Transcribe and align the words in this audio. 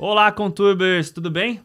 Olá, 0.00 0.30
Contubers, 0.30 1.10
tudo 1.10 1.28
bem? 1.28 1.60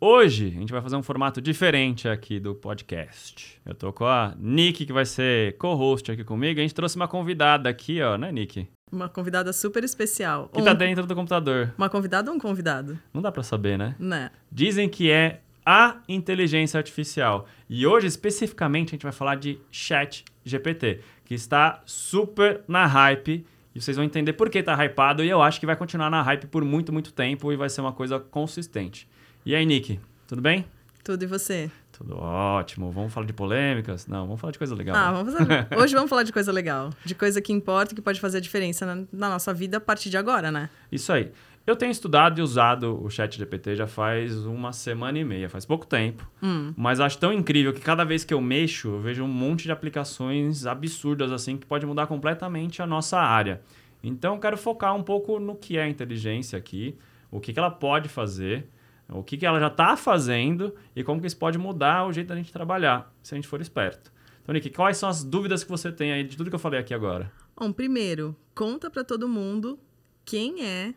Hoje 0.00 0.48
a 0.48 0.58
gente 0.58 0.72
vai 0.72 0.82
fazer 0.82 0.96
um 0.96 1.02
formato 1.02 1.40
diferente 1.40 2.08
aqui 2.08 2.40
do 2.40 2.52
podcast. 2.52 3.56
Eu 3.64 3.72
tô 3.72 3.92
com 3.92 4.04
a 4.04 4.34
Nick, 4.36 4.84
que 4.84 4.92
vai 4.92 5.06
ser 5.06 5.56
co-host 5.58 6.10
aqui 6.10 6.24
comigo. 6.24 6.58
A 6.58 6.62
gente 6.62 6.74
trouxe 6.74 6.96
uma 6.96 7.06
convidada 7.06 7.68
aqui, 7.68 8.02
ó, 8.02 8.18
né, 8.18 8.32
Nick? 8.32 8.66
Uma 8.90 9.08
convidada 9.08 9.52
super 9.52 9.84
especial. 9.84 10.48
Que 10.48 10.60
tá 10.60 10.74
dentro 10.74 11.06
do 11.06 11.14
computador. 11.14 11.72
Uma 11.78 11.88
convidada 11.88 12.32
ou 12.32 12.36
um 12.36 12.40
convidado? 12.40 12.98
Não 13.14 13.22
dá 13.22 13.30
pra 13.30 13.44
saber, 13.44 13.78
né? 13.78 13.94
Né. 13.96 14.32
Dizem 14.50 14.88
que 14.88 15.08
é 15.08 15.40
a 15.64 15.98
inteligência 16.08 16.78
artificial. 16.78 17.46
E 17.70 17.86
hoje, 17.86 18.08
especificamente, 18.08 18.88
a 18.88 18.90
gente 18.96 19.04
vai 19.04 19.12
falar 19.12 19.36
de 19.36 19.56
Chat 19.70 20.24
GPT, 20.44 21.00
que 21.24 21.34
está 21.34 21.80
super 21.86 22.62
na 22.66 22.86
hype. 22.86 23.46
E 23.78 23.80
vocês 23.80 23.96
vão 23.96 24.04
entender 24.04 24.32
por 24.32 24.50
que 24.50 24.60
tá 24.60 24.74
hypado. 24.84 25.22
E 25.22 25.28
eu 25.28 25.40
acho 25.40 25.60
que 25.60 25.64
vai 25.64 25.76
continuar 25.76 26.10
na 26.10 26.20
hype 26.20 26.48
por 26.48 26.64
muito, 26.64 26.92
muito 26.92 27.12
tempo 27.12 27.52
e 27.52 27.56
vai 27.56 27.70
ser 27.70 27.80
uma 27.80 27.92
coisa 27.92 28.18
consistente. 28.18 29.08
E 29.46 29.54
aí, 29.54 29.64
Nick, 29.64 30.00
tudo 30.26 30.42
bem? 30.42 30.66
Tudo 31.04 31.22
e 31.22 31.26
você? 31.28 31.70
Tudo 31.92 32.18
ótimo. 32.18 32.90
Vamos 32.90 33.14
falar 33.14 33.24
de 33.24 33.32
polêmicas? 33.32 34.08
Não, 34.08 34.26
vamos 34.26 34.40
falar 34.40 34.50
de 34.50 34.58
coisa 34.58 34.74
legal. 34.74 34.96
Ah, 34.96 35.12
vamos 35.12 35.32
fazer... 35.32 35.68
Hoje 35.78 35.94
vamos 35.94 36.10
falar 36.10 36.24
de 36.24 36.32
coisa 36.32 36.50
legal. 36.50 36.90
De 37.04 37.14
coisa 37.14 37.40
que 37.40 37.52
importa 37.52 37.92
e 37.92 37.94
que 37.94 38.02
pode 38.02 38.20
fazer 38.20 38.38
a 38.38 38.40
diferença 38.40 38.84
na, 38.84 39.04
na 39.12 39.28
nossa 39.30 39.54
vida 39.54 39.76
a 39.76 39.80
partir 39.80 40.10
de 40.10 40.16
agora, 40.16 40.50
né? 40.50 40.68
Isso 40.90 41.12
aí. 41.12 41.30
Eu 41.68 41.76
tenho 41.76 41.92
estudado 41.92 42.38
e 42.38 42.42
usado 42.42 42.98
o 43.04 43.10
chat 43.10 43.36
GPT 43.36 43.76
já 43.76 43.86
faz 43.86 44.46
uma 44.46 44.72
semana 44.72 45.18
e 45.18 45.22
meia, 45.22 45.50
faz 45.50 45.66
pouco 45.66 45.86
tempo. 45.86 46.26
Hum. 46.42 46.72
Mas 46.74 46.98
acho 46.98 47.18
tão 47.18 47.30
incrível 47.30 47.74
que 47.74 47.80
cada 47.82 48.04
vez 48.04 48.24
que 48.24 48.32
eu 48.32 48.40
mexo, 48.40 48.88
eu 48.88 49.00
vejo 49.00 49.22
um 49.22 49.28
monte 49.28 49.64
de 49.64 49.70
aplicações 49.70 50.64
absurdas 50.64 51.30
assim 51.30 51.58
que 51.58 51.66
pode 51.66 51.84
mudar 51.84 52.06
completamente 52.06 52.80
a 52.80 52.86
nossa 52.86 53.18
área. 53.18 53.60
Então 54.02 54.36
eu 54.36 54.40
quero 54.40 54.56
focar 54.56 54.96
um 54.96 55.02
pouco 55.02 55.38
no 55.38 55.54
que 55.54 55.76
é 55.76 55.82
a 55.82 55.88
inteligência 55.90 56.58
aqui, 56.58 56.96
o 57.30 57.38
que, 57.38 57.52
que 57.52 57.58
ela 57.58 57.70
pode 57.70 58.08
fazer, 58.08 58.66
o 59.06 59.22
que, 59.22 59.36
que 59.36 59.44
ela 59.44 59.60
já 59.60 59.66
está 59.66 59.94
fazendo 59.94 60.74
e 60.96 61.04
como 61.04 61.20
que 61.20 61.26
isso 61.26 61.36
pode 61.36 61.58
mudar 61.58 62.06
o 62.06 62.12
jeito 62.14 62.28
da 62.28 62.36
gente 62.36 62.50
trabalhar, 62.50 63.14
se 63.22 63.34
a 63.34 63.36
gente 63.36 63.46
for 63.46 63.60
esperto. 63.60 64.10
Então, 64.42 64.54
Nick, 64.54 64.70
quais 64.70 64.96
são 64.96 65.06
as 65.06 65.22
dúvidas 65.22 65.62
que 65.62 65.70
você 65.70 65.92
tem 65.92 66.12
aí 66.12 66.24
de 66.24 66.34
tudo 66.34 66.48
que 66.48 66.56
eu 66.56 66.58
falei 66.58 66.80
aqui 66.80 66.94
agora? 66.94 67.30
Bom, 67.54 67.70
primeiro, 67.70 68.34
conta 68.54 68.88
para 68.88 69.04
todo 69.04 69.28
mundo 69.28 69.78
quem 70.24 70.64
é 70.64 70.94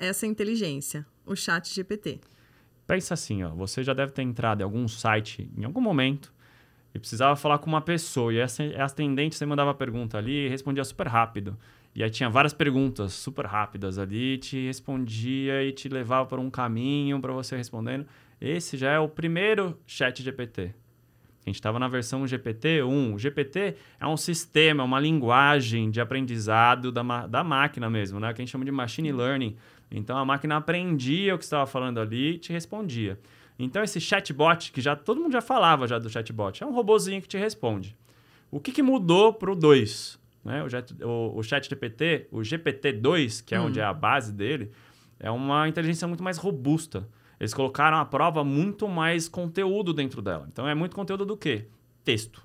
essa 0.00 0.26
inteligência, 0.26 1.06
o 1.24 1.34
chat 1.34 1.72
GPT. 1.74 2.20
Pensa 2.86 3.14
assim, 3.14 3.42
ó, 3.42 3.50
você 3.50 3.82
já 3.82 3.92
deve 3.92 4.12
ter 4.12 4.22
entrado 4.22 4.60
em 4.60 4.64
algum 4.64 4.88
site 4.88 5.50
em 5.56 5.64
algum 5.64 5.80
momento 5.80 6.32
e 6.94 6.98
precisava 6.98 7.36
falar 7.36 7.58
com 7.58 7.66
uma 7.66 7.82
pessoa 7.82 8.32
e 8.32 8.38
essa, 8.38 8.62
atendente 8.78 9.36
você 9.36 9.44
mandava 9.44 9.72
a 9.72 9.74
pergunta 9.74 10.16
ali 10.16 10.46
e 10.46 10.48
respondia 10.48 10.84
super 10.84 11.06
rápido. 11.06 11.56
E 11.94 12.02
aí 12.02 12.10
tinha 12.10 12.30
várias 12.30 12.54
perguntas 12.54 13.12
super 13.12 13.44
rápidas 13.44 13.98
ali, 13.98 14.38
te 14.38 14.66
respondia 14.66 15.62
e 15.64 15.72
te 15.72 15.88
levava 15.88 16.26
para 16.26 16.40
um 16.40 16.48
caminho 16.48 17.20
para 17.20 17.32
você 17.32 17.56
respondendo. 17.56 18.06
Esse 18.40 18.76
já 18.76 18.92
é 18.92 18.98
o 18.98 19.08
primeiro 19.08 19.76
chat 19.86 20.22
GPT. 20.22 20.74
A 21.44 21.48
gente 21.48 21.56
estava 21.56 21.78
na 21.78 21.88
versão 21.88 22.24
GPT-1. 22.24 23.14
O 23.14 23.18
GPT 23.18 23.74
é 23.98 24.06
um 24.06 24.16
sistema, 24.16 24.84
uma 24.84 25.00
linguagem 25.00 25.90
de 25.90 26.00
aprendizado 26.00 26.92
da, 26.92 27.26
da 27.26 27.42
máquina 27.42 27.88
mesmo, 27.88 28.20
né? 28.20 28.32
que 28.32 28.42
a 28.42 28.44
gente 28.44 28.52
chama 28.52 28.64
de 28.64 28.70
machine 28.70 29.10
learning. 29.10 29.56
Então 29.90 30.16
a 30.16 30.24
máquina 30.24 30.56
aprendia 30.56 31.34
o 31.34 31.38
que 31.38 31.44
estava 31.44 31.66
falando 31.66 31.98
ali 31.98 32.34
e 32.34 32.38
te 32.38 32.52
respondia. 32.52 33.18
Então 33.58 33.82
esse 33.82 34.00
chatbot, 34.00 34.70
que 34.70 34.80
já 34.80 34.94
todo 34.94 35.20
mundo 35.20 35.32
já 35.32 35.40
falava 35.40 35.86
já 35.86 35.98
do 35.98 36.08
chatbot, 36.08 36.62
é 36.62 36.66
um 36.66 36.72
robozinho 36.72 37.20
que 37.20 37.28
te 37.28 37.36
responde. 37.36 37.96
O 38.50 38.60
que, 38.60 38.72
que 38.72 38.82
mudou 38.82 39.32
para 39.32 39.50
o 39.50 39.54
2? 39.54 40.18
Né? 40.44 40.62
O, 40.62 41.08
o, 41.08 41.38
o 41.38 41.42
chat 41.42 41.68
GPT, 41.68 42.28
o 42.30 42.38
GPT-2, 42.38 43.44
que 43.44 43.54
é 43.54 43.60
hum. 43.60 43.66
onde 43.66 43.80
é 43.80 43.84
a 43.84 43.92
base 43.92 44.32
dele, 44.32 44.70
é 45.18 45.30
uma 45.30 45.68
inteligência 45.68 46.06
muito 46.06 46.22
mais 46.22 46.38
robusta. 46.38 47.08
Eles 47.40 47.54
colocaram 47.54 47.98
à 47.98 48.04
prova 48.04 48.42
muito 48.42 48.88
mais 48.88 49.28
conteúdo 49.28 49.92
dentro 49.92 50.22
dela. 50.22 50.48
Então 50.50 50.66
é 50.66 50.74
muito 50.74 50.94
conteúdo 50.94 51.24
do 51.24 51.36
quê? 51.36 51.66
Texto. 52.04 52.42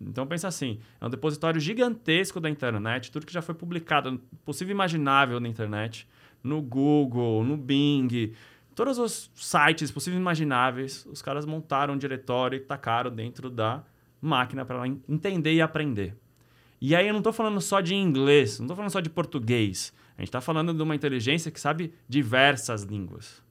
Então 0.00 0.26
pensa 0.26 0.48
assim, 0.48 0.80
é 1.00 1.06
um 1.06 1.10
depositório 1.10 1.60
gigantesco 1.60 2.40
da 2.40 2.50
internet, 2.50 3.10
tudo 3.12 3.26
que 3.26 3.32
já 3.32 3.42
foi 3.42 3.54
publicado, 3.54 4.20
possível 4.44 4.72
imaginável 4.72 5.38
na 5.38 5.48
internet, 5.48 6.08
no 6.42 6.60
Google, 6.60 7.44
no 7.44 7.56
Bing, 7.56 8.32
todos 8.74 8.98
os 8.98 9.30
sites 9.34 9.90
possíveis 9.90 10.20
imagináveis, 10.20 11.06
os 11.06 11.22
caras 11.22 11.44
montaram 11.44 11.94
um 11.94 11.98
diretório 11.98 12.56
e 12.56 12.60
tacaram 12.60 13.10
dentro 13.10 13.50
da 13.50 13.84
máquina 14.20 14.64
para 14.64 14.76
ela 14.76 14.86
entender 15.08 15.52
e 15.52 15.60
aprender. 15.60 16.16
E 16.80 16.96
aí 16.96 17.06
eu 17.06 17.12
não 17.12 17.20
estou 17.20 17.32
falando 17.32 17.60
só 17.60 17.80
de 17.80 17.94
inglês, 17.94 18.58
não 18.58 18.66
estou 18.66 18.76
falando 18.76 18.90
só 18.90 19.00
de 19.00 19.10
português. 19.10 19.92
A 20.16 20.20
gente 20.20 20.28
está 20.28 20.40
falando 20.40 20.74
de 20.74 20.82
uma 20.82 20.94
inteligência 20.94 21.50
que 21.50 21.60
sabe 21.60 21.94
diversas 22.08 22.82
línguas. 22.82 23.42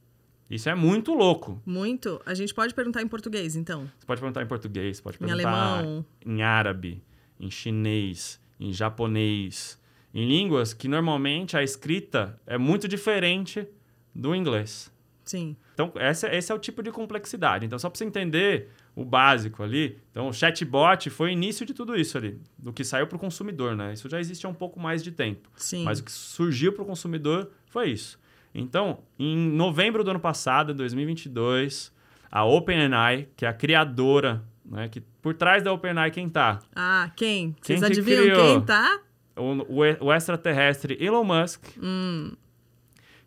Isso 0.49 0.69
é 0.69 0.75
muito 0.75 1.13
louco. 1.13 1.61
Muito. 1.65 2.21
A 2.25 2.33
gente 2.33 2.53
pode 2.53 2.73
perguntar 2.73 3.01
em 3.01 3.07
português, 3.07 3.55
então. 3.55 3.89
Você 3.97 4.05
pode 4.05 4.19
perguntar 4.19 4.43
em 4.43 4.47
português, 4.47 4.99
pode 4.99 5.17
perguntar 5.17 5.41
em 5.41 5.45
alemão, 5.45 6.05
em 6.25 6.41
árabe, 6.41 7.01
em 7.39 7.49
chinês, 7.49 8.37
em 8.59 8.73
japonês, 8.73 9.80
em 10.13 10.27
línguas 10.27 10.73
que 10.73 10.87
normalmente 10.87 11.55
a 11.55 11.63
escrita 11.63 12.39
é 12.45 12.57
muito 12.57 12.87
diferente 12.87 13.67
do 14.13 14.35
inglês. 14.35 14.91
Sim. 15.23 15.55
Então, 15.73 15.91
esse, 15.95 16.27
esse 16.27 16.51
é 16.51 16.55
o 16.55 16.59
tipo 16.59 16.83
de 16.83 16.91
complexidade. 16.91 17.65
Então, 17.65 17.79
só 17.79 17.89
para 17.89 17.97
você 17.97 18.05
entender 18.05 18.69
o 18.95 19.05
básico 19.05 19.63
ali, 19.63 19.97
então 20.11 20.27
o 20.27 20.33
chatbot 20.33 21.09
foi 21.09 21.29
o 21.29 21.31
início 21.31 21.65
de 21.65 21.73
tudo 21.73 21.95
isso 21.95 22.17
ali, 22.17 22.37
do 22.57 22.73
que 22.73 22.83
saiu 22.83 23.07
para 23.07 23.15
o 23.15 23.19
consumidor, 23.19 23.75
né? 23.75 23.93
Isso 23.93 24.09
já 24.09 24.19
existe 24.19 24.45
há 24.45 24.49
um 24.49 24.53
pouco 24.53 24.79
mais 24.79 25.01
de 25.01 25.11
tempo. 25.11 25.49
Sim. 25.55 25.85
Mas 25.85 25.99
o 25.99 26.03
que 26.03 26.11
surgiu 26.11 26.73
para 26.73 26.83
o 26.83 26.85
consumidor 26.85 27.49
foi 27.67 27.89
isso. 27.89 28.19
Então, 28.53 28.99
em 29.17 29.37
novembro 29.37 30.03
do 30.03 30.11
ano 30.11 30.19
passado, 30.19 30.73
2022, 30.73 31.93
a 32.29 32.43
OpenAI, 32.43 33.29
que 33.37 33.45
é 33.45 33.47
a 33.47 33.53
criadora, 33.53 34.43
né, 34.65 34.89
que 34.89 34.99
por 35.21 35.33
trás 35.33 35.63
da 35.63 35.71
OpenAI 35.71 36.11
quem 36.11 36.27
tá? 36.27 36.59
Ah, 36.75 37.09
quem? 37.15 37.55
Quem 37.61 37.77
Vocês 37.77 37.79
que 37.79 37.85
adivinham 37.85 38.23
criou? 38.23 38.45
quem 38.45 38.61
tá? 38.65 38.99
O, 39.35 39.81
o, 39.81 40.05
o 40.07 40.13
extraterrestre 40.13 40.97
Elon 40.99 41.23
Musk. 41.23 41.63
Hum, 41.81 42.33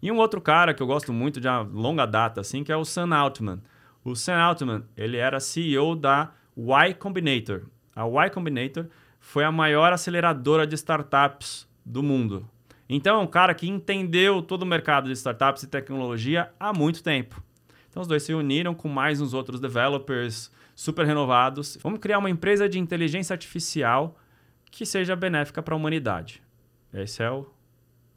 E 0.02 0.12
um 0.12 0.18
outro 0.18 0.40
cara 0.40 0.74
que 0.74 0.82
eu 0.82 0.86
gosto 0.86 1.12
muito 1.12 1.40
de 1.40 1.48
uma 1.48 1.62
longa 1.62 2.04
data, 2.06 2.40
assim, 2.40 2.62
que 2.62 2.70
é 2.70 2.76
o 2.76 2.84
Sam 2.84 3.14
Altman. 3.14 3.62
O 4.04 4.14
Sam 4.14 4.36
Altman, 4.36 4.84
ele 4.96 5.16
era 5.16 5.40
CEO 5.40 5.96
da 5.96 6.32
Y 6.56 6.94
Combinator. 6.94 7.62
A 7.96 8.06
Y 8.06 8.30
Combinator 8.30 8.86
foi 9.18 9.44
a 9.44 9.50
maior 9.50 9.92
aceleradora 9.92 10.66
de 10.66 10.74
startups 10.74 11.66
do 11.84 12.02
mundo. 12.02 12.46
Então, 12.86 13.18
é 13.18 13.22
um 13.22 13.26
cara 13.26 13.54
que 13.54 13.66
entendeu 13.66 14.42
todo 14.42 14.62
o 14.62 14.66
mercado 14.66 15.06
de 15.06 15.12
startups 15.14 15.62
e 15.62 15.66
tecnologia 15.66 16.50
há 16.60 16.70
muito 16.72 17.02
tempo. 17.02 17.42
Então, 17.88 18.02
os 18.02 18.06
dois 18.08 18.22
se 18.22 18.34
uniram 18.34 18.74
com 18.74 18.88
mais 18.88 19.22
uns 19.22 19.32
outros 19.32 19.58
developers 19.58 20.50
super 20.74 21.06
renovados. 21.06 21.78
Vamos 21.82 21.98
criar 21.98 22.18
uma 22.18 22.28
empresa 22.28 22.68
de 22.68 22.78
inteligência 22.78 23.32
artificial 23.32 24.18
que 24.76 24.84
seja 24.86 25.14
benéfica 25.14 25.62
para 25.62 25.74
a 25.74 25.76
humanidade. 25.76 26.42
Esse 26.92 27.22
é 27.22 27.30
o 27.30 27.46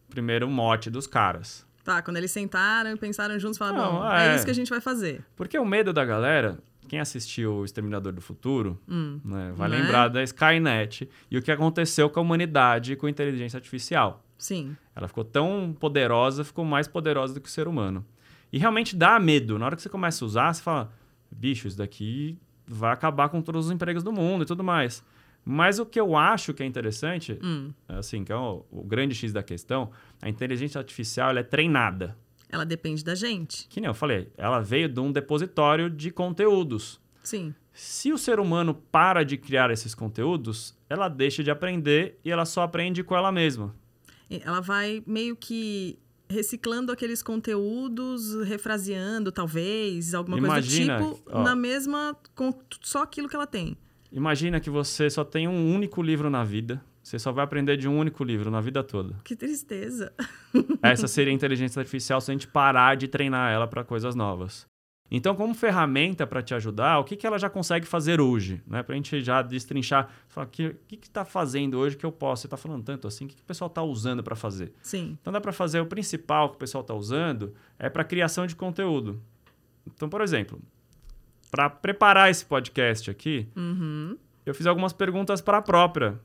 primeiro 0.10 0.48
mote 0.50 0.90
dos 0.90 1.06
caras. 1.08 1.66
tá, 1.84 2.02
quando 2.02 2.18
eles 2.18 2.32
sentaram 2.32 2.92
e 2.92 2.98
pensaram 2.98 3.38
juntos, 3.40 3.58
falaram, 3.58 3.78
Não, 3.78 4.00
bom, 4.02 4.12
é. 4.12 4.32
é 4.34 4.36
isso 4.36 4.44
que 4.46 4.52
a 4.52 4.56
gente 4.56 4.70
vai 4.70 4.82
fazer. 4.82 5.24
Porque 5.36 5.58
o 5.58 5.66
medo 5.66 5.94
da 5.94 6.04
galera, 6.04 6.58
quem 6.88 7.00
assistiu 7.00 7.54
o 7.58 7.66
Exterminador 7.66 8.12
do 8.12 8.20
Futuro, 8.22 8.78
Hum, 8.90 9.22
né, 9.24 9.54
vai 9.56 9.70
Né? 9.70 9.78
lembrar 9.78 10.08
da 10.10 10.22
Skynet 10.24 11.10
e 11.32 11.38
o 11.38 11.42
que 11.42 11.52
aconteceu 11.52 12.10
com 12.10 12.20
a 12.20 12.24
humanidade 12.24 12.96
com 12.98 13.06
a 13.06 13.10
inteligência 13.10 13.58
artificial. 13.58 14.24
sim. 14.38 14.76
Ela 14.96 15.08
ficou 15.08 15.24
tão 15.24 15.76
poderosa, 15.80 16.44
ficou 16.44 16.66
mais 16.66 16.88
poderosa 16.88 17.32
do 17.36 17.40
que 17.40 17.48
o 17.48 17.52
ser 17.52 17.68
humano. 17.68 18.04
E 18.52 18.58
realmente 18.58 18.96
dá 18.96 19.20
medo. 19.20 19.60
Na 19.60 19.68
hora 19.68 19.76
que 19.76 19.82
você 19.84 19.90
começa 19.90 20.24
a 20.24 20.26
usar, 20.26 20.52
você 20.54 20.62
fala: 20.64 20.92
bicho, 21.32 21.68
isso 21.68 21.78
daqui 21.78 22.36
vai 22.68 22.92
acabar 22.92 23.30
com 23.30 23.40
todos 23.44 23.68
os 23.68 23.72
empregos 23.72 24.02
do 24.04 24.12
mundo 24.12 24.42
e 24.42 24.46
tudo 24.48 24.64
mais. 24.64 25.04
Mas 25.50 25.80
o 25.80 25.86
que 25.86 25.98
eu 25.98 26.18
acho 26.18 26.54
que 26.54 26.62
é 26.62 26.66
interessante, 26.66 27.40
Hum. 27.42 27.72
assim, 27.88 28.26
que 28.26 28.34
é 28.34 28.36
o, 28.36 28.66
o 28.70 28.84
grande 28.84 29.16
X 29.16 29.32
da 29.32 29.42
questão, 29.42 29.90
a 30.22 30.28
inteligência 30.28 30.78
artificial 30.78 31.38
é 31.38 31.42
treinada. 31.42 32.18
Ela 32.50 32.66
depende 32.66 33.02
da 33.02 33.16
gente. 33.16 33.66
Que 33.70 33.80
nem 33.80 33.88
eu 33.88 33.94
falei, 33.94 34.30
ela 34.38 34.60
veio 34.60 34.90
de 34.90 35.00
um 35.00 35.10
depositório 35.10 35.90
de 35.90 36.12
conteúdos. 36.12 37.00
Sim. 37.24 37.54
Se 37.72 38.12
o 38.12 38.18
ser 38.18 38.42
humano 38.42 38.74
para 38.92 39.24
de 39.24 39.38
criar 39.38 39.72
esses 39.72 39.96
conteúdos, 39.96 40.76
ela 40.90 41.08
deixa 41.08 41.42
de 41.42 41.50
aprender 41.52 42.20
e 42.26 42.32
ela 42.32 42.44
só 42.46 42.64
aprende 42.64 43.02
com 43.02 43.16
ela 43.16 43.32
mesma. 43.32 43.74
Ela 44.30 44.60
vai 44.60 45.02
meio 45.08 45.34
que 45.36 45.98
reciclando 46.30 46.92
aqueles 46.92 47.24
conteúdos, 47.24 48.34
refraseando, 48.44 49.32
talvez, 49.32 50.14
alguma 50.14 50.38
Imagina, 50.38 50.98
coisa 50.98 51.12
do 51.14 51.18
tipo, 51.20 51.32
ó. 51.38 51.42
na 51.44 51.56
mesma. 51.56 52.18
com 52.36 52.54
só 52.82 53.04
aquilo 53.04 53.30
que 53.30 53.36
ela 53.36 53.48
tem. 53.48 53.78
Imagina 54.18 54.60
que 54.60 54.72
você 54.72 55.12
só 55.12 55.24
tem 55.24 55.48
um 55.48 55.72
único 55.72 56.02
livro 56.02 56.28
na 56.28 56.44
vida. 56.44 56.84
Você 57.04 57.20
só 57.20 57.32
vai 57.32 57.44
aprender 57.44 57.78
de 57.78 57.88
um 57.88 58.00
único 58.00 58.24
livro 58.24 58.50
na 58.50 58.60
vida 58.60 58.84
toda. 58.84 59.14
Que 59.24 59.36
tristeza. 59.36 60.12
Essa 60.82 61.08
seria 61.08 61.32
a 61.32 61.36
inteligência 61.36 61.80
artificial 61.80 62.20
se 62.20 62.32
a 62.32 62.34
gente 62.34 62.48
parar 62.48 62.98
de 62.98 63.08
treinar 63.08 63.54
ela 63.54 63.68
para 63.68 63.84
coisas 63.84 64.16
novas. 64.16 64.66
Então, 65.12 65.36
como 65.36 65.54
ferramenta 65.54 66.26
para 66.26 66.42
te 66.42 66.56
ajudar, 66.56 66.98
o 66.98 67.04
que, 67.04 67.16
que 67.16 67.28
ela 67.28 67.38
já 67.38 67.48
consegue 67.48 67.86
fazer 67.86 68.20
hoje? 68.20 68.60
Né? 68.66 68.82
Para 68.82 68.94
a 68.94 68.96
gente 68.96 69.22
já 69.22 69.44
destrinchar, 69.44 70.10
o 70.36 70.46
que 70.48 70.76
está 71.00 71.24
fazendo 71.24 71.78
hoje 71.78 71.96
que 71.96 72.06
eu 72.06 72.12
posso? 72.12 72.42
Você 72.42 72.48
está 72.48 72.58
falando 72.58 72.84
tanto 72.84 73.08
assim, 73.08 73.26
o 73.26 73.28
que, 73.28 73.36
que 73.36 73.44
o 73.44 73.46
pessoal 73.46 73.68
está 73.68 73.84
usando 73.84 74.24
para 74.24 74.36
fazer? 74.36 74.74
Sim. 74.82 75.16
Então, 75.22 75.32
dá 75.32 75.40
para 75.40 75.54
fazer 75.54 75.80
o 75.80 75.86
principal 75.86 76.50
que 76.50 76.56
o 76.56 76.60
pessoal 76.60 76.82
está 76.82 76.96
usando 76.96 77.54
é 77.78 77.88
para 77.88 78.04
criação 78.04 78.48
de 78.48 78.56
conteúdo. 78.56 79.22
Então, 79.86 80.10
por 80.10 80.22
exemplo, 80.22 80.60
para 81.52 81.70
preparar 81.70 82.30
esse 82.30 82.46
podcast 82.46 83.10
aqui, 83.10 83.48
Uhum. 83.56 84.18
eu 84.46 84.54
fiz 84.54 84.66
algumas 84.68 84.94
perguntas 84.94 85.42
para 85.42 85.58
a 85.58 85.62
própria 85.62 86.20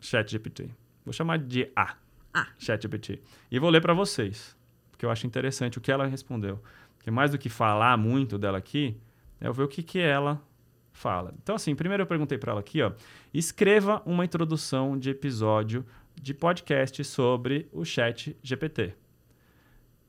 ChatGPT. 0.00 0.68
Vou 1.04 1.12
chamar 1.12 1.38
de 1.38 1.70
A, 1.76 1.94
Ah. 2.34 2.48
ChatGPT. 2.58 3.20
E 3.50 3.58
vou 3.58 3.70
ler 3.70 3.80
para 3.80 3.94
vocês, 3.94 4.56
porque 4.90 5.06
eu 5.06 5.10
acho 5.10 5.26
interessante 5.26 5.78
o 5.78 5.80
que 5.80 5.90
ela 5.90 6.06
respondeu. 6.06 6.62
Porque 6.96 7.10
mais 7.10 7.30
do 7.30 7.38
que 7.38 7.48
falar 7.48 7.96
muito 7.96 8.36
dela 8.38 8.58
aqui, 8.58 8.96
é 9.40 9.46
eu 9.46 9.52
ver 9.52 9.62
o 9.62 9.68
que, 9.68 9.82
que 9.82 9.98
ela 9.98 10.42
fala. 10.92 11.32
Então, 11.42 11.54
assim, 11.54 11.74
primeiro 11.74 12.02
eu 12.02 12.06
perguntei 12.06 12.36
para 12.38 12.52
ela 12.52 12.60
aqui, 12.60 12.82
ó, 12.82 12.92
escreva 13.32 14.02
uma 14.04 14.24
introdução 14.24 14.98
de 14.98 15.10
episódio 15.10 15.84
de 16.14 16.34
podcast 16.34 17.04
sobre 17.04 17.68
o 17.72 17.84
Chat 17.84 18.36
GPT. 18.42 18.94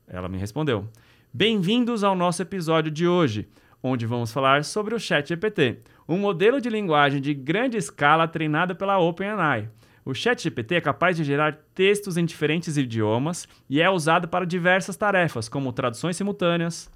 Ela 0.06 0.28
me 0.28 0.38
respondeu: 0.38 0.88
Bem-vindos 1.32 2.02
ao 2.02 2.14
nosso 2.16 2.40
episódio 2.42 2.90
de 2.90 3.06
hoje, 3.06 3.46
onde 3.82 4.06
vamos 4.06 4.32
falar 4.32 4.64
sobre 4.64 4.94
o 4.94 4.98
ChatGPT, 4.98 5.78
um 6.08 6.18
modelo 6.18 6.60
de 6.60 6.68
linguagem 6.68 7.20
de 7.20 7.34
grande 7.34 7.76
escala 7.76 8.26
treinado 8.26 8.74
pela 8.74 8.98
OpenAI. 8.98 9.68
O 10.04 10.14
ChatGPT 10.14 10.76
é 10.76 10.80
capaz 10.80 11.16
de 11.16 11.24
gerar 11.24 11.58
textos 11.74 12.16
em 12.16 12.24
diferentes 12.24 12.78
idiomas 12.78 13.46
e 13.68 13.80
é 13.80 13.90
usado 13.90 14.26
para 14.26 14.46
diversas 14.46 14.96
tarefas, 14.96 15.48
como 15.48 15.72
traduções 15.72 16.16
simultâneas, 16.16 16.90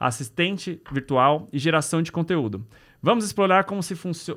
assistente 0.00 0.80
virtual 0.90 1.46
e 1.52 1.58
geração 1.58 2.00
de 2.00 2.10
conteúdo. 2.10 2.66
Vamos 3.02 3.26
explorar 3.26 3.64
como, 3.64 3.82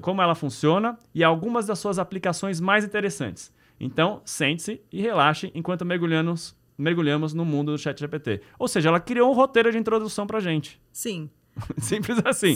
como 0.02 0.22
ela 0.22 0.36
funciona 0.36 0.98
e 1.16 1.24
algumas 1.24 1.66
das 1.66 1.80
suas 1.80 1.98
aplicações 1.98 2.60
mais 2.60 2.84
interessantes. 2.84 3.54
Então, 3.80 4.22
sente-se 4.26 4.82
e 4.92 5.02
relaxe 5.02 5.52
enquanto 5.56 5.86
mergulhamos, 5.86 6.54
mergulhamos 6.78 7.34
no 7.34 7.46
mundo 7.46 7.72
do 7.72 7.78
ChatGPT. 7.78 8.42
Ou 8.60 8.68
seja, 8.68 8.90
ela 8.90 9.00
criou 9.00 9.32
um 9.32 9.36
roteiro 9.36 9.72
de 9.72 9.78
introdução 9.78 10.28
pra 10.28 10.42
gente. 10.42 10.82
Sim. 10.92 11.30
Simples 11.80 12.19
assim. 12.25 12.56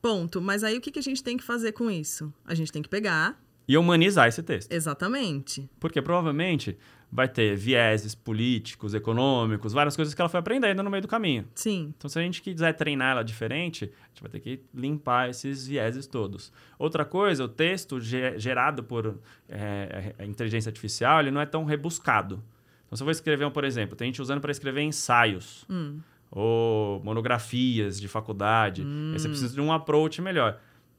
Ponto. 0.00 0.40
Mas 0.40 0.62
aí 0.62 0.76
o 0.76 0.80
que, 0.80 0.90
que 0.90 0.98
a 0.98 1.02
gente 1.02 1.22
tem 1.22 1.36
que 1.36 1.44
fazer 1.44 1.72
com 1.72 1.90
isso? 1.90 2.32
A 2.44 2.54
gente 2.54 2.70
tem 2.72 2.82
que 2.82 2.88
pegar. 2.88 3.40
E 3.68 3.76
humanizar 3.76 4.28
esse 4.28 4.42
texto. 4.42 4.70
Exatamente. 4.70 5.68
Porque 5.80 6.00
provavelmente 6.00 6.78
vai 7.10 7.28
ter 7.28 7.56
vieses 7.56 8.14
políticos, 8.14 8.94
econômicos, 8.94 9.72
várias 9.72 9.96
coisas 9.96 10.14
que 10.14 10.20
ela 10.20 10.28
foi 10.28 10.38
aprendendo 10.38 10.82
no 10.82 10.90
meio 10.90 11.02
do 11.02 11.08
caminho. 11.08 11.46
Sim. 11.54 11.92
Então, 11.96 12.08
se 12.08 12.18
a 12.18 12.22
gente 12.22 12.42
quiser 12.42 12.72
treinar 12.74 13.12
ela 13.12 13.22
diferente, 13.24 13.84
a 14.04 14.08
gente 14.08 14.20
vai 14.22 14.30
ter 14.30 14.40
que 14.40 14.60
limpar 14.74 15.30
esses 15.30 15.66
vieses 15.66 16.06
todos. 16.06 16.52
Outra 16.78 17.04
coisa, 17.04 17.44
o 17.44 17.48
texto 17.48 18.00
ge- 18.00 18.38
gerado 18.38 18.84
por 18.84 19.18
é, 19.48 20.14
a 20.18 20.24
inteligência 20.24 20.68
artificial, 20.68 21.20
ele 21.20 21.30
não 21.32 21.40
é 21.40 21.46
tão 21.46 21.64
rebuscado. 21.64 22.42
Então, 22.86 22.96
se 22.96 23.02
eu 23.02 23.06
vou 23.06 23.12
escrever, 23.12 23.44
um, 23.44 23.50
por 23.50 23.64
exemplo, 23.64 23.96
tem 23.96 24.06
gente 24.08 24.22
usando 24.22 24.40
para 24.40 24.52
escrever 24.52 24.82
ensaios 24.82 25.64
Hum. 25.68 25.98
Ou 26.30 27.02
monografias 27.02 28.00
de 28.00 28.08
faculdade. 28.08 28.82
Aí 29.12 29.18
você 29.18 29.28
precisa 29.28 29.54
de 29.54 29.60
um 29.60 29.72
approach 29.72 30.20
melhor. 30.20 30.58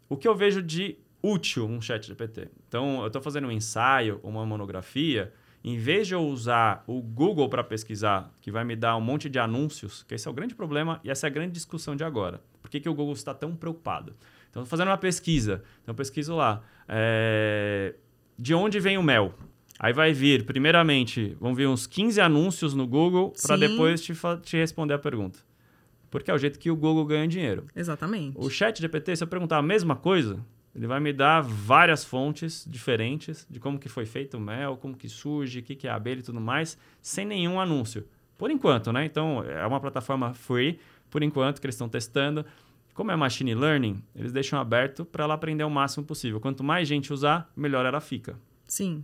O 0.10 0.16
que 0.18 0.28
eu 0.28 0.36
vejo 0.36 0.62
de 0.62 0.98
útil 1.22 1.68
um 1.68 1.82
chat 1.82 2.06
GPT? 2.08 2.50
Então, 2.68 3.02
eu 3.02 3.08
estou 3.08 3.22
fazendo 3.22 3.48
um 3.48 3.52
ensaio, 3.52 4.20
uma 4.24 4.46
monografia, 4.46 5.34
em 5.64 5.78
vez 5.78 6.08
de 6.08 6.14
eu 6.14 6.22
usar 6.22 6.84
o 6.88 7.02
Google 7.02 7.50
para 7.50 7.64
pesquisar, 7.64 8.32
que 8.40 8.50
vai 8.52 8.64
me 8.64 8.76
dar 8.76 8.96
um 8.96 9.02
monte 9.02 9.30
de 9.30 9.38
anúncios, 9.38 10.04
que 10.04 10.16
esse 10.16 10.28
é 10.28 10.32
o 10.32 10.34
grande 10.34 10.56
problema 10.56 11.00
e 11.04 11.10
essa 11.10 11.28
é 11.28 11.30
a 11.30 11.32
grande 11.34 11.52
discussão 11.54 11.96
de 11.96 12.04
agora. 12.04 12.42
Por 12.62 12.70
que, 12.70 12.80
que 12.80 12.88
o 12.88 12.94
Google 12.94 13.14
está 13.14 13.34
tão 13.34 13.56
preocupado? 13.56 14.14
Então, 14.50 14.64
estou 14.64 14.66
fazendo 14.66 14.88
uma 14.90 14.98
pesquisa. 14.98 15.64
Então, 15.84 15.92
eu 15.94 15.96
pesquiso 15.96 16.36
lá. 16.36 16.62
é, 16.88 17.96
De 18.38 18.54
onde 18.54 18.80
vem 18.80 18.98
o 18.98 19.04
mel? 19.04 19.34
Aí 19.80 19.94
vai 19.94 20.12
vir, 20.12 20.46
primeiramente, 20.46 21.36
vão 21.40 21.54
vir 21.54 21.68
uns 21.68 21.86
15 21.86 22.20
anúncios 22.20 22.74
no 22.74 22.88
Google 22.88 23.34
para 23.42 23.56
depois 23.58 24.02
te, 24.02 24.14
te 24.44 24.58
responder 24.58 24.96
a 24.96 25.00
pergunta. 25.00 25.40
Porque 26.10 26.32
é 26.32 26.34
o 26.34 26.38
jeito 26.38 26.58
que 26.58 26.72
o 26.72 26.76
Google 26.76 27.06
ganha 27.06 27.28
dinheiro. 27.28 27.66
Exatamente. 27.76 28.36
O 28.38 28.50
chat 28.50 28.80
GPT, 28.80 29.18
se 29.18 29.24
eu 29.24 29.28
perguntar 29.28 29.58
a 29.58 29.62
mesma 29.62 29.96
coisa, 29.96 30.44
ele 30.74 30.88
vai 30.88 31.00
me 31.00 31.12
dar 31.12 31.42
várias 31.42 32.06
fontes 32.06 32.66
diferentes 32.68 33.46
de 33.50 33.60
como 33.60 33.78
que 33.78 33.90
foi 33.90 34.06
feito 34.06 34.38
o 34.38 34.40
mel, 34.40 34.78
como 34.78 34.96
que 34.96 35.10
surge, 35.10 35.60
o 35.60 35.64
que, 35.64 35.76
que 35.76 35.88
é 35.88 35.92
a 35.92 35.96
abelha 35.96 36.20
e 36.20 36.24
tudo 36.24 36.40
mais, 36.40 36.78
sem 37.02 37.26
nenhum 37.26 37.60
anúncio. 37.60 38.06
Por 38.38 38.52
enquanto, 38.52 38.92
né? 38.92 39.06
Então, 39.06 39.44
é 39.44 39.66
uma 39.66 39.80
plataforma 39.80 40.34
free, 40.34 40.80
por 41.10 41.24
enquanto, 41.24 41.60
que 41.60 41.66
eles 41.66 41.76
estão 41.76 41.90
testando. 41.90 42.46
Como 42.94 43.12
é 43.12 43.16
machine 43.16 43.54
learning, 43.54 44.04
eles 44.16 44.32
deixam 44.32 44.60
aberto 44.60 45.04
para 45.04 45.24
ela 45.24 45.34
aprender 45.34 45.64
o 45.64 45.70
máximo 45.70 46.06
possível. 46.06 46.40
Quanto 46.40 46.64
mais 46.64 46.88
gente 46.88 47.12
usar, 47.12 47.52
melhor 47.56 47.86
ela 47.86 48.00
fica. 48.00 48.40
Sim. 48.66 49.04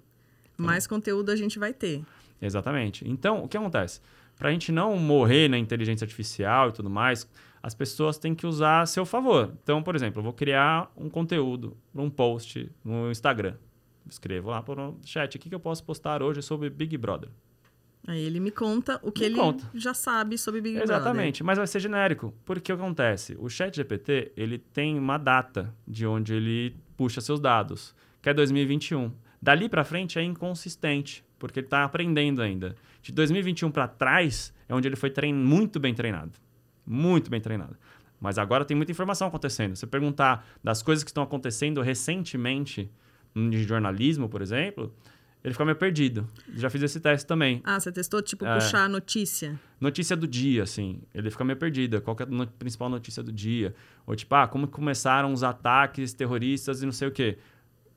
Mais 0.58 0.86
conteúdo 0.88 1.32
a 1.32 1.36
gente 1.36 1.58
vai 1.60 1.74
ter. 1.74 2.04
Exatamente. 2.42 3.08
Então, 3.08 3.44
o 3.44 3.48
que 3.48 3.58
acontece? 3.58 4.02
Para 4.38 4.50
a 4.50 4.52
gente 4.52 4.72
não 4.72 4.98
morrer 4.98 5.48
na 5.48 5.58
inteligência 5.58 6.04
artificial 6.06 6.70
e 6.70 6.72
tudo 6.74 6.90
mais, 6.90 7.28
as 7.62 7.74
pessoas 7.74 8.18
têm 8.18 8.36
que 8.36 8.46
usar 8.46 8.82
a 8.82 8.86
seu 8.86 9.06
favor. 9.06 9.54
Então, 9.64 9.82
por 9.82 9.96
exemplo, 9.96 10.20
eu 10.20 10.24
vou 10.24 10.34
criar 10.34 10.92
um 10.98 11.10
conteúdo, 11.10 11.78
um 11.96 12.10
post 12.10 12.70
no 12.84 13.10
Instagram. 13.12 13.56
Escrevo 14.10 14.50
lá 14.50 14.62
para 14.62 14.90
o 14.90 14.98
chat, 15.06 15.36
o 15.36 15.40
que, 15.40 15.48
que 15.50 15.56
eu 15.56 15.60
posso 15.60 15.84
postar 15.84 16.22
hoje 16.22 16.42
sobre 16.42 16.70
Big 16.70 16.98
Brother? 16.98 17.30
Aí 18.06 18.20
ele 18.22 18.42
me 18.42 18.52
conta 18.52 19.00
o 19.02 19.14
que 19.14 19.22
Me 19.22 19.28
ele 19.28 19.36
conta. 19.36 19.64
já 19.74 19.94
sabe 19.94 20.38
sobre 20.38 20.60
Big 20.60 20.76
Brother. 20.76 20.94
Exatamente, 20.94 21.42
mas 21.42 21.58
vai 21.58 21.66
ser 21.66 21.80
genérico. 21.80 22.34
Porque 22.44 22.74
o 22.74 22.76
que 22.76 22.82
acontece? 22.84 23.38
O 23.40 23.48
chat 23.48 23.74
GPT, 23.74 24.34
ele 24.36 24.58
tem 24.58 25.00
uma 25.00 25.18
data 25.18 25.74
de 25.88 26.06
onde 26.06 26.34
ele 26.34 26.76
puxa 26.98 27.22
seus 27.22 27.40
dados, 27.40 27.96
que 28.22 28.28
é 28.28 28.34
2021. 28.34 29.10
Dali 29.44 29.68
para 29.68 29.84
frente 29.84 30.18
é 30.18 30.24
inconsistente, 30.24 31.22
porque 31.38 31.60
ele 31.60 31.68
está 31.68 31.84
aprendendo 31.84 32.42
ainda. 32.42 32.76
De 33.02 33.12
2021 33.12 33.70
para 33.72 33.90
trás 33.90 34.54
é 34.70 34.74
onde 34.74 34.88
ele 34.88 34.96
foi 34.96 35.10
trein... 35.10 35.34
muito 35.34 35.82
bem 35.82 35.94
treinado. 35.94 36.32
Muito 36.88 37.30
bem 37.30 37.42
treinado. 37.42 37.76
Mas 38.22 38.38
agora 38.38 38.64
tem 38.64 38.76
muita 38.78 38.94
informação 38.94 39.28
acontecendo. 39.28 39.76
Se 39.76 39.86
perguntar 39.86 40.48
das 40.64 40.82
coisas 40.82 41.04
que 41.04 41.10
estão 41.10 41.24
acontecendo 41.24 41.82
recentemente 41.82 42.90
de 43.36 43.64
jornalismo, 43.64 44.30
por 44.30 44.42
exemplo, 44.42 44.94
ele 45.44 45.54
fica 45.54 45.66
meio 45.66 45.76
perdido. 45.76 46.26
Já 46.56 46.70
fiz 46.70 46.82
esse 46.82 47.02
teste 47.02 47.28
também. 47.28 47.60
Ah, 47.66 47.78
você 47.82 47.92
testou, 47.92 48.22
tipo, 48.22 48.46
É. 48.46 48.54
puxar 48.56 48.86
a 48.86 48.88
notícia? 48.88 49.60
Notícia 49.78 50.16
do 50.16 50.26
dia, 50.26 50.64
assim. 50.64 51.02
Ele 51.14 51.30
fica 51.30 51.44
meio 51.44 51.58
perdido. 51.60 52.00
Qual 52.02 52.16
é 52.18 52.24
a 52.24 52.26
no- 52.26 52.48
principal 52.48 52.88
notícia 52.90 53.22
do 53.22 53.32
dia? 53.32 53.76
Ou 54.08 54.16
tipo, 54.16 54.34
ah, 54.36 54.48
como 54.48 54.68
começaram 54.70 55.34
os 55.34 55.44
ataques 55.44 56.14
terroristas 56.14 56.82
e 56.82 56.86
não 56.86 56.94
sei 56.94 57.10
o 57.10 57.12
quê. 57.12 57.38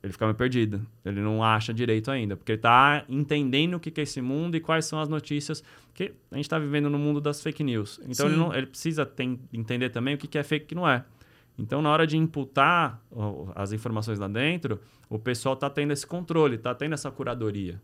Ele 0.03 0.13
fica 0.13 0.25
meio 0.25 0.35
perdido. 0.35 0.85
Ele 1.03 1.19
não 1.19 1.43
acha 1.43 1.73
direito 1.73 2.11
ainda. 2.11 2.37
Porque 2.37 2.51
ele 2.53 2.61
tá 2.61 3.03
entendendo 3.09 3.75
o 3.75 3.79
que 3.79 3.89
que 3.91 3.99
é 3.99 4.03
esse 4.03 4.21
mundo 4.21 4.55
e 4.55 4.59
quais 4.59 4.85
são 4.85 4.99
as 4.99 5.09
notícias. 5.09 5.63
Porque 5.87 6.13
a 6.31 6.35
gente 6.35 6.45
está 6.45 6.59
vivendo 6.59 6.89
no 6.89 6.99
mundo 6.99 7.19
das 7.19 7.41
fake 7.41 7.63
news. 7.63 7.99
Então 8.07 8.27
ele, 8.27 8.35
não, 8.37 8.53
ele 8.53 8.67
precisa 8.67 9.05
tem- 9.05 9.39
entender 9.51 9.89
também 9.89 10.13
o 10.15 10.17
que 10.17 10.27
que 10.27 10.37
é 10.37 10.43
fake 10.43 10.63
e 10.63 10.65
o 10.65 10.67
que 10.69 10.75
não 10.75 10.87
é. 10.87 11.03
Então, 11.59 11.81
na 11.81 11.89
hora 11.89 12.05
de 12.05 12.15
imputar 12.15 13.01
as 13.55 13.71
informações 13.71 14.19
lá 14.19 14.27
dentro, 14.27 14.79
o 15.09 15.17
pessoal 15.17 15.55
está 15.55 15.67
tendo 15.69 15.91
esse 15.91 16.05
controle, 16.05 16.55
está 16.55 16.75
tendo 16.75 16.93
essa 16.93 17.09
curadoria. 17.09 17.81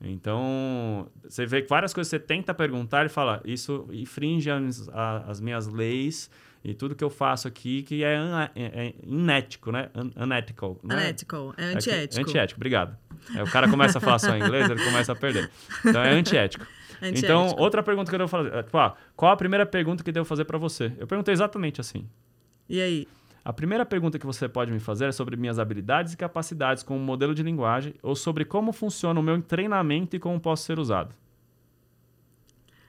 Então, 0.00 1.08
você 1.28 1.44
vê 1.44 1.60
que 1.60 1.68
várias 1.68 1.92
coisas 1.92 2.08
que 2.10 2.16
você 2.16 2.24
tenta 2.24 2.54
perguntar, 2.54 3.00
ele 3.00 3.08
fala, 3.08 3.42
isso 3.44 3.86
infringe 3.92 4.50
as, 4.50 4.88
as 5.26 5.40
minhas 5.40 5.66
leis 5.66 6.30
e 6.62 6.74
tudo 6.74 6.94
que 6.94 7.02
eu 7.02 7.10
faço 7.10 7.48
aqui 7.48 7.82
que 7.82 8.04
é, 8.04 8.16
é- 8.54 8.86
é 8.86 8.94
inético, 9.02 9.72
né? 9.72 9.88
Un, 9.94 10.22
unethical. 10.24 10.78
Né? 10.82 10.94
Unethical. 10.96 11.54
É 11.56 11.62
É 11.72 11.74
antiético. 11.74 12.20
antiético, 12.20 12.58
obrigado. 12.58 12.96
Aí 13.34 13.42
o 13.42 13.50
cara 13.50 13.68
começa 13.68 13.98
a 13.98 14.00
falar 14.00 14.18
só 14.18 14.34
em 14.36 14.40
inglês, 14.42 14.68
ele 14.68 14.82
começa 14.84 15.12
a 15.12 15.16
perder. 15.16 15.50
Então, 15.84 16.02
é 16.02 16.10
antiético. 16.12 16.66
Antiético. 17.02 17.24
Então, 17.24 17.54
outra 17.56 17.82
pergunta 17.82 18.10
que 18.10 18.14
eu 18.14 18.18
devo 18.18 18.28
fazer, 18.28 18.52
é, 18.54 18.62
tipo, 18.62 18.76
ah, 18.76 18.94
qual 19.16 19.32
a 19.32 19.36
primeira 19.36 19.64
pergunta 19.64 20.04
que 20.04 20.12
devo 20.12 20.26
fazer 20.26 20.44
para 20.44 20.58
você? 20.58 20.92
Eu 20.98 21.06
perguntei 21.06 21.32
exatamente 21.32 21.80
assim. 21.80 22.06
E 22.68 22.78
aí? 22.78 23.08
A 23.42 23.54
primeira 23.54 23.86
pergunta 23.86 24.18
que 24.18 24.26
você 24.26 24.46
pode 24.50 24.70
me 24.70 24.78
fazer 24.78 25.06
é 25.06 25.12
sobre 25.12 25.34
minhas 25.34 25.58
habilidades 25.58 26.12
e 26.12 26.16
capacidades 26.18 26.82
como 26.82 27.00
modelo 27.00 27.34
de 27.34 27.42
linguagem 27.42 27.94
ou 28.02 28.14
sobre 28.14 28.44
como 28.44 28.70
funciona 28.70 29.18
o 29.18 29.22
meu 29.22 29.40
treinamento 29.40 30.14
e 30.14 30.18
como 30.18 30.38
posso 30.38 30.64
ser 30.64 30.78
usado. 30.78 31.14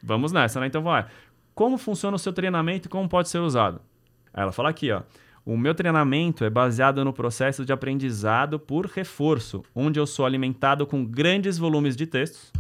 Vamos 0.04 0.32
nessa, 0.34 0.60
né? 0.60 0.68
Então, 0.68 0.82
vai. 0.84 1.06
Como 1.54 1.78
funciona 1.78 2.16
o 2.16 2.20
seu 2.20 2.34
treinamento 2.34 2.88
e 2.88 2.90
como 2.90 3.08
pode 3.10 3.30
ser 3.30 3.40
usado? 3.40 3.82
Aí 4.34 4.44
ela 4.44 4.52
fala 4.52 4.70
aqui, 4.70 4.92
ó. 4.92 5.02
O 5.44 5.58
meu 5.58 5.74
treinamento 5.74 6.46
é 6.46 6.50
baseado 6.50 7.04
no 7.04 7.12
processo 7.12 7.66
de 7.66 7.74
aprendizado 7.74 8.60
por 8.60 8.86
reforço, 8.86 9.64
onde 9.74 10.00
eu 10.00 10.06
sou 10.06 10.26
alimentado 10.26 10.86
com 10.86 11.04
grandes 11.04 11.58
volumes 11.58 11.96
de 11.96 12.06
textos 12.06 12.52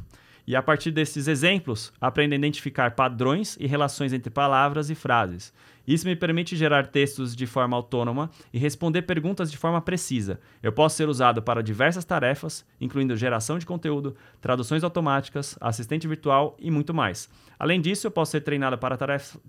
E 0.47 0.55
a 0.55 0.61
partir 0.63 0.89
desses 0.89 1.27
exemplos, 1.27 1.93
aprendo 2.01 2.33
a 2.33 2.35
identificar 2.35 2.95
padrões 2.95 3.55
e 3.59 3.67
relações 3.67 4.13
entre 4.13 4.31
palavras 4.31 4.89
e 4.89 4.95
frases. 4.95 5.53
Isso 5.87 6.07
me 6.07 6.15
permite 6.15 6.55
gerar 6.55 6.87
textos 6.87 7.35
de 7.35 7.45
forma 7.47 7.75
autônoma 7.75 8.29
e 8.53 8.59
responder 8.59 9.01
perguntas 9.01 9.51
de 9.51 9.57
forma 9.57 9.81
precisa. 9.81 10.39
Eu 10.61 10.71
posso 10.71 10.95
ser 10.95 11.09
usado 11.09 11.41
para 11.41 11.63
diversas 11.63 12.05
tarefas, 12.05 12.65
incluindo 12.79 13.15
geração 13.15 13.57
de 13.57 13.65
conteúdo, 13.65 14.15
traduções 14.39 14.83
automáticas, 14.83 15.57
assistente 15.59 16.07
virtual 16.07 16.55
e 16.59 16.69
muito 16.69 16.93
mais. 16.93 17.29
Além 17.57 17.81
disso, 17.81 18.07
eu 18.07 18.11
posso 18.11 18.31
ser 18.31 18.41
treinado 18.41 18.77
para 18.77 18.97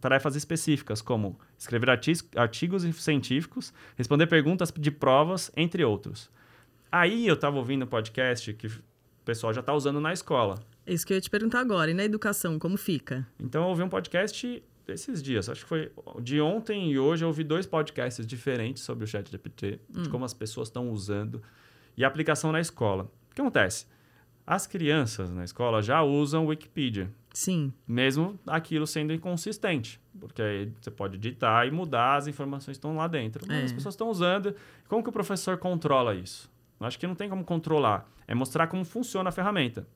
tarefas 0.00 0.36
específicas, 0.36 1.00
como 1.00 1.38
escrever 1.58 1.88
artigos 2.36 2.82
científicos, 2.96 3.72
responder 3.96 4.26
perguntas 4.26 4.72
de 4.76 4.90
provas, 4.90 5.50
entre 5.56 5.84
outros. 5.84 6.30
Aí 6.90 7.26
eu 7.26 7.34
estava 7.34 7.56
ouvindo 7.56 7.84
um 7.84 7.88
podcast 7.88 8.52
que 8.52 8.66
o 8.66 8.72
pessoal 9.24 9.52
já 9.52 9.60
está 9.60 9.72
usando 9.72 10.00
na 10.00 10.12
escola. 10.12 10.58
Isso 10.86 11.06
que 11.06 11.12
eu 11.12 11.16
ia 11.16 11.20
te 11.20 11.30
perguntar 11.30 11.60
agora. 11.60 11.90
E 11.90 11.94
na 11.94 12.04
educação, 12.04 12.58
como 12.58 12.76
fica? 12.76 13.26
Então 13.40 13.62
eu 13.62 13.68
ouvi 13.68 13.82
um 13.82 13.88
podcast 13.88 14.62
esses 14.88 15.22
dias, 15.22 15.48
acho 15.48 15.62
que 15.62 15.68
foi 15.68 15.92
de 16.20 16.40
ontem 16.40 16.90
e 16.90 16.98
hoje 16.98 17.24
eu 17.24 17.28
ouvi 17.28 17.44
dois 17.44 17.66
podcasts 17.66 18.26
diferentes 18.26 18.82
sobre 18.82 19.04
o 19.04 19.06
chat 19.06 19.30
GPT, 19.30 19.80
hum. 19.94 20.02
de 20.02 20.08
como 20.08 20.24
as 20.24 20.34
pessoas 20.34 20.68
estão 20.68 20.90
usando 20.90 21.42
e 21.96 22.04
a 22.04 22.08
aplicação 22.08 22.52
na 22.52 22.60
escola. 22.60 23.04
O 23.30 23.34
que 23.34 23.40
acontece? 23.40 23.86
As 24.46 24.66
crianças 24.66 25.30
na 25.30 25.44
escola 25.44 25.80
já 25.82 26.02
usam 26.02 26.46
Wikipedia. 26.46 27.10
Sim. 27.32 27.72
Mesmo 27.86 28.38
aquilo 28.46 28.86
sendo 28.86 29.12
inconsistente. 29.12 30.00
Porque 30.18 30.42
aí 30.42 30.72
você 30.80 30.90
pode 30.90 31.16
editar 31.16 31.66
e 31.66 31.70
mudar, 31.70 32.16
as 32.16 32.26
informações 32.26 32.76
estão 32.76 32.96
lá 32.96 33.06
dentro. 33.06 33.44
Mas 33.46 33.56
é. 33.56 33.64
as 33.64 33.72
pessoas 33.72 33.94
estão 33.94 34.10
usando. 34.10 34.54
Como 34.88 35.02
que 35.02 35.08
o 35.08 35.12
professor 35.12 35.56
controla 35.58 36.14
isso? 36.14 36.50
Eu 36.78 36.86
acho 36.86 36.98
que 36.98 37.06
não 37.06 37.14
tem 37.14 37.28
como 37.28 37.44
controlar. 37.44 38.10
É 38.26 38.34
mostrar 38.34 38.66
como 38.66 38.84
funciona 38.84 39.28
a 39.28 39.32
ferramenta. 39.32 39.86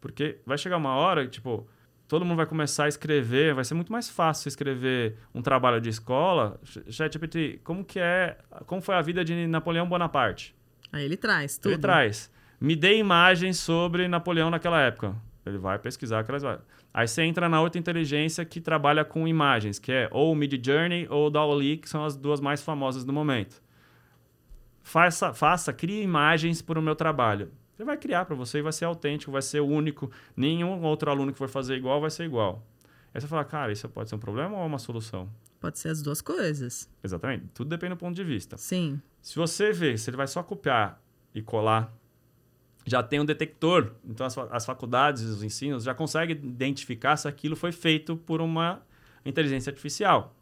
Porque 0.00 0.38
vai 0.46 0.56
chegar 0.56 0.76
uma 0.76 0.94
hora, 0.94 1.26
tipo, 1.26 1.66
todo 2.10 2.24
mundo 2.24 2.38
vai 2.38 2.46
começar 2.46 2.86
a 2.86 2.88
escrever, 2.88 3.54
vai 3.54 3.64
ser 3.64 3.74
muito 3.74 3.92
mais 3.92 4.10
fácil 4.10 4.48
escrever 4.48 5.16
um 5.32 5.40
trabalho 5.40 5.80
de 5.80 5.88
escola. 5.88 6.60
ChatGPT, 6.88 7.60
como 7.62 7.84
que 7.84 8.00
é, 8.00 8.36
como 8.66 8.82
foi 8.82 8.96
a 8.96 9.00
vida 9.00 9.24
de 9.24 9.46
Napoleão 9.46 9.88
Bonaparte? 9.88 10.52
Aí 10.92 11.04
ele 11.04 11.16
traz 11.16 11.56
tudo. 11.56 11.74
Ele 11.74 11.80
traz. 11.80 12.28
Me 12.60 12.74
dê 12.74 12.98
imagens 12.98 13.58
sobre 13.58 14.08
Napoleão 14.08 14.50
naquela 14.50 14.80
época. 14.80 15.14
Ele 15.46 15.56
vai 15.56 15.78
pesquisar 15.78 16.18
aquelas 16.18 16.42
Aí 16.92 17.06
você 17.06 17.22
entra 17.22 17.48
na 17.48 17.60
outra 17.60 17.78
inteligência 17.78 18.44
que 18.44 18.60
trabalha 18.60 19.04
com 19.04 19.28
imagens, 19.28 19.78
que 19.78 19.92
é 19.92 20.08
ou 20.10 20.34
Mid 20.34 20.66
Journey 20.66 21.06
ou 21.08 21.30
DALL-E, 21.30 21.76
que 21.76 21.88
são 21.88 22.04
as 22.04 22.16
duas 22.16 22.40
mais 22.40 22.60
famosas 22.60 23.04
do 23.04 23.12
momento. 23.12 23.62
Faça, 24.82 25.32
faça, 25.32 25.72
crie 25.72 26.02
imagens 26.02 26.60
para 26.60 26.76
o 26.76 26.82
meu 26.82 26.96
trabalho. 26.96 27.52
Você 27.80 27.84
vai 27.86 27.96
criar 27.96 28.26
para 28.26 28.36
você 28.36 28.58
e 28.58 28.62
vai 28.62 28.74
ser 28.74 28.84
autêntico, 28.84 29.32
vai 29.32 29.40
ser 29.40 29.60
único. 29.60 30.10
Nenhum 30.36 30.82
outro 30.82 31.10
aluno 31.10 31.32
que 31.32 31.38
for 31.38 31.48
fazer 31.48 31.76
igual 31.76 31.98
vai 31.98 32.10
ser 32.10 32.24
igual. 32.24 32.62
Aí 33.14 33.18
você 33.18 33.26
fala, 33.26 33.42
cara, 33.42 33.72
isso 33.72 33.88
pode 33.88 34.10
ser 34.10 34.16
um 34.16 34.18
problema 34.18 34.54
ou 34.54 34.66
uma 34.66 34.78
solução? 34.78 35.30
Pode 35.58 35.78
ser 35.78 35.88
as 35.88 36.02
duas 36.02 36.20
coisas. 36.20 36.90
Exatamente. 37.02 37.46
Tudo 37.54 37.70
depende 37.70 37.94
do 37.94 37.96
ponto 37.96 38.14
de 38.14 38.22
vista. 38.22 38.58
Sim. 38.58 39.00
Se 39.22 39.34
você 39.34 39.72
vê, 39.72 39.96
se 39.96 40.10
ele 40.10 40.18
vai 40.18 40.26
só 40.26 40.42
copiar 40.42 41.02
e 41.34 41.40
colar, 41.40 41.90
já 42.84 43.02
tem 43.02 43.18
um 43.18 43.24
detector. 43.24 43.92
Então 44.04 44.26
as, 44.26 44.36
as 44.36 44.66
faculdades, 44.66 45.22
os 45.22 45.42
ensinos 45.42 45.84
já 45.84 45.94
conseguem 45.94 46.36
identificar 46.36 47.16
se 47.16 47.26
aquilo 47.28 47.56
foi 47.56 47.72
feito 47.72 48.14
por 48.14 48.42
uma 48.42 48.82
inteligência 49.24 49.70
artificial. 49.70 50.36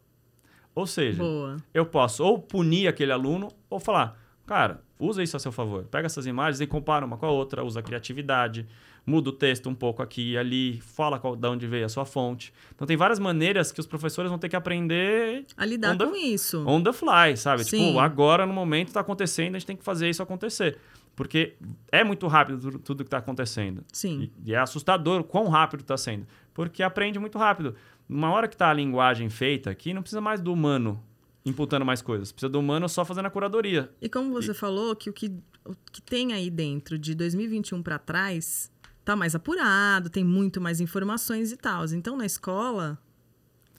Ou 0.75 0.85
seja, 0.85 1.23
Boa. 1.23 1.55
eu 1.73 1.85
posso 1.85 2.21
ou 2.21 2.37
punir 2.37 2.89
aquele 2.89 3.13
aluno 3.13 3.47
ou 3.69 3.79
falar, 3.79 4.21
cara, 4.45 4.83
Usa 4.99 5.23
isso 5.23 5.37
a 5.37 5.39
seu 5.39 5.51
favor. 5.51 5.85
Pega 5.85 6.07
essas 6.07 6.25
imagens 6.25 6.59
e 6.59 6.67
compara 6.67 7.05
uma 7.05 7.17
com 7.17 7.25
a 7.25 7.31
outra, 7.31 7.63
usa 7.63 7.79
a 7.79 7.83
criatividade, 7.83 8.67
muda 9.05 9.29
o 9.29 9.31
texto 9.31 9.69
um 9.69 9.73
pouco 9.73 10.03
aqui 10.03 10.33
e 10.33 10.37
ali, 10.37 10.81
fala 10.81 11.17
qual, 11.17 11.37
de 11.37 11.47
onde 11.47 11.65
veio 11.65 11.85
a 11.85 11.89
sua 11.89 12.03
fonte. 12.03 12.53
Então 12.75 12.85
tem 12.85 12.97
várias 12.97 13.17
maneiras 13.17 13.71
que 13.71 13.79
os 13.79 13.87
professores 13.87 14.29
vão 14.29 14.37
ter 14.37 14.49
que 14.49 14.57
aprender 14.57 15.45
a 15.55 15.65
lidar 15.65 15.97
com 15.97 16.13
isso. 16.13 16.67
On 16.67 16.83
the 16.83 16.91
fly, 16.91 17.37
sabe? 17.37 17.63
Tipo, 17.63 17.77
Sim. 17.77 17.87
Tipo, 17.87 17.99
agora 17.99 18.45
no 18.45 18.53
momento 18.53 18.89
está 18.89 18.99
acontecendo, 18.99 19.55
a 19.55 19.59
gente 19.59 19.67
tem 19.67 19.77
que 19.77 19.85
fazer 19.85 20.09
isso 20.09 20.21
acontecer. 20.21 20.77
Porque 21.15 21.53
é 21.91 22.03
muito 22.03 22.27
rápido 22.27 22.59
tudo, 22.59 22.79
tudo 22.79 23.03
que 23.03 23.07
está 23.07 23.19
acontecendo. 23.19 23.85
Sim. 23.93 24.29
E, 24.45 24.51
e, 24.51 24.53
é 24.53 24.57
assustador 24.57 25.21
o 25.21 25.23
quão 25.23 25.47
rápido 25.47 25.81
está 25.81 25.95
sendo. 25.97 26.27
Porque 26.53 26.83
aprende 26.83 27.17
muito 27.19 27.37
rápido. 27.37 27.73
Uma 28.07 28.31
hora 28.31 28.47
que 28.47 28.55
está 28.55 28.69
a 28.69 28.73
linguagem 28.73 29.29
feita 29.29 29.69
aqui, 29.69 29.93
não 29.93 30.01
precisa 30.01 30.19
mais 30.19 30.41
do 30.41 30.51
humano 30.51 31.01
imputando 31.45 31.85
mais 31.85 32.01
coisas. 32.01 32.31
Precisa 32.31 32.49
do 32.49 32.59
humano 32.59 32.87
só 32.89 33.03
fazendo 33.05 33.25
a 33.25 33.29
curadoria. 33.29 33.91
E 34.01 34.09
como 34.09 34.31
você 34.31 34.51
e... 34.51 34.53
falou, 34.53 34.95
que 34.95 35.09
o, 35.09 35.13
que 35.13 35.31
o 35.65 35.75
que 35.91 36.01
tem 36.01 36.33
aí 36.33 36.49
dentro 36.49 36.97
de 36.97 37.13
2021 37.13 37.81
para 37.83 37.99
trás 37.99 38.71
tá 39.03 39.15
mais 39.15 39.35
apurado, 39.35 40.09
tem 40.09 40.23
muito 40.23 40.61
mais 40.61 40.79
informações 40.79 41.51
e 41.51 41.57
tal. 41.57 41.85
Então, 41.85 42.15
na 42.15 42.25
escola, 42.25 42.97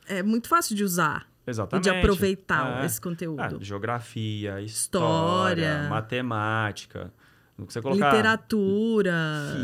é 0.06 0.22
muito 0.22 0.48
fácil 0.48 0.74
de 0.74 0.84
usar. 0.84 1.28
Exatamente. 1.46 1.88
E 1.88 1.92
de 1.92 1.98
aproveitar 1.98 2.82
é. 2.82 2.86
esse 2.86 3.00
conteúdo. 3.00 3.40
É, 3.40 3.64
geografia, 3.64 4.60
história, 4.60 5.62
história, 5.62 5.88
matemática. 5.88 7.12
No 7.56 7.66
que 7.66 7.72
você 7.72 7.82
colocar, 7.82 8.10
Literatura. 8.10 9.14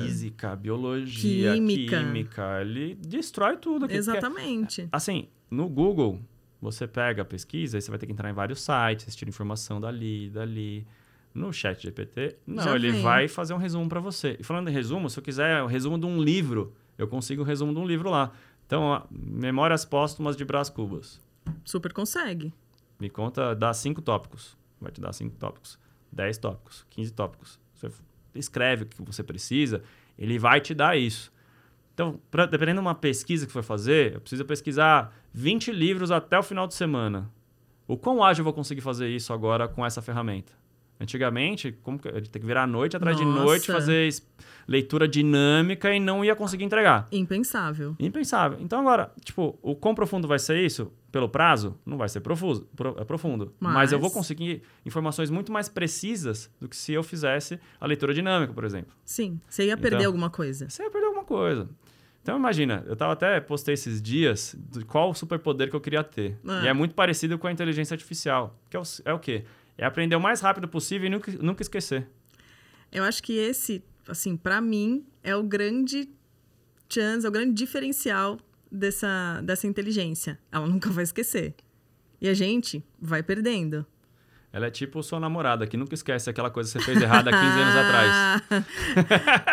Física, 0.03 0.55
biologia, 0.55 1.55
química. 1.55 1.99
química. 1.99 2.61
Ele 2.61 2.95
destrói 2.95 3.57
tudo. 3.57 3.91
Exatamente. 3.91 4.89
Assim, 4.93 5.29
no 5.51 5.69
Google, 5.69 6.21
você 6.61 6.87
pega 6.87 7.23
a 7.23 7.25
pesquisa, 7.25 7.77
aí 7.77 7.81
você 7.83 7.91
vai 7.91 7.99
ter 7.99 8.07
que 8.07 8.13
entrar 8.13 8.31
em 8.31 8.33
vários 8.33 8.61
sites, 8.61 9.15
tira 9.15 9.29
informação 9.29 9.81
dali, 9.81 10.31
dali. 10.31 10.87
No 11.35 11.53
chat 11.53 11.83
GPT, 11.83 12.39
não, 12.47 12.65
Já 12.65 12.75
ele 12.75 12.93
vem. 12.93 13.03
vai 13.03 13.29
fazer 13.29 13.53
um 13.53 13.59
resumo 13.59 13.87
para 13.91 14.01
você. 14.01 14.39
E 14.41 14.43
falando 14.43 14.69
em 14.71 14.73
resumo, 14.73 15.11
se 15.11 15.19
eu 15.19 15.23
quiser 15.23 15.63
o 15.63 15.67
resumo 15.67 15.99
de 15.99 16.07
um 16.07 16.19
livro, 16.19 16.73
eu 16.97 17.07
consigo 17.07 17.43
o 17.43 17.45
resumo 17.45 17.75
de 17.75 17.79
um 17.79 17.87
livro 17.87 18.09
lá. 18.09 18.33
Então, 18.67 18.83
ó, 18.85 19.03
Memórias 19.11 19.85
Póstumas 19.85 20.35
de 20.35 20.47
Brás 20.47 20.71
Cubas. 20.71 21.21
Super 21.63 21.93
consegue. 21.93 22.55
Me 22.99 23.11
conta, 23.11 23.55
dá 23.55 23.75
cinco 23.75 24.01
tópicos. 24.01 24.57
Vai 24.81 24.91
te 24.91 24.99
dar 24.99 25.13
cinco 25.13 25.37
tópicos. 25.37 25.79
Dez 26.11 26.39
tópicos, 26.39 26.87
quinze 26.89 27.13
tópicos. 27.13 27.61
Você 27.75 27.91
escreve 28.35 28.85
o 28.85 28.87
que 28.87 29.03
você 29.03 29.23
precisa, 29.23 29.83
ele 30.19 30.39
vai 30.39 30.59
te 30.59 30.73
dar 30.73 30.97
isso. 30.97 31.31
Então, 31.97 32.21
pra, 32.31 32.45
dependendo 32.45 32.83
de 32.83 32.87
uma 32.87 32.95
pesquisa 32.95 33.47
que 33.47 33.53
for 33.53 33.63
fazer, 33.63 34.17
eu 34.17 34.21
preciso 34.21 34.45
pesquisar 34.45 35.17
20 35.33 35.73
livros 35.73 36.11
até 36.11 36.39
o 36.39 36.43
final 36.43 36.67
de 36.67 36.75
semana. 36.75 37.31
O 37.89 37.97
quão 37.97 38.23
ágil 38.23 38.43
eu 38.43 38.45
vou 38.45 38.53
conseguir 38.53 38.83
fazer 38.83 39.09
isso 39.09 39.33
agora 39.33 39.67
com 39.67 39.85
essa 39.85 40.03
ferramenta? 40.03 40.53
Antigamente, 41.01 41.73
como 41.83 41.99
que, 41.99 42.07
eu 42.07 42.21
tinha 42.21 42.41
que 42.41 42.47
virar 42.47 42.65
à 42.65 42.67
noite 42.67 42.99
atrás 42.99 43.19
Nossa. 43.19 43.31
de 43.31 43.39
noite, 43.39 43.67
fazer 43.73 44.11
leitura 44.69 45.09
dinâmica 45.09 45.95
e 45.95 45.99
não 45.99 46.23
ia 46.23 46.37
conseguir 46.37 46.65
entregar. 46.65 47.09
Impensável. 47.11 47.97
Impensável. 47.99 48.59
Então 48.61 48.81
agora, 48.81 49.11
tipo, 49.25 49.59
o 49.63 49.75
quão 49.75 49.95
profundo 49.95 50.29
vai 50.29 50.39
ser 50.39 50.63
isso? 50.63 50.93
Pelo 51.11 51.31
prazo? 51.31 51.79
Não 51.87 51.97
vai 51.97 52.11
ser 52.11 52.21
profuso, 52.21 52.69
pro, 52.77 52.95
é 52.99 53.05
profundo. 53.05 53.55
Mas... 53.59 53.73
Mas 53.73 53.93
eu 53.93 53.99
vou 53.99 54.11
conseguir 54.11 54.63
informações 54.85 55.31
muito 55.31 55.51
mais 55.51 55.67
precisas 55.67 56.51
do 56.61 56.69
que 56.69 56.77
se 56.77 56.93
eu 56.93 57.03
fizesse 57.03 57.59
a 57.81 57.87
leitura 57.87 58.13
dinâmica, 58.13 58.53
por 58.53 58.65
exemplo. 58.65 58.93
Sim. 59.03 59.41
Você 59.49 59.65
ia 59.65 59.79
perder 59.79 59.97
então, 59.97 60.09
alguma 60.09 60.29
coisa. 60.29 60.69
Você 60.69 60.83
ia 60.83 60.91
perder 60.91 61.07
alguma 61.07 61.25
coisa. 61.25 61.69
Então 62.27 62.37
imagina, 62.37 62.83
eu 62.89 62.97
tava 62.97 63.13
até 63.13 63.39
postei 63.39 63.75
esses 63.75 64.03
dias 64.03 64.57
de 64.73 64.85
qual 64.85 65.15
superpoder 65.15 65.71
que 65.71 65.77
eu 65.77 65.81
queria 65.81 66.03
ter. 66.03 66.37
Ah. 66.45 66.65
E 66.65 66.67
é 66.67 66.73
muito 66.73 66.93
parecido 66.93 67.39
com 67.39 67.47
a 67.47 67.53
inteligência 67.53 67.95
artificial. 67.95 68.59
Que 68.69 68.77
é 68.77 68.81
o, 68.81 68.83
é 69.05 69.13
o 69.13 69.19
quê? 69.21 69.45
É 69.79 69.87
aprender 69.87 70.17
o 70.17 70.21
mais 70.21 70.41
rápido 70.41 70.67
possível 70.67 71.07
e 71.07 71.11
nunca, 71.11 71.31
nunca 71.41 71.63
esquecer. 71.63 72.05
Eu 72.91 73.05
acho 73.05 73.23
que 73.23 73.39
esse, 73.39 73.81
assim, 74.09 74.37
para 74.37 74.61
mim, 74.61 75.07
é 75.23 75.37
o 75.37 75.45
grande 75.45 76.09
chance, 76.89 77.25
é 77.25 77.29
o 77.29 77.33
grande 77.33 77.53
diferencial 77.53 78.41
dessa, 78.73 79.41
dessa 79.45 79.69
inteligência. 79.69 80.37
Ela 80.51 80.67
nunca 80.67 80.91
vai 80.91 81.05
esquecer. 81.05 81.55
E 82.21 82.29
a 82.29 82.35
gente 82.35 82.85
vai 83.01 83.23
perdendo. 83.23 83.87
Ela 84.57 84.69
é 84.69 84.71
tipo 84.71 85.03
sua 85.03 85.21
namorada, 85.21 85.67
que 85.67 85.77
nunca 85.77 85.93
esquece 85.93 86.31
aquela 86.31 86.49
coisa 86.49 86.73
que 86.73 86.79
você 86.79 86.85
fez 86.87 87.03
errada 87.03 87.29
há 87.29 87.41
15 87.41 87.61
anos 87.61 87.77
atrás. 87.77 88.43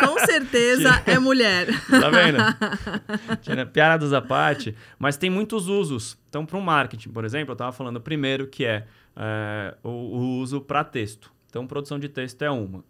Com 0.00 0.18
certeza 0.20 1.02
é 1.04 1.18
mulher. 1.18 1.66
Tá 1.90 2.08
vendo? 2.08 3.70
Piadas 3.70 4.14
à 4.14 4.22
parte, 4.22 4.74
mas 4.98 5.18
tem 5.18 5.28
muitos 5.28 5.68
usos. 5.68 6.16
Então, 6.30 6.46
para 6.46 6.56
o 6.56 6.62
marketing, 6.62 7.10
por 7.10 7.22
exemplo, 7.22 7.50
eu 7.50 7.52
estava 7.52 7.70
falando 7.70 8.00
primeiro 8.00 8.46
que 8.46 8.64
é, 8.64 8.86
é 9.14 9.74
o, 9.82 9.90
o 9.90 10.38
uso 10.38 10.62
para 10.62 10.82
texto. 10.82 11.30
Então, 11.50 11.66
produção 11.66 11.98
de 11.98 12.08
texto 12.08 12.40
é 12.40 12.50
uma. 12.50 12.82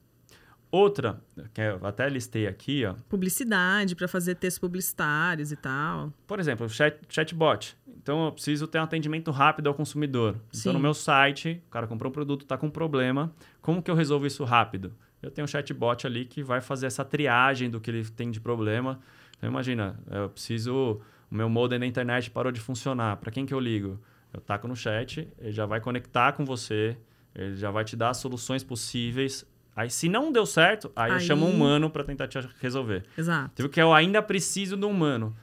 Outra, 0.75 1.23
que 1.53 1.61
eu 1.61 1.87
até 1.87 2.09
listei 2.09 2.49
aqui, 2.49 2.85
ó. 2.85 2.95
Publicidade, 3.09 3.95
para 3.95 4.09
fazer 4.09 4.35
textos 4.35 4.59
publicitários 4.59 5.53
e 5.53 5.57
tal. 5.57 6.13
Por 6.27 6.41
exemplo, 6.41 6.69
chat, 6.69 6.99
chatbot. 7.09 7.77
Então, 7.87 8.25
eu 8.25 8.33
preciso 8.33 8.67
ter 8.67 8.81
um 8.81 8.83
atendimento 8.83 9.31
rápido 9.31 9.69
ao 9.69 9.75
consumidor. 9.75 10.35
Sim. 10.51 10.59
Então, 10.59 10.73
no 10.73 10.81
meu 10.81 10.93
site, 10.93 11.63
o 11.69 11.71
cara 11.71 11.87
comprou 11.87 12.11
um 12.11 12.13
produto, 12.13 12.43
está 12.43 12.59
com 12.59 12.67
um 12.67 12.71
problema. 12.71 13.33
Como 13.63 13.81
que 13.81 13.89
eu 13.89 13.95
resolvo 13.95 14.27
isso 14.27 14.43
rápido? 14.43 14.93
Eu 15.23 15.31
tenho 15.31 15.45
um 15.45 15.47
chatbot 15.47 16.09
ali 16.09 16.25
que 16.25 16.43
vai 16.43 16.61
fazer 16.61 16.87
essa 16.87 17.05
triagem 17.05 17.71
do 17.71 17.81
que 17.81 17.89
ele 17.89 18.05
tem 18.05 18.33
de 18.33 18.41
problema. 18.41 18.99
Então, 19.39 19.49
imagina, 19.49 19.97
eu 20.11 20.29
preciso... 20.29 21.01
O 21.31 21.35
meu 21.37 21.49
modem 21.49 21.79
na 21.79 21.87
internet 21.87 22.33
parou 22.33 22.51
de 22.51 22.61
funcionar. 22.61 23.19
Para 23.19 23.31
quem 23.31 23.47
que 23.47 23.55
eu 23.55 23.61
ligo? 23.61 24.01
Eu 24.33 24.41
taco 24.41 24.67
no 24.67 24.75
chat, 24.75 25.29
ele 25.39 25.53
já 25.53 25.67
vai 25.67 25.81
conectar 25.81 26.33
com 26.33 26.45
você, 26.45 26.97
ele 27.33 27.55
já 27.55 27.71
vai 27.71 27.85
te 27.85 27.95
dar 27.95 28.13
soluções 28.13 28.65
possíveis 28.65 29.47
Aí, 29.77 29.91
se 29.91 30.09
não 30.09 30.31
deu 30.31 30.47
certo, 30.47 30.91
aí, 30.95 31.11
eu 31.11 31.17
Aí- 31.17 31.21
chamo 31.23 31.47
um 31.47 31.51
humano 31.51 31.91
para 31.91 32.05
tentar 32.05 32.29
te 32.29 32.39
resolver. 32.61 33.05
Exato. 33.19 33.55
Tipo, 33.57 33.69
que 33.69 33.81
eu 33.83 33.93
ainda 33.93 34.23
preciso 34.23 34.77
do 34.77 34.89
humano. 34.89 35.37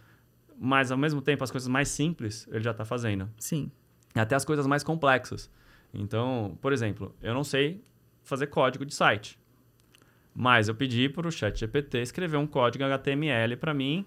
Mas, 0.58 0.92
ao 0.92 0.98
mesmo 0.98 1.22
tempo, 1.22 1.44
as 1.44 1.52
coisas 1.52 1.68
mais 1.68 1.90
simples, 1.90 2.48
ele 2.52 2.64
já 2.64 2.74
tá 2.74 2.86
fazendo. 2.86 3.30
Sim. 3.38 3.70
Até 4.16 4.36
as 4.36 4.46
coisas 4.46 4.66
mais 4.68 4.84
complexas. 4.84 5.50
Então, 5.94 6.58
por 6.62 6.72
exemplo, 6.72 7.14
eu 7.22 7.34
não 7.34 7.44
sei 7.44 7.84
fazer 8.24 8.48
código 8.48 8.86
de 8.86 8.94
site. 8.94 9.38
Mas 10.34 10.70
eu 10.70 10.76
pedi 10.76 11.10
para 11.10 11.28
o 11.28 11.32
chat 11.32 11.60
GPT 11.60 11.98
escrever 12.02 12.38
um 12.38 12.48
código 12.48 12.84
HTML 12.86 13.58
para 13.58 13.74
mim 13.74 14.06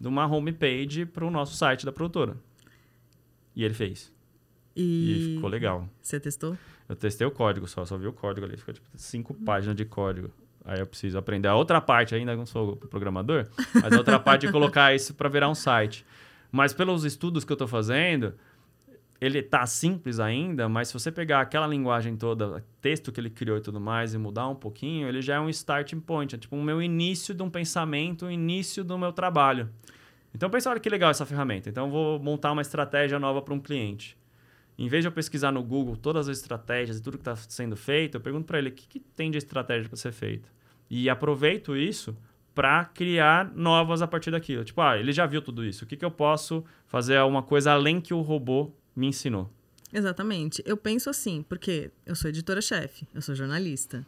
de 0.00 0.08
uma 0.08 0.26
homepage 0.26 1.04
para 1.04 1.24
o 1.26 1.30
nosso 1.30 1.54
site 1.54 1.84
da 1.84 1.92
produtora. 1.92 2.36
E 3.54 3.62
ele 3.64 3.74
fez. 3.74 4.10
E, 4.74 5.32
E, 5.32 5.34
ficou 5.34 5.50
legal. 5.50 5.88
você 6.00 6.18
testou? 6.20 6.56
Eu 6.88 6.96
testei 6.96 7.26
o 7.26 7.30
código 7.30 7.66
só, 7.66 7.84
só 7.84 7.96
vi 7.96 8.06
o 8.06 8.12
código 8.12 8.46
ali. 8.46 8.56
Ficou 8.56 8.74
tipo 8.74 8.86
cinco 8.94 9.34
páginas 9.34 9.76
de 9.76 9.84
código. 9.84 10.30
Aí 10.64 10.80
eu 10.80 10.86
preciso 10.86 11.16
aprender 11.16 11.48
a 11.48 11.54
outra 11.54 11.80
parte 11.80 12.14
ainda, 12.14 12.34
não 12.34 12.44
sou 12.44 12.76
programador, 12.76 13.46
mas 13.74 13.92
a 13.92 13.98
outra 13.98 14.18
parte 14.18 14.46
de 14.46 14.52
colocar 14.52 14.94
isso 14.94 15.14
para 15.14 15.28
virar 15.28 15.48
um 15.48 15.54
site. 15.54 16.04
Mas 16.50 16.72
pelos 16.72 17.04
estudos 17.04 17.44
que 17.44 17.52
eu 17.52 17.54
estou 17.54 17.68
fazendo, 17.68 18.34
ele 19.20 19.42
tá 19.42 19.64
simples 19.64 20.18
ainda, 20.18 20.68
mas 20.68 20.88
se 20.88 20.94
você 20.94 21.12
pegar 21.12 21.40
aquela 21.40 21.68
linguagem 21.68 22.16
toda, 22.16 22.64
texto 22.80 23.12
que 23.12 23.20
ele 23.20 23.30
criou 23.30 23.58
e 23.58 23.60
tudo 23.60 23.80
mais, 23.80 24.12
e 24.12 24.18
mudar 24.18 24.48
um 24.48 24.56
pouquinho, 24.56 25.08
ele 25.08 25.22
já 25.22 25.36
é 25.36 25.40
um 25.40 25.48
starting 25.48 26.00
point, 26.00 26.34
é 26.34 26.38
tipo 26.38 26.56
o 26.56 26.62
meu 26.62 26.82
início 26.82 27.32
de 27.32 27.42
um 27.42 27.50
pensamento, 27.50 28.26
o 28.26 28.30
início 28.30 28.82
do 28.82 28.98
meu 28.98 29.12
trabalho. 29.12 29.70
Então 30.34 30.50
pensa, 30.50 30.68
olha 30.68 30.80
que 30.80 30.88
legal 30.88 31.10
essa 31.10 31.24
ferramenta. 31.24 31.70
Então 31.70 31.86
eu 31.86 31.90
vou 31.90 32.18
montar 32.18 32.52
uma 32.52 32.62
estratégia 32.62 33.18
nova 33.18 33.40
para 33.40 33.54
um 33.54 33.60
cliente. 33.60 34.18
Em 34.78 34.88
vez 34.88 35.02
de 35.02 35.08
eu 35.08 35.12
pesquisar 35.12 35.50
no 35.50 35.62
Google 35.62 35.96
todas 35.96 36.28
as 36.28 36.38
estratégias 36.38 36.98
e 36.98 37.02
tudo 37.02 37.16
que 37.16 37.22
está 37.22 37.36
sendo 37.36 37.76
feito, 37.76 38.16
eu 38.16 38.20
pergunto 38.20 38.44
para 38.46 38.58
ele 38.58 38.68
o 38.68 38.72
que, 38.72 38.86
que 38.86 39.00
tem 39.00 39.30
de 39.30 39.38
estratégia 39.38 39.88
para 39.88 39.96
ser 39.96 40.12
feita. 40.12 40.48
E 40.90 41.08
aproveito 41.08 41.76
isso 41.76 42.16
para 42.54 42.84
criar 42.86 43.52
novas 43.54 44.00
a 44.00 44.06
partir 44.06 44.30
daquilo. 44.30 44.64
Tipo, 44.64 44.80
ah, 44.80 44.98
ele 44.98 45.12
já 45.12 45.26
viu 45.26 45.42
tudo 45.42 45.64
isso. 45.64 45.84
O 45.84 45.86
que, 45.86 45.96
que 45.96 46.04
eu 46.04 46.10
posso 46.10 46.64
fazer 46.86 47.20
uma 47.20 47.42
coisa 47.42 47.72
além 47.72 48.00
que 48.00 48.14
o 48.14 48.20
robô 48.20 48.72
me 48.94 49.06
ensinou? 49.06 49.50
Exatamente. 49.92 50.62
Eu 50.66 50.76
penso 50.76 51.08
assim, 51.08 51.44
porque 51.48 51.90
eu 52.04 52.14
sou 52.14 52.28
editora-chefe, 52.28 53.06
eu 53.14 53.22
sou 53.22 53.34
jornalista. 53.34 54.04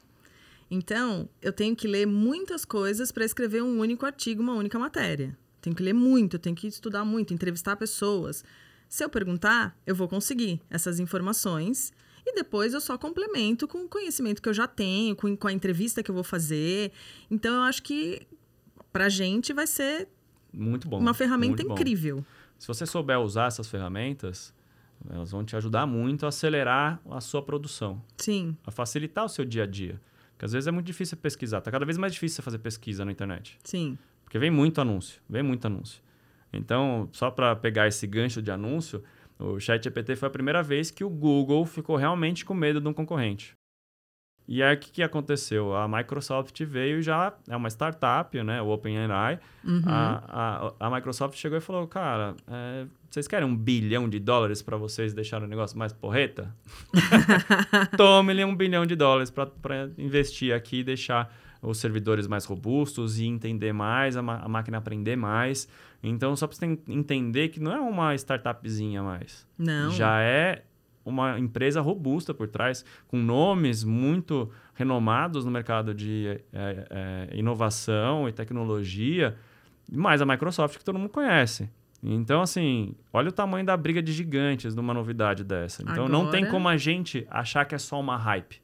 Então, 0.71 1.29
eu 1.41 1.53
tenho 1.53 1.75
que 1.75 1.89
ler 1.89 2.07
muitas 2.07 2.65
coisas 2.65 3.11
para 3.11 3.25
escrever 3.25 3.63
um 3.63 3.79
único 3.81 4.05
artigo, 4.05 4.43
uma 4.43 4.55
única 4.55 4.79
matéria. 4.79 5.37
Tenho 5.61 5.75
que 5.75 5.83
ler 5.83 5.95
muito, 5.95 6.39
tenho 6.39 6.55
que 6.55 6.67
estudar 6.67 7.05
muito, 7.05 7.33
entrevistar 7.33 7.77
pessoas. 7.77 8.45
Se 8.89 9.05
eu 9.05 9.09
perguntar, 9.09 9.77
eu 9.87 9.95
vou 9.95 10.09
conseguir 10.09 10.61
essas 10.71 10.99
informações 10.99 11.93
e 12.27 12.35
depois 12.35 12.75
eu 12.75 12.81
só 12.81 12.97
complemento 12.99 13.67
com 13.69 13.85
o 13.85 13.89
conhecimento 13.89 14.41
que 14.43 14.49
eu 14.49 14.55
já 14.55 14.67
tenho, 14.67 15.15
com, 15.15 15.37
com 15.37 15.49
a 15.49 15.53
entrevista 15.53 16.03
que 16.03 16.11
eu 16.11 16.15
vou 16.15 16.25
fazer. 16.25 16.93
Então, 17.31 17.55
eu 17.57 17.63
acho 17.63 17.83
que 17.83 18.27
pra 18.93 19.09
gente 19.09 19.53
vai 19.53 19.67
ser 19.67 20.09
Muito 20.53 20.89
bom. 20.89 20.99
uma 20.99 21.15
ferramenta 21.15 21.63
muito 21.63 21.69
bom. 21.69 21.75
incrível. 21.75 22.25
Se 22.59 22.67
você 22.67 22.85
souber 22.87 23.19
usar 23.21 23.47
essas 23.47 23.69
ferramentas, 23.69 24.53
elas 25.09 25.31
vão 25.31 25.45
te 25.45 25.55
ajudar 25.55 25.87
muito 25.87 26.25
a 26.27 26.31
acelerar 26.31 27.01
a 27.11 27.21
sua 27.21 27.41
produção, 27.43 28.03
Sim, 28.17 28.57
a 28.67 28.71
facilitar 28.71 29.25
o 29.25 29.29
seu 29.29 29.45
dia 29.45 29.63
a 29.63 29.67
dia. 29.67 30.01
Porque 30.33 30.45
às 30.45 30.53
vezes 30.53 30.67
é 30.67 30.71
muito 30.71 30.87
difícil 30.87 31.17
pesquisar. 31.17 31.61
Tá 31.61 31.71
cada 31.71 31.85
vez 31.85 31.97
mais 31.99 32.13
difícil 32.13 32.37
você 32.37 32.43
fazer 32.43 32.59
pesquisa 32.59 33.05
na 33.05 33.13
internet. 33.13 33.59
sim. 33.65 33.97
Porque 34.25 34.39
vem 34.39 34.51
muito 34.51 34.79
anúncio, 34.79 35.23
vem 35.27 35.43
muito 35.43 35.67
anúncio. 35.67 36.03
Então, 36.53 37.09
só 37.13 37.31
para 37.31 37.55
pegar 37.55 37.87
esse 37.87 38.07
gancho 38.07 38.41
de 38.41 38.51
anúncio, 38.51 39.03
o 39.39 39.61
ChatGPT 39.61 40.17
foi 40.17 40.29
a 40.29 40.31
primeira 40.31 40.63
vez 40.63 40.91
que 40.91 41.05
o 41.05 41.11
Google 41.11 41.65
ficou 41.65 41.97
realmente 41.97 42.45
com 42.45 42.55
medo 42.55 42.81
de 42.81 42.89
um 42.89 42.93
concorrente. 42.93 43.57
E 44.49 44.63
aí, 44.63 44.75
o 44.75 44.79
que, 44.79 44.91
que 44.91 45.03
aconteceu? 45.03 45.77
A 45.77 45.87
Microsoft 45.87 46.59
veio 46.63 47.03
já, 47.03 47.35
é 47.47 47.55
uma 47.55 47.69
startup, 47.69 48.43
né? 48.43 48.63
O 48.63 48.69
OpenAI. 48.69 49.39
Uhum. 49.63 49.83
A, 49.85 50.73
a, 50.81 50.87
a 50.87 50.91
Microsoft 50.91 51.37
chegou 51.37 51.59
e 51.59 51.61
falou, 51.61 51.87
cara, 51.87 52.35
é, 52.51 52.87
vocês 53.11 53.29
querem 53.29 53.47
um 53.47 53.55
bilhão 53.55 54.09
de 54.09 54.19
dólares 54.19 54.63
para 54.63 54.79
vocês 54.79 55.13
deixarem 55.13 55.47
o 55.47 55.51
negócio 55.51 55.79
mais 55.79 55.93
porreta? 55.93 56.55
Tome-lhe 57.99 58.43
um 58.43 58.57
bilhão 58.57 58.87
de 58.87 58.97
dólares 58.97 59.31
para 59.31 59.91
investir 59.99 60.55
aqui 60.55 60.79
e 60.79 60.85
deixar 60.85 61.31
os 61.61 61.79
servidores 61.79 62.27
mais 62.27 62.45
robustos 62.45 63.19
e 63.19 63.27
entender 63.27 63.73
mais, 63.73 64.17
a, 64.17 64.21
a 64.21 64.49
máquina 64.49 64.79
aprender 64.79 65.17
mais. 65.17 65.69
Então, 66.03 66.35
só 66.37 66.47
para 66.47 66.57
você 66.57 66.79
entender 66.89 67.49
que 67.49 67.61
não 67.61 67.73
é 67.73 67.81
uma 67.81 68.15
startupzinha 68.15 69.03
mais. 69.03 69.47
Não. 69.59 69.91
Já 69.91 70.21
é 70.21 70.65
uma 71.05 71.39
empresa 71.39 71.81
robusta 71.81 72.35
por 72.35 72.49
trás, 72.49 72.85
com 73.09 73.17
nomes 73.17 73.83
muito 73.83 74.51
renomados 74.75 75.45
no 75.45 75.51
mercado 75.51 75.95
de 75.95 76.41
é, 76.53 77.29
é, 77.33 77.37
inovação 77.37 78.29
e 78.29 78.33
tecnologia, 78.33 79.35
mais 79.91 80.21
a 80.21 80.27
Microsoft 80.27 80.77
que 80.79 80.85
todo 80.85 80.99
mundo 80.99 81.09
conhece. 81.09 81.69
Então, 82.03 82.43
assim, 82.43 82.95
olha 83.13 83.31
o 83.31 83.33
tamanho 83.33 83.67
da 83.67 83.77
briga 83.77 84.01
de 84.01 84.13
gigantes 84.13 84.75
numa 84.75 84.95
novidade 84.95 85.43
dessa. 85.43 85.83
Então, 85.83 86.07
não 86.09 86.31
tem 86.31 86.41
Agora- 86.41 86.53
como 86.53 86.69
a 86.69 86.77
gente 86.77 87.27
achar 87.29 87.65
que 87.65 87.75
é 87.75 87.79
só 87.79 87.99
uma 87.99 88.17
hype. 88.17 88.61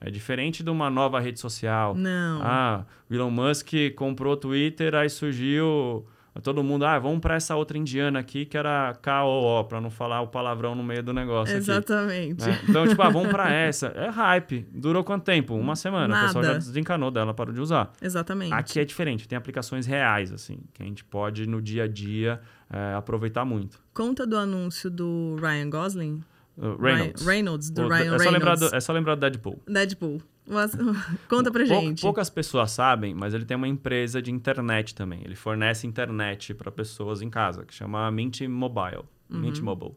É 0.00 0.10
diferente 0.10 0.62
de 0.62 0.70
uma 0.70 0.90
nova 0.90 1.18
rede 1.20 1.40
social. 1.40 1.94
Não. 1.94 2.40
Ah, 2.42 2.84
o 3.08 3.14
Elon 3.14 3.30
Musk 3.30 3.72
comprou 3.96 4.34
o 4.34 4.36
Twitter, 4.36 4.94
aí 4.94 5.08
surgiu 5.08 6.06
todo 6.42 6.62
mundo, 6.62 6.84
ah, 6.84 6.98
vamos 6.98 7.20
para 7.20 7.34
essa 7.34 7.56
outra 7.56 7.78
indiana 7.78 8.18
aqui 8.18 8.44
que 8.44 8.56
era 8.56 8.96
KOO, 9.02 9.64
para 9.64 9.80
não 9.80 9.90
falar 9.90 10.20
o 10.20 10.28
palavrão 10.28 10.74
no 10.74 10.82
meio 10.82 11.02
do 11.02 11.12
negócio 11.12 11.54
aqui. 11.54 11.70
Exatamente. 11.70 12.46
né? 12.46 12.60
Então, 12.68 12.86
tipo, 12.86 13.00
ah, 13.02 13.08
vamos 13.08 13.28
para 13.28 13.50
essa. 13.52 13.88
É 13.88 14.08
hype. 14.08 14.66
Durou 14.72 15.02
quanto 15.04 15.24
tempo? 15.24 15.54
Uma 15.54 15.76
semana. 15.76 16.14
O 16.16 16.26
pessoal 16.26 16.44
já 16.44 16.50
Nada. 16.52 16.64
desencanou 16.64 17.10
dela, 17.10 17.32
parou 17.32 17.54
de 17.54 17.60
usar. 17.60 17.92
Exatamente. 18.00 18.52
Aqui 18.52 18.80
é 18.80 18.84
diferente, 18.84 19.26
tem 19.26 19.36
aplicações 19.36 19.86
reais, 19.86 20.32
assim, 20.32 20.58
que 20.74 20.82
a 20.82 20.86
gente 20.86 21.04
pode 21.04 21.46
no 21.46 21.60
dia 21.60 21.84
a 21.84 21.88
dia 21.88 22.40
é, 22.70 22.94
aproveitar 22.94 23.44
muito. 23.44 23.78
Conta 23.94 24.26
do 24.26 24.36
anúncio 24.36 24.90
do 24.90 25.36
Ryan 25.40 25.70
Gosling. 25.70 26.22
Uh, 26.58 26.76
Reynolds. 26.80 27.26
Reynolds, 27.26 27.70
do 27.70 27.82
O- 27.82 27.88
Ryan 27.88 28.14
é, 28.14 28.18
só 28.18 28.30
lembrar 28.30 28.50
Reynolds. 28.52 28.70
do, 28.70 28.76
é 28.76 28.80
só 28.80 28.92
lembrar 28.92 29.14
do 29.14 29.20
Deadpool. 29.20 29.62
Deadpool. 29.66 30.22
Mas- 30.48 30.72
Conta 31.28 31.50
pra 31.50 31.66
Pou- 31.66 31.80
gente. 31.80 32.00
poucas 32.02 32.30
pessoas 32.30 32.70
sabem, 32.70 33.14
mas 33.14 33.34
ele 33.34 33.44
tem 33.44 33.56
uma 33.56 33.68
empresa 33.68 34.22
de 34.22 34.30
internet 34.30 34.94
também. 34.94 35.20
Ele 35.24 35.34
fornece 35.34 35.86
internet 35.86 36.54
para 36.54 36.70
pessoas 36.70 37.20
em 37.20 37.28
casa, 37.28 37.64
que 37.64 37.74
chama 37.74 38.10
Mint 38.10 38.40
Mobile. 38.42 39.02
Mint 39.28 39.58
Mobile. 39.60 39.94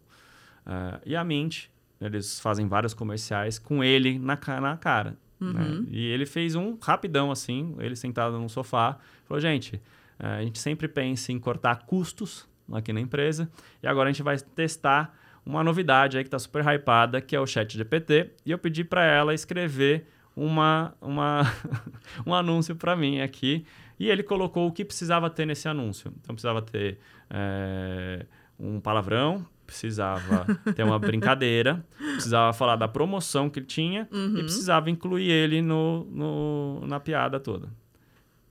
Ah, 0.66 1.00
e 1.06 1.16
a 1.16 1.24
Mint, 1.24 1.66
eles 2.02 2.40
fazem 2.40 2.68
vários 2.68 2.94
comerciais 2.94 3.58
com 3.60 3.84
ele 3.84 4.18
na, 4.20 4.38
na 4.60 4.76
cara. 4.78 5.16
né? 5.40 5.86
E 5.90 6.06
ele 6.08 6.26
fez 6.26 6.56
um 6.56 6.78
rapidão 6.82 7.32
assim, 7.32 7.76
ele 7.80 7.96
sentado 7.96 8.38
no 8.40 8.50
sofá. 8.50 8.98
Falou, 9.26 9.40
gente, 9.40 9.82
eh, 10.20 10.28
a 10.28 10.42
gente 10.44 10.60
sempre 10.60 10.88
pensa 10.88 11.32
em 11.32 11.40
cortar 11.40 11.86
custos 11.86 12.46
aqui 12.74 12.92
na 12.92 13.00
empresa. 13.00 13.50
E 13.82 13.88
agora 13.88 14.10
a 14.10 14.12
gente 14.12 14.24
vai 14.24 14.38
testar 14.38 15.18
uma 15.50 15.64
novidade 15.64 16.18
aí 16.18 16.24
que 16.24 16.28
está 16.28 16.40
super 16.40 16.64
hypada, 16.66 17.20
que 17.22 17.36
é 17.36 17.40
o 17.40 17.46
Chat 17.48 17.76
GPT. 17.78 18.32
E 18.46 18.52
eu 18.52 18.58
pedi 18.58 18.84
para 18.84 19.04
ela 19.04 19.34
escrever 19.34 20.06
uma, 20.36 20.94
uma 21.02 21.42
um 22.26 22.34
anúncio 22.34 22.76
para 22.76 22.96
mim 22.96 23.20
aqui. 23.22 23.66
E 24.00 24.10
ele 24.10 24.24
colocou 24.24 24.68
o 24.68 24.72
que 24.72 24.86
precisava 24.86 25.30
ter 25.30 25.46
nesse 25.46 25.68
anúncio. 25.68 26.14
Então 26.22 26.34
precisava 26.36 26.62
ter 26.62 27.00
eh, 27.30 28.26
um 28.60 28.80
palavrão, 28.80 29.46
precisava 29.66 30.46
ter 30.76 30.84
uma 30.84 30.98
brincadeira, 31.00 31.84
precisava 32.14 32.54
falar 32.54 32.76
da 32.78 32.88
promoção 32.88 33.50
que 33.50 33.60
ele 33.60 33.66
tinha 33.66 34.08
e 34.12 34.42
precisava 34.44 34.90
incluir 34.90 35.30
ele 35.30 35.62
no, 35.62 36.06
no- 36.06 36.88
na 36.88 37.00
piada 37.00 37.40
toda. 37.40 37.70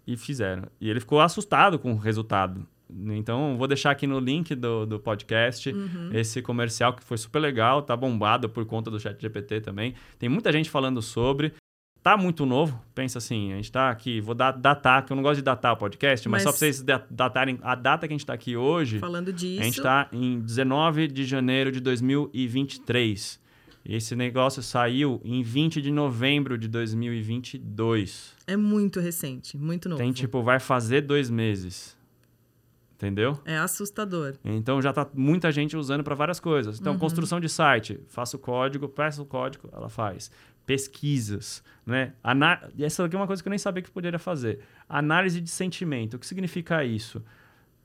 E 0.07 0.17
fizeram. 0.17 0.65
E 0.81 0.89
ele 0.91 1.01
ficou 1.01 1.21
assustado 1.21 1.79
com 1.79 1.93
o 1.93 1.97
resultado. 1.97 2.67
Então, 2.91 3.57
vou 3.59 3.67
deixar 3.69 3.91
aqui 3.91 4.07
no 4.07 4.19
link 4.19 4.55
do, 4.55 4.87
do 4.87 4.99
podcast 4.99 5.75
esse 6.13 6.41
comercial 6.41 6.93
que 6.95 7.05
foi 7.05 7.19
super 7.19 7.39
legal, 7.39 7.83
tá 7.83 7.97
bombado 7.97 8.49
por 8.49 8.65
conta 8.65 8.91
do 8.91 8.99
chat 8.99 9.21
GPT 9.21 9.61
também. 9.61 9.95
Tem 10.19 10.29
muita 10.29 10.51
gente 10.53 10.71
falando 10.71 11.03
sobre. 11.03 11.53
Tá 12.01 12.17
muito 12.17 12.47
novo, 12.47 12.81
pensa 12.95 13.19
assim, 13.19 13.53
a 13.53 13.57
gente 13.57 13.73
tá 13.73 13.91
aqui, 13.91 14.21
vou 14.21 14.35
dar, 14.35 14.53
datar, 14.53 15.05
que 15.05 15.13
eu 15.13 15.17
não 15.17 15.23
gosto 15.23 15.39
de 15.39 15.43
datar 15.43 15.73
o 15.75 15.77
podcast, 15.77 16.27
mas, 16.29 16.39
Mas- 16.39 16.43
só 16.45 16.51
para 16.51 16.59
vocês 16.59 16.81
da- 16.81 17.05
datarem 17.11 17.59
a 17.61 17.75
data 17.75 18.07
que 18.07 18.15
a 18.15 18.17
gente 18.17 18.25
tá 18.25 18.33
aqui 18.33 18.57
hoje, 18.57 18.99
Falando 19.01 19.33
disso. 19.33 19.61
a 19.61 19.65
gente 19.65 19.79
está 19.79 20.09
em 20.13 20.39
19 20.41 21.09
de 21.09 21.25
janeiro 21.25 21.73
de 21.73 21.81
2023. 21.81 23.41
Esse 23.85 24.15
negócio 24.15 24.63
saiu 24.63 25.21
em 25.25 25.43
20 25.43 25.83
de 25.83 25.91
novembro 25.91 26.57
de 26.57 26.69
2022. 26.69 28.33
É 28.47 28.57
muito 28.57 29.01
recente, 29.01 29.57
muito 29.57 29.89
novo. 29.89 30.01
Tem 30.01 30.13
tipo, 30.13 30.43
vai 30.43 30.61
fazer 30.61 31.01
dois 31.03 31.29
meses. 31.29 31.98
Entendeu? 32.99 33.39
É 33.45 33.57
assustador. 33.57 34.35
Então 34.45 34.83
já 34.83 34.93
tá 34.93 35.09
muita 35.15 35.53
gente 35.53 35.77
usando 35.77 36.03
para 36.03 36.17
várias 36.17 36.41
coisas. 36.41 36.75
Uhum. 36.77 36.81
Então, 36.81 36.99
construção 36.99 37.39
de 37.39 37.49
site, 37.49 38.01
faço 38.09 38.37
o 38.37 38.41
código, 38.41 38.89
peço 38.89 39.23
o 39.23 39.25
código, 39.25 39.69
ela 39.73 39.89
faz. 39.89 40.33
Pesquisas, 40.67 41.63
né? 41.87 42.13
Ana... 42.23 42.61
Essa 42.79 43.05
aqui 43.05 43.15
é 43.15 43.19
uma 43.19 43.29
coisa 43.29 43.41
que 43.41 43.49
eu 43.49 43.51
nem 43.51 43.59
sabia 43.59 43.85
que 43.85 43.91
poderia 43.91 44.19
fazer. 44.19 44.59
Análise 44.89 45.41
de 45.41 45.49
sentimento. 45.49 46.15
O 46.15 46.19
que 46.19 46.27
significa 46.27 46.85
isso? 46.85 47.23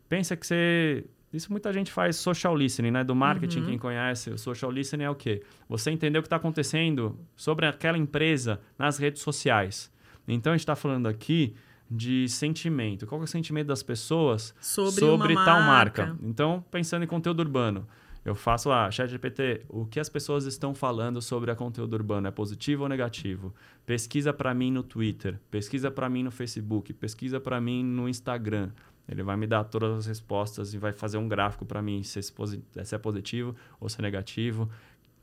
Pensa 0.10 0.36
que 0.36 0.48
você. 0.48 1.06
Isso 1.32 1.52
muita 1.52 1.72
gente 1.72 1.92
faz 1.92 2.16
social 2.16 2.56
listening, 2.56 2.92
né? 2.92 3.04
Do 3.04 3.16
marketing, 3.16 3.60
Uhum. 3.60 3.66
quem 3.68 3.78
conhece, 3.78 4.32
o 4.32 4.38
social 4.38 4.72
listening 4.72 5.04
é 5.04 5.10
o 5.10 5.16
quê? 5.16 5.44
Você 5.70 5.92
entender 5.92 6.18
o 6.20 6.22
que 6.22 6.28
está 6.28 6.36
acontecendo 6.36 7.20
sobre 7.36 7.66
aquela 7.68 7.98
empresa 7.98 8.60
nas 8.78 8.98
redes 8.98 9.22
sociais. 9.22 9.92
Então 10.28 10.54
a 10.54 10.56
gente 10.56 10.62
está 10.62 10.76
falando 10.76 11.08
aqui 11.08 11.56
de 11.90 12.28
sentimento. 12.28 13.06
Qual 13.06 13.22
é 13.22 13.24
o 13.24 13.28
sentimento 13.28 13.68
das 13.68 13.84
pessoas 13.84 14.54
Sobre, 14.60 15.00
sobre 15.00 15.36
tal 15.36 15.62
marca. 15.62 16.08
marca? 16.08 16.20
Então, 16.24 16.64
pensando 16.72 17.04
em 17.04 17.08
conteúdo 17.08 17.40
urbano, 17.42 17.88
eu 18.26 18.36
faço 18.36 18.70
lá, 18.70 18.90
chat 18.90 19.10
GPT, 19.10 19.66
o 19.68 19.86
que 19.86 20.00
as 20.00 20.08
pessoas 20.08 20.46
estão 20.46 20.74
falando 20.74 21.22
sobre 21.22 21.52
a 21.52 21.56
conteúdo 21.56 21.94
urbano? 21.94 22.28
É 22.28 22.32
positivo 22.32 22.84
ou 22.84 22.90
negativo? 22.90 23.54
Pesquisa 23.86 24.32
para 24.32 24.54
mim 24.54 24.72
no 24.72 24.82
Twitter, 24.82 25.40
pesquisa 25.52 25.92
para 25.92 26.10
mim 26.10 26.24
no 26.24 26.32
Facebook, 26.32 26.94
pesquisa 26.94 27.40
para 27.40 27.60
mim 27.60 27.84
no 27.84 28.08
Instagram. 28.08 28.72
Ele 29.10 29.22
vai 29.22 29.36
me 29.36 29.46
dar 29.46 29.66
todas 29.66 29.92
as 30.00 30.06
respostas 30.06 30.74
e 30.74 30.78
vai 30.78 30.94
fazer 30.94 31.18
um 31.18 31.28
gráfico 31.28 31.66
para 31.66 31.82
mim 31.82 32.02
se 32.04 32.20
é 32.20 32.98
positivo 32.98 33.54
ou 33.78 33.90
se 33.90 34.00
é 34.00 34.02
negativo, 34.02 34.70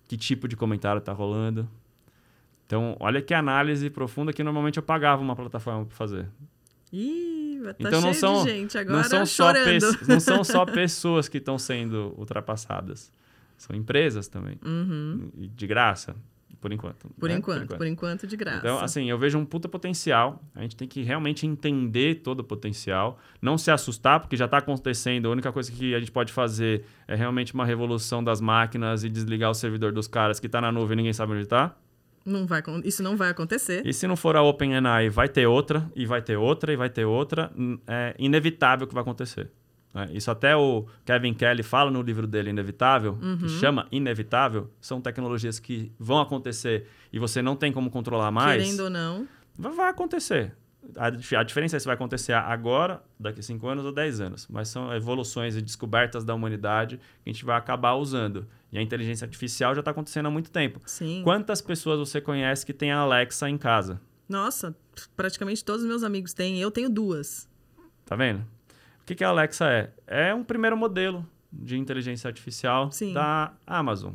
que 0.07 0.19
tipo 0.19 0.47
de 0.47 0.55
comentário 0.55 0.99
está 0.99 1.13
rolando. 1.13 1.67
Então, 2.71 2.97
olha 3.01 3.21
que 3.21 3.35
análise 3.35 3.91
profunda 3.91 4.33
que 4.33 4.45
normalmente 4.45 4.77
eu 4.77 4.83
pagava 4.85 5.21
uma 5.21 5.35
plataforma 5.35 5.85
para 5.87 5.97
fazer. 5.97 6.29
Ih, 6.93 7.61
tá 7.65 7.75
Então 7.81 8.01
não 8.01 8.15
são, 8.15 8.45
de 8.45 8.51
gente 8.53 8.79
agora 8.79 8.99
não 8.99 9.03
são 9.03 9.27
só 9.27 9.47
chorando. 9.53 9.65
pes- 9.65 10.07
não 10.07 10.21
são 10.21 10.45
só 10.45 10.65
pessoas 10.65 11.29
que 11.29 11.39
estão 11.39 11.59
sendo 11.59 12.15
ultrapassadas. 12.17 13.11
São 13.59 13.75
empresas 13.75 14.29
também. 14.29 14.57
Uhum. 14.65 15.33
De 15.35 15.67
graça, 15.67 16.15
por 16.61 16.73
enquanto. 16.73 17.09
Por, 17.19 17.29
né? 17.29 17.39
enquanto, 17.39 17.77
por 17.77 17.87
enquanto, 17.89 18.25
de 18.25 18.37
graça. 18.37 18.59
Então, 18.59 18.79
assim, 18.79 19.11
eu 19.11 19.19
vejo 19.19 19.37
um 19.37 19.45
puta 19.45 19.69
potencial. 19.69 20.41
A 20.55 20.63
gente 20.63 20.77
tem 20.77 20.87
que 20.87 21.03
realmente 21.03 21.45
entender 21.49 22.21
todo 22.23 22.39
o 22.39 22.45
potencial. 22.45 23.19
Não 23.43 23.59
se 23.59 23.73
assustar, 23.73 24.21
porque 24.21 24.37
já 24.37 24.45
está 24.45 24.59
acontecendo. 24.59 25.27
A 25.27 25.33
única 25.33 25.51
coisa 25.51 25.73
que 25.73 25.93
a 25.93 25.99
gente 25.99 26.13
pode 26.13 26.33
fazer 26.33 26.85
é 27.09 27.17
realmente 27.17 27.53
uma 27.53 27.67
revolução 27.67 28.23
das 28.23 28.41
máquinas 28.41 29.03
e 29.03 29.09
desligar 29.09 29.51
o 29.51 29.55
servidor 29.55 29.91
dos 29.93 30.07
caras 30.07 30.39
que 30.39 30.47
está 30.47 30.61
na 30.61 30.71
nuvem 30.71 30.93
e 30.93 30.97
ninguém 30.99 31.13
sabe 31.13 31.33
onde 31.33 31.43
está. 31.43 31.75
Não 32.25 32.47
vai, 32.47 32.63
isso 32.85 33.03
não 33.03 33.17
vai 33.17 33.31
acontecer. 33.31 33.87
E 33.87 33.93
se 33.95 34.07
não 34.07 34.17
for 34.17 34.37
a 34.37 34.43
OpenAI, 34.43 35.09
vai 35.09 35.29
ter 35.29 35.47
outra, 35.47 35.91
e 35.97 36.05
vai 36.05 36.21
ter 36.21 36.37
outra, 36.37 36.73
e 36.73 36.77
vai 36.77 36.91
ter 36.91 37.05
outra. 37.05 37.51
É 37.87 38.15
inevitável 38.19 38.87
que 38.87 38.95
vai 38.95 39.01
acontecer. 39.03 39.51
né? 39.95 40.09
Isso 40.13 40.31
até 40.31 40.55
o 40.55 40.87
Kevin 41.05 41.33
Kelly 41.35 41.63
fala 41.63 41.91
no 41.91 42.03
livro 42.03 42.27
dele, 42.27 42.51
Inevitável, 42.51 43.19
que 43.41 43.49
chama 43.49 43.87
Inevitável. 43.91 44.71
São 44.81 45.01
tecnologias 45.01 45.59
que 45.59 45.91
vão 45.99 46.21
acontecer 46.21 46.87
e 47.13 47.19
você 47.19 47.41
não 47.43 47.57
tem 47.57 47.73
como 47.73 47.91
controlar 47.91 48.31
mais. 48.31 48.63
Querendo 48.63 48.81
ou 48.85 48.91
não. 48.91 49.27
Vai 49.59 49.89
acontecer. 49.91 50.53
A, 50.97 51.07
a 51.07 51.43
diferença 51.43 51.77
é 51.77 51.79
se 51.79 51.87
vai 51.87 51.95
acontecer 51.95 52.33
agora, 52.33 53.03
daqui 53.19 53.41
a 53.41 53.43
5 53.43 53.67
anos 53.69 53.85
ou 53.85 53.93
10 53.93 54.21
anos. 54.21 54.49
Mas 54.49 54.69
são 54.69 54.93
evoluções 54.95 55.57
e 55.57 55.63
descobertas 55.63 56.25
da 56.25 56.35
humanidade 56.35 56.99
que 57.23 57.31
a 57.31 57.33
gente 57.33 57.45
vai 57.45 57.57
acabar 57.57 57.95
usando. 57.95 58.47
E 58.73 58.79
a 58.79 58.83
inteligência 58.83 59.25
artificial 59.25 59.75
já 59.75 59.81
está 59.81 59.91
acontecendo 59.91 60.27
há 60.27 60.31
muito 60.31 60.51
tempo. 60.51 60.81
Sim. 60.87 61.23
Quantas 61.23 61.61
pessoas 61.61 61.99
você 61.99 62.21
conhece 62.21 62.65
que 62.65 62.73
tem 62.73 62.91
a 62.93 62.99
Alexa 62.99 63.49
em 63.49 63.59
casa? 63.59 64.01
Nossa, 64.29 64.77
praticamente 65.17 65.65
todos 65.65 65.83
os 65.83 65.89
meus 65.89 66.03
amigos 66.03 66.33
têm. 66.33 66.61
Eu 66.61 66.71
tenho 66.71 66.89
duas. 66.89 67.49
Tá 68.07 68.17
vendo? 68.17 68.41
O 69.03 69.05
que, 69.07 69.15
que 69.15 69.25
a 69.25 69.29
Alexa 69.29 69.67
é? 69.69 69.93
É 70.07 70.35
um 70.35 70.45
primeiro 70.45 70.77
modelo 70.77 71.27
de 71.53 71.77
inteligência 71.77 72.29
artificial 72.29 72.93
Sim. 72.93 73.13
da 73.13 73.53
Amazon. 73.67 74.15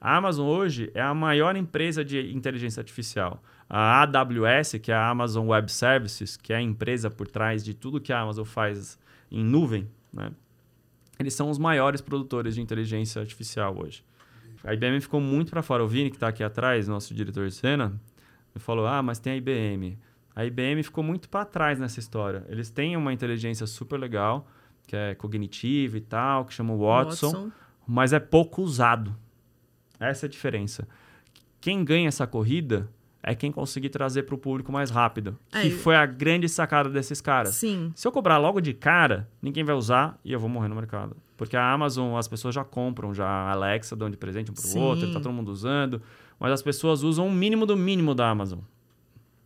A 0.00 0.16
Amazon 0.16 0.46
hoje 0.46 0.92
é 0.94 1.00
a 1.00 1.12
maior 1.12 1.56
empresa 1.56 2.04
de 2.04 2.32
inteligência 2.32 2.80
artificial. 2.80 3.42
A 3.68 4.02
AWS, 4.02 4.78
que 4.82 4.90
é 4.90 4.94
a 4.94 5.08
Amazon 5.08 5.46
Web 5.48 5.70
Services, 5.70 6.36
que 6.36 6.52
é 6.52 6.56
a 6.56 6.62
empresa 6.62 7.10
por 7.10 7.28
trás 7.28 7.62
de 7.64 7.74
tudo 7.74 8.00
que 8.00 8.12
a 8.12 8.20
Amazon 8.20 8.44
faz 8.44 8.98
em 9.30 9.44
nuvem, 9.44 9.88
né? 10.12 10.30
eles 11.18 11.34
são 11.34 11.50
os 11.50 11.58
maiores 11.58 12.00
produtores 12.00 12.54
de 12.54 12.60
inteligência 12.60 13.20
artificial 13.20 13.76
hoje. 13.78 14.04
A 14.64 14.72
IBM 14.72 15.00
ficou 15.00 15.20
muito 15.20 15.50
para 15.50 15.62
fora. 15.62 15.84
O 15.84 15.88
Vini, 15.88 16.10
que 16.10 16.16
está 16.16 16.28
aqui 16.28 16.42
atrás, 16.42 16.88
nosso 16.88 17.14
diretor 17.14 17.46
de 17.48 17.54
cena, 17.54 18.00
me 18.54 18.60
falou: 18.60 18.86
Ah, 18.86 19.02
mas 19.02 19.18
tem 19.18 19.32
a 19.32 19.36
IBM. 19.36 19.98
A 20.34 20.44
IBM 20.44 20.82
ficou 20.82 21.02
muito 21.02 21.28
para 21.28 21.44
trás 21.44 21.78
nessa 21.78 21.98
história. 21.98 22.44
Eles 22.48 22.70
têm 22.70 22.96
uma 22.96 23.12
inteligência 23.12 23.66
super 23.66 23.98
legal, 23.98 24.48
que 24.86 24.94
é 24.94 25.14
cognitiva 25.14 25.96
e 25.96 26.00
tal, 26.00 26.44
que 26.44 26.54
chama 26.54 26.76
Watson, 26.76 27.50
mas 27.86 28.12
é 28.12 28.20
pouco 28.20 28.62
usado. 28.62 29.16
Essa 29.98 30.26
é 30.26 30.28
a 30.28 30.30
diferença. 30.30 30.88
Quem 31.60 31.84
ganha 31.84 32.06
essa 32.06 32.26
corrida 32.26 32.88
é 33.22 33.34
quem 33.34 33.50
conseguir 33.50 33.88
trazer 33.88 34.22
para 34.22 34.34
o 34.34 34.38
público 34.38 34.70
mais 34.72 34.90
rápido. 34.90 35.36
É, 35.52 35.62
que 35.62 35.70
foi 35.70 35.96
a 35.96 36.06
grande 36.06 36.48
sacada 36.48 36.88
desses 36.88 37.20
caras. 37.20 37.54
Sim. 37.54 37.92
Se 37.94 38.06
eu 38.06 38.12
cobrar 38.12 38.38
logo 38.38 38.60
de 38.60 38.72
cara, 38.72 39.28
ninguém 39.42 39.64
vai 39.64 39.74
usar 39.74 40.18
e 40.24 40.32
eu 40.32 40.40
vou 40.40 40.48
morrer 40.48 40.68
no 40.68 40.74
mercado. 40.74 41.16
Porque 41.36 41.56
a 41.56 41.72
Amazon, 41.72 42.16
as 42.16 42.26
pessoas 42.26 42.54
já 42.54 42.64
compram 42.64 43.14
já 43.14 43.26
a 43.26 43.52
Alexa, 43.52 43.94
dão 43.94 44.10
de 44.10 44.16
presente 44.16 44.50
um 44.50 44.54
pro 44.54 44.62
Sim. 44.62 44.80
outro, 44.80 45.12
tá 45.12 45.20
todo 45.20 45.32
mundo 45.32 45.50
usando. 45.50 46.02
Mas 46.38 46.52
as 46.52 46.62
pessoas 46.62 47.02
usam 47.02 47.26
o 47.26 47.32
mínimo 47.32 47.66
do 47.66 47.76
mínimo 47.76 48.14
da 48.14 48.28
Amazon. 48.28 48.60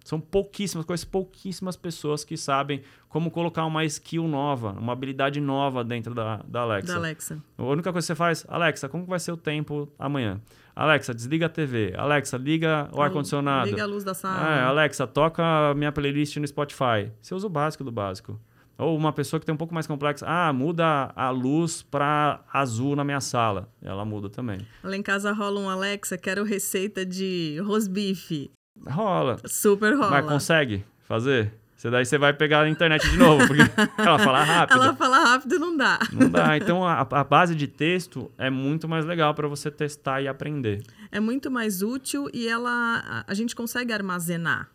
São 0.05 0.21
pouquíssimas, 0.21 0.85
conheço 0.85 1.09
pouquíssimas 1.09 1.77
pessoas 1.77 2.25
que 2.25 2.37
sabem 2.37 2.83
como 3.09 3.31
colocar 3.31 3.65
uma 3.67 3.85
skill 3.85 4.27
nova, 4.27 4.73
uma 4.73 4.93
habilidade 4.93 5.41
nova 5.41 5.85
dentro 5.85 6.15
da, 6.15 6.39
da 6.47 6.61
Alexa. 6.61 6.93
Da 6.93 6.99
Alexa. 6.99 7.43
A 7.57 7.63
única 7.63 7.93
coisa 7.93 8.05
que 8.05 8.09
você 8.09 8.15
faz, 8.15 8.45
Alexa, 8.49 8.89
como 8.89 9.05
vai 9.07 9.21
ser 9.21 9.33
o 9.33 9.37
tempo 9.37 9.89
amanhã? 9.99 10.41
Alexa, 10.75 11.15
desliga 11.15 11.47
a 11.47 11.49
TV. 11.49 11.93
Alexa, 11.97 12.37
liga 12.37 12.89
o 12.93 13.03
ar-condicionado. 13.03 13.69
Liga 13.71 13.83
a 13.83 13.87
luz 13.87 14.05
da 14.05 14.13
É, 14.13 14.15
sala. 14.15 14.63
Alexa, 14.65 15.07
toca 15.07 15.43
a 15.71 15.75
minha 15.75 15.93
playlist 15.93 16.37
no 16.39 16.47
Spotify. 16.47 17.13
Você 17.21 17.35
usa 17.35 17.47
o 17.47 17.51
básico 17.51 17.85
do 17.85 17.93
básico. 17.93 18.41
Ou 18.79 18.97
uma 18.97 19.13
pessoa 19.13 19.39
que 19.39 19.45
tem 19.45 19.55
um 19.55 19.59
pouco 19.59 19.75
mais 19.75 19.87
complexa. 19.87 20.25
Ah, 20.27 20.53
muda 20.53 21.13
a 21.15 21.29
luz 21.31 21.83
para 21.83 22.43
azul 22.53 22.97
na 22.97 23.05
minha 23.05 23.21
sala. 23.21 23.69
Ela 23.83 24.05
muda 24.05 24.31
também. 24.31 24.67
Lá 24.83 24.97
em 24.97 25.03
casa 25.03 25.31
rola 25.33 25.61
um 25.61 25.69
Alexa, 25.69 26.17
quero 26.17 26.43
receita 26.43 27.05
de 27.05 27.61
rosbife. 27.65 28.51
Rola. 28.89 29.39
Super 29.47 29.95
rola. 29.95 30.11
Mas 30.11 30.27
consegue 30.27 30.85
fazer? 31.05 31.53
Você 31.83 31.91
daí 31.91 32.07
você 32.07 32.17
vai 32.17 32.33
pegar 32.33 32.61
a 32.61 32.69
internet 32.69 33.11
de 33.11 33.17
novo, 33.17 33.45
porque 33.45 33.63
ela 33.99 34.17
fala 34.17 34.45
rápido. 34.45 34.81
Ela 34.81 34.95
fala 34.95 35.19
rápido, 35.19 35.59
não 35.59 35.77
dá. 35.77 35.99
Não 36.13 36.31
dá. 36.31 36.57
Então 36.63 36.87
a, 36.87 37.01
a 37.01 37.25
base 37.25 37.57
de 37.57 37.67
texto 37.67 38.31
é 38.39 38.49
muito 38.49 38.89
mais 38.89 39.05
legal 39.05 39.35
para 39.35 39.49
você 39.49 39.69
testar 39.69 40.23
e 40.23 40.29
aprender. 40.29 40.85
É 41.11 41.19
muito 41.19 41.51
mais 41.51 41.83
útil 41.83 42.31
e 42.33 42.47
ela 42.47 43.25
a, 43.27 43.35
gente 43.35 43.57
consegue 43.57 43.93
armazenar. 43.93 44.69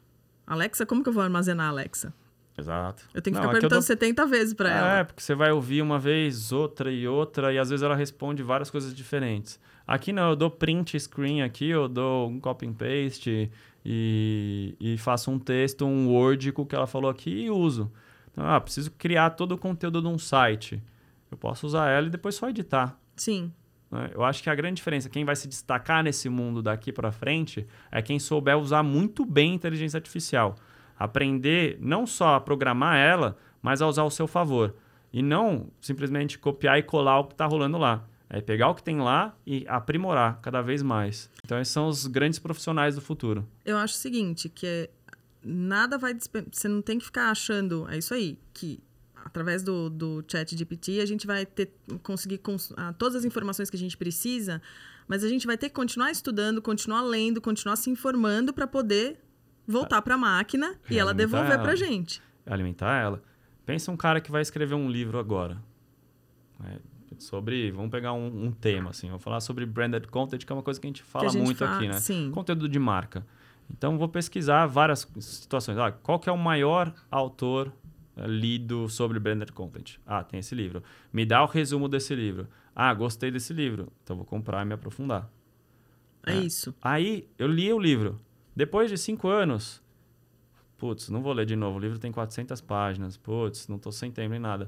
Alexa, 0.46 0.86
como 0.86 1.02
que 1.02 1.08
eu 1.08 1.14
vou 1.14 1.24
armazenar 1.24 1.70
Alexa? 1.70 2.14
Exato. 2.58 3.04
Eu 3.14 3.22
tenho 3.22 3.36
que 3.36 3.40
Não, 3.42 3.48
ficar 3.50 3.58
é 3.58 3.60
perguntando 3.60 3.80
dou- 3.80 3.82
70 3.84 4.26
vezes 4.26 4.54
pra 4.54 4.70
É, 4.70 4.78
ela. 4.98 5.06
porque 5.06 5.22
você 5.22 5.36
vai 5.36 5.52
ouvir 5.52 5.82
uma 5.82 6.00
vez, 6.00 6.52
outra 6.52 6.92
e 6.92 7.08
outra, 7.08 7.54
e 7.54 7.60
às 7.60 7.70
vezes 7.70 7.84
ela 7.84 7.96
responde 7.96 8.42
várias 8.42 8.72
coisas 8.72 8.96
diferentes. 8.96 9.60
Aqui 9.86 10.12
não, 10.12 10.30
eu 10.32 10.36
dou 10.36 10.50
print 10.50 11.00
screen 11.00 11.44
aqui, 11.44 11.70
eu 11.70 11.88
dou 11.88 12.28
um 12.30 12.40
copy 12.40 12.66
and 12.68 12.74
paste 12.74 13.50
e, 13.86 14.76
e 14.80 14.98
faço 14.98 15.30
um 15.32 15.40
texto, 15.40 15.86
um 15.86 16.10
Word 16.10 16.52
com 16.52 16.64
o 16.64 16.66
que 16.66 16.76
ela 16.76 16.88
falou 16.88 17.10
aqui 17.10 17.44
e 17.46 17.50
uso. 17.52 17.92
Então, 18.32 18.46
ah, 18.46 18.60
preciso 18.60 18.92
criar 18.92 19.30
todo 19.32 19.54
o 19.54 19.58
conteúdo 19.58 20.02
de 20.02 20.08
um 20.08 20.18
site. 20.18 20.82
Eu 21.32 21.38
posso 21.38 21.66
usar 21.68 21.90
ela 21.90 22.08
e 22.08 22.10
depois 22.10 22.36
só 22.36 22.50
editar. 22.50 23.00
Sim. 23.16 23.52
né? 23.90 24.10
Eu 24.14 24.24
acho 24.24 24.44
que 24.44 24.50
a 24.50 24.56
grande 24.56 24.76
diferença, 24.76 25.10
quem 25.10 25.24
vai 25.24 25.36
se 25.36 25.48
destacar 25.48 26.04
nesse 26.04 26.28
mundo 26.28 26.62
daqui 26.62 26.92
para 26.92 27.12
frente, 27.12 27.66
é 27.92 28.02
quem 28.02 28.20
souber 28.20 28.58
usar 28.58 28.84
muito 28.84 29.24
bem 29.26 29.52
a 29.52 29.56
inteligência 29.56 29.98
artificial. 29.98 30.56
Aprender 30.98 31.78
não 31.80 32.06
só 32.08 32.36
a 32.36 32.40
programar 32.42 32.98
ela, 32.98 33.38
mas 33.62 33.82
a 33.82 33.88
usar 33.88 34.02
ao 34.02 34.10
seu 34.10 34.28
favor. 34.28 34.76
E 35.12 35.22
não 35.22 35.70
simplesmente 35.80 36.38
copiar 36.38 36.80
e 36.80 36.84
colar 36.84 37.20
o 37.20 37.26
que 37.26 37.34
está 37.34 37.46
rolando 37.46 37.78
lá. 37.78 38.06
É 38.30 38.42
pegar 38.42 38.70
o 38.70 38.76
que 38.76 38.84
tem 38.84 39.00
lá 39.00 39.34
e 39.46 39.66
aprimorar 39.68 40.42
cada 40.42 40.62
vez 40.62 40.84
mais. 40.84 41.30
Então, 41.46 41.60
esses 41.62 41.72
são 41.74 41.88
os 41.88 42.08
grandes 42.08 42.40
profissionais 42.40 42.96
do 42.96 43.02
futuro. 43.02 43.48
Eu 43.64 43.78
acho 43.78 43.94
o 43.94 43.98
seguinte, 43.98 44.50
que 44.50 44.90
nada 45.42 45.98
vai... 45.98 46.14
Você 46.52 46.68
não 46.68 46.82
tem 46.82 47.00
que 47.00 47.06
ficar 47.06 47.32
achando... 47.32 47.88
É 47.90 47.98
isso 47.98 48.14
aí, 48.14 48.38
que 48.54 48.82
através 49.24 49.64
do, 49.64 49.90
do 49.90 50.24
chat 50.28 50.58
GPT 50.58 51.00
a 51.00 51.06
gente 51.06 51.26
vai 51.26 51.46
ter, 51.46 51.72
conseguir 52.04 52.40
cons- 52.40 52.74
ah, 52.76 52.94
todas 52.98 53.16
as 53.16 53.26
informações 53.26 53.70
que 53.70 53.76
a 53.78 53.80
gente 53.80 53.96
precisa, 53.96 54.62
mas 55.08 55.24
a 55.24 55.30
gente 55.30 55.46
vai 55.48 55.58
ter 55.58 55.70
que 55.70 55.76
continuar 55.76 56.12
estudando, 56.12 56.62
continuar 56.62 57.02
lendo, 57.02 57.40
continuar 57.42 57.76
se 57.78 57.90
informando 57.90 58.54
para 58.54 58.68
poder 58.68 59.20
voltar 59.68 60.02
para 60.02 60.16
a 60.16 60.18
máquina 60.18 60.76
e 60.90 60.98
ela 60.98 61.14
devolver 61.14 61.52
ela. 61.54 61.62
para 61.64 61.76
gente. 61.76 62.22
alimentar 62.46 62.98
ela. 63.02 63.22
Pensa 63.66 63.92
um 63.92 63.98
cara 63.98 64.22
que 64.22 64.32
vai 64.32 64.42
escrever 64.42 64.76
um 64.76 64.90
livro 64.90 65.20
agora. 65.20 65.58
né, 66.60 66.80
sobre, 67.20 67.72
vamos 67.72 67.90
pegar 67.92 68.14
um, 68.14 68.46
um 68.46 68.52
tema 68.52 68.92
assim, 68.92 69.10
vou 69.10 69.18
falar 69.20 69.40
sobre 69.42 69.66
branded 69.66 70.08
content, 70.08 70.46
que 70.46 70.52
é 70.52 70.56
uma 70.56 70.62
coisa 70.64 70.80
que 70.80 70.86
a 70.88 70.90
gente 70.90 71.02
fala 71.04 71.30
gente 71.30 71.44
muito 71.44 71.58
fa- 71.58 71.76
aqui, 71.76 71.88
né? 71.88 72.00
sim. 72.00 72.32
Conteúdo 72.32 72.70
de 72.70 72.78
marca. 72.80 73.26
Então 73.70 73.98
vou 73.98 74.08
pesquisar 74.08 74.66
várias 74.68 75.08
situações. 75.20 75.78
Ah, 75.78 75.92
qual 75.92 76.20
que 76.20 76.30
é 76.30 76.32
o 76.32 76.38
maior 76.38 76.94
autor 77.12 77.74
eh, 78.16 78.26
lido 78.28 78.88
sobre 78.88 79.20
branded 79.20 79.52
content? 79.52 79.98
Ah, 80.06 80.24
tem 80.24 80.40
esse 80.40 80.54
livro. 80.56 80.82
Me 81.12 81.26
dá 81.26 81.44
o 81.44 81.48
resumo 81.48 81.90
desse 81.90 82.16
livro. 82.16 82.48
Ah, 82.76 82.94
gostei 82.94 83.30
desse 83.32 83.52
livro. 83.52 83.92
Então 84.04 84.16
vou 84.16 84.26
comprar 84.26 84.62
e 84.62 84.66
me 84.66 84.74
aprofundar. 84.74 85.30
É, 86.26 86.34
É. 86.34 86.36
isso. 86.38 86.74
Aí 86.82 87.28
eu 87.38 87.48
li 87.48 87.74
o 87.74 87.80
livro. 87.80 88.20
Depois 88.58 88.90
de 88.90 88.98
cinco 88.98 89.28
anos, 89.28 89.84
putz, 90.78 91.10
não 91.10 91.22
vou 91.22 91.32
ler 91.32 91.46
de 91.46 91.56
novo. 91.56 91.78
O 91.78 91.80
livro 91.80 92.00
tem 92.00 92.12
400 92.12 92.60
páginas. 92.60 93.16
Putz, 93.16 93.68
não 93.68 93.78
tô 93.78 93.92
sem 93.92 94.12
tempo 94.12 94.32
nem 94.32 94.40
nada. 94.40 94.68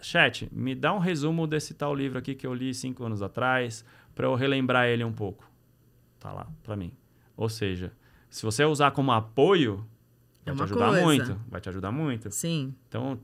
Chat, 0.00 0.48
me 0.50 0.74
dá 0.74 0.94
um 0.94 0.98
resumo 0.98 1.46
desse 1.46 1.74
tal 1.74 1.94
livro 1.94 2.18
aqui 2.18 2.34
que 2.34 2.46
eu 2.46 2.54
li 2.54 2.72
cinco 2.72 3.04
anos 3.04 3.20
atrás 3.20 3.84
para 4.14 4.26
eu 4.26 4.34
relembrar 4.34 4.86
ele 4.86 5.04
um 5.04 5.12
pouco. 5.12 5.46
Tá 6.18 6.32
lá 6.32 6.46
para 6.62 6.74
mim. 6.76 6.90
Ou 7.36 7.50
seja, 7.50 7.92
se 8.30 8.42
você 8.42 8.64
usar 8.64 8.92
como 8.92 9.12
apoio, 9.12 9.86
É 10.46 10.50
Vai 10.50 10.54
te 10.54 10.58
uma 10.60 10.64
ajudar 10.64 10.88
coisa. 10.88 11.04
muito. 11.04 11.40
Vai 11.50 11.60
te 11.60 11.68
ajudar 11.68 11.92
muito. 11.92 12.30
Sim. 12.30 12.74
Então, 12.88 13.20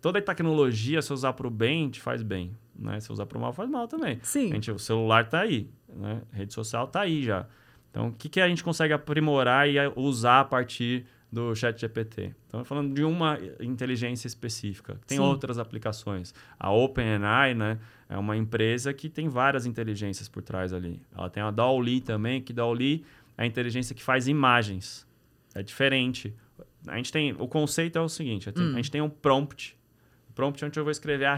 toda 0.00 0.20
tecnologia, 0.20 1.00
se 1.00 1.12
usar 1.12 1.32
para 1.34 1.46
o 1.46 1.50
bem, 1.50 1.88
te 1.88 2.00
faz 2.00 2.24
bem. 2.24 2.56
Né? 2.74 2.98
Se 2.98 3.12
usar 3.12 3.24
para 3.26 3.38
o 3.38 3.40
mal, 3.40 3.52
faz 3.52 3.70
mal 3.70 3.86
também. 3.86 4.18
Sim. 4.24 4.50
A 4.50 4.54
gente, 4.54 4.72
o 4.72 4.78
celular 4.80 5.28
tá 5.28 5.42
aí, 5.42 5.70
né? 5.88 6.22
A 6.32 6.36
rede 6.36 6.52
social 6.52 6.88
tá 6.88 7.02
aí 7.02 7.22
já. 7.22 7.46
Então, 7.96 8.08
o 8.08 8.12
que, 8.12 8.28
que 8.28 8.42
a 8.42 8.46
gente 8.46 8.62
consegue 8.62 8.92
aprimorar 8.92 9.66
e 9.66 9.78
usar 9.96 10.40
a 10.40 10.44
partir 10.44 11.06
do 11.32 11.54
chat 11.54 11.80
GPT? 11.80 12.34
Então, 12.46 12.62
falando 12.62 12.94
de 12.94 13.02
uma 13.02 13.38
inteligência 13.58 14.26
específica. 14.26 15.00
Tem 15.06 15.16
Sim. 15.16 15.24
outras 15.24 15.58
aplicações. 15.58 16.34
A 16.60 16.70
OpenAI, 16.70 17.54
né? 17.54 17.78
É 18.06 18.18
uma 18.18 18.36
empresa 18.36 18.92
que 18.92 19.08
tem 19.08 19.30
várias 19.30 19.64
inteligências 19.64 20.28
por 20.28 20.42
trás 20.42 20.74
ali. 20.74 21.00
Ela 21.16 21.30
tem 21.30 21.42
a 21.42 21.50
DALL-E 21.50 22.02
também, 22.02 22.42
que 22.42 22.52
DALL-E 22.52 23.02
é 23.38 23.44
a 23.44 23.46
inteligência 23.46 23.94
que 23.94 24.02
faz 24.02 24.28
imagens. 24.28 25.06
É 25.54 25.62
diferente. 25.62 26.34
A 26.86 26.98
gente 26.98 27.10
tem... 27.10 27.34
O 27.38 27.48
conceito 27.48 27.96
é 27.96 28.02
o 28.02 28.10
seguinte. 28.10 28.50
A 28.54 28.76
gente 28.76 28.90
tem 28.90 29.00
um 29.00 29.08
prompt. 29.08 29.74
O 30.28 30.34
prompt 30.34 30.62
é 30.62 30.66
onde 30.66 30.78
eu 30.78 30.84
vou 30.84 30.90
escrever 30.90 31.28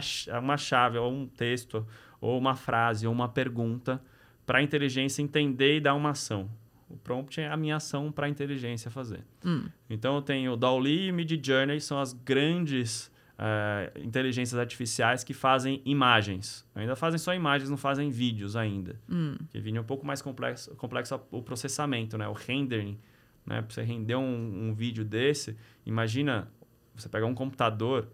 uma 0.43 0.57
chave, 0.57 0.99
ou 0.99 1.13
um 1.13 1.25
texto, 1.25 1.87
ou 2.21 2.37
uma 2.37 2.57
frase, 2.57 3.07
ou 3.07 3.13
uma 3.13 3.29
pergunta 3.29 4.03
para 4.49 4.61
a 4.61 4.63
inteligência 4.63 5.21
entender 5.21 5.77
e 5.77 5.81
dar 5.81 5.93
uma 5.93 6.09
ação. 6.09 6.49
O 6.89 6.97
prompt 6.97 7.39
é 7.39 7.51
a 7.51 7.57
minha 7.57 7.77
ação 7.77 8.11
para 8.11 8.25
a 8.25 8.31
inteligência 8.31 8.91
fazer. 8.91 9.21
Hum. 9.45 9.67
Então 9.91 10.15
eu 10.15 10.23
tenho 10.23 10.53
o 10.55 10.57
DALL-E 10.57 11.09
e 11.09 11.11
o 11.11 11.15
Midjourney 11.15 11.79
são 11.83 12.01
as 12.01 12.15
grandes 12.15 13.13
eh, 13.39 13.93
inteligências 14.03 14.59
artificiais 14.59 15.23
que 15.23 15.35
fazem 15.35 15.83
imagens. 15.85 16.67
Ainda 16.75 16.97
fazem 16.97 17.19
só 17.19 17.35
imagens, 17.35 17.69
não 17.69 17.77
fazem 17.77 18.09
vídeos 18.09 18.57
ainda. 18.57 18.99
Hum. 19.07 19.37
Porque 19.37 19.61
vídeo 19.61 19.77
é 19.77 19.83
um 19.83 19.85
pouco 19.85 20.07
mais 20.07 20.23
complexo, 20.23 20.75
complexo 20.77 21.21
o 21.31 21.43
processamento, 21.43 22.17
né? 22.17 22.27
O 22.27 22.33
rendering, 22.33 22.99
né? 23.45 23.61
Para 23.61 23.75
você 23.75 23.83
render 23.83 24.17
um, 24.17 24.69
um 24.71 24.73
vídeo 24.73 25.05
desse, 25.05 25.59
imagina, 25.85 26.51
você 26.97 27.07
pegar 27.07 27.27
um 27.27 27.35
computador, 27.35 28.09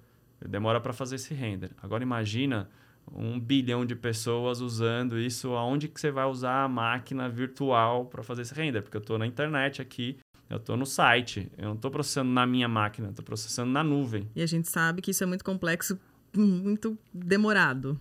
demora 0.45 0.81
para 0.81 0.93
fazer 0.93 1.15
esse 1.15 1.33
render. 1.33 1.71
Agora 1.81 2.03
imagina 2.03 2.69
um 3.13 3.39
bilhão 3.39 3.85
de 3.87 3.95
pessoas 3.95 4.61
usando 4.61 5.19
isso, 5.19 5.53
aonde 5.53 5.89
que 5.89 6.01
você 6.01 6.11
vai 6.11 6.25
usar 6.27 6.65
a 6.65 6.69
máquina 6.69 7.29
virtual 7.29 8.07
para 8.07 8.23
fazer 8.23 8.43
esse 8.43 8.55
render? 8.55 8.83
Porque 8.83 8.97
eu 8.97 9.01
estou 9.01 9.19
na 9.19 9.27
internet 9.27 9.81
aqui, 9.83 10.17
eu 10.51 10.57
estou 10.57 10.77
no 10.77 10.87
site, 10.87 11.51
eu 11.59 11.67
não 11.67 11.75
estou 11.75 11.91
processando 11.91 12.31
na 12.31 12.47
minha 12.47 12.69
máquina, 12.69 13.09
estou 13.11 13.25
processando 13.25 13.71
na 13.71 13.83
nuvem. 13.85 14.29
E 14.35 14.43
a 14.43 14.47
gente 14.47 14.69
sabe 14.69 15.01
que 15.03 15.11
isso 15.11 15.23
é 15.23 15.27
muito 15.27 15.45
complexo, 15.45 15.99
muito 16.37 16.99
demorado. 17.13 18.01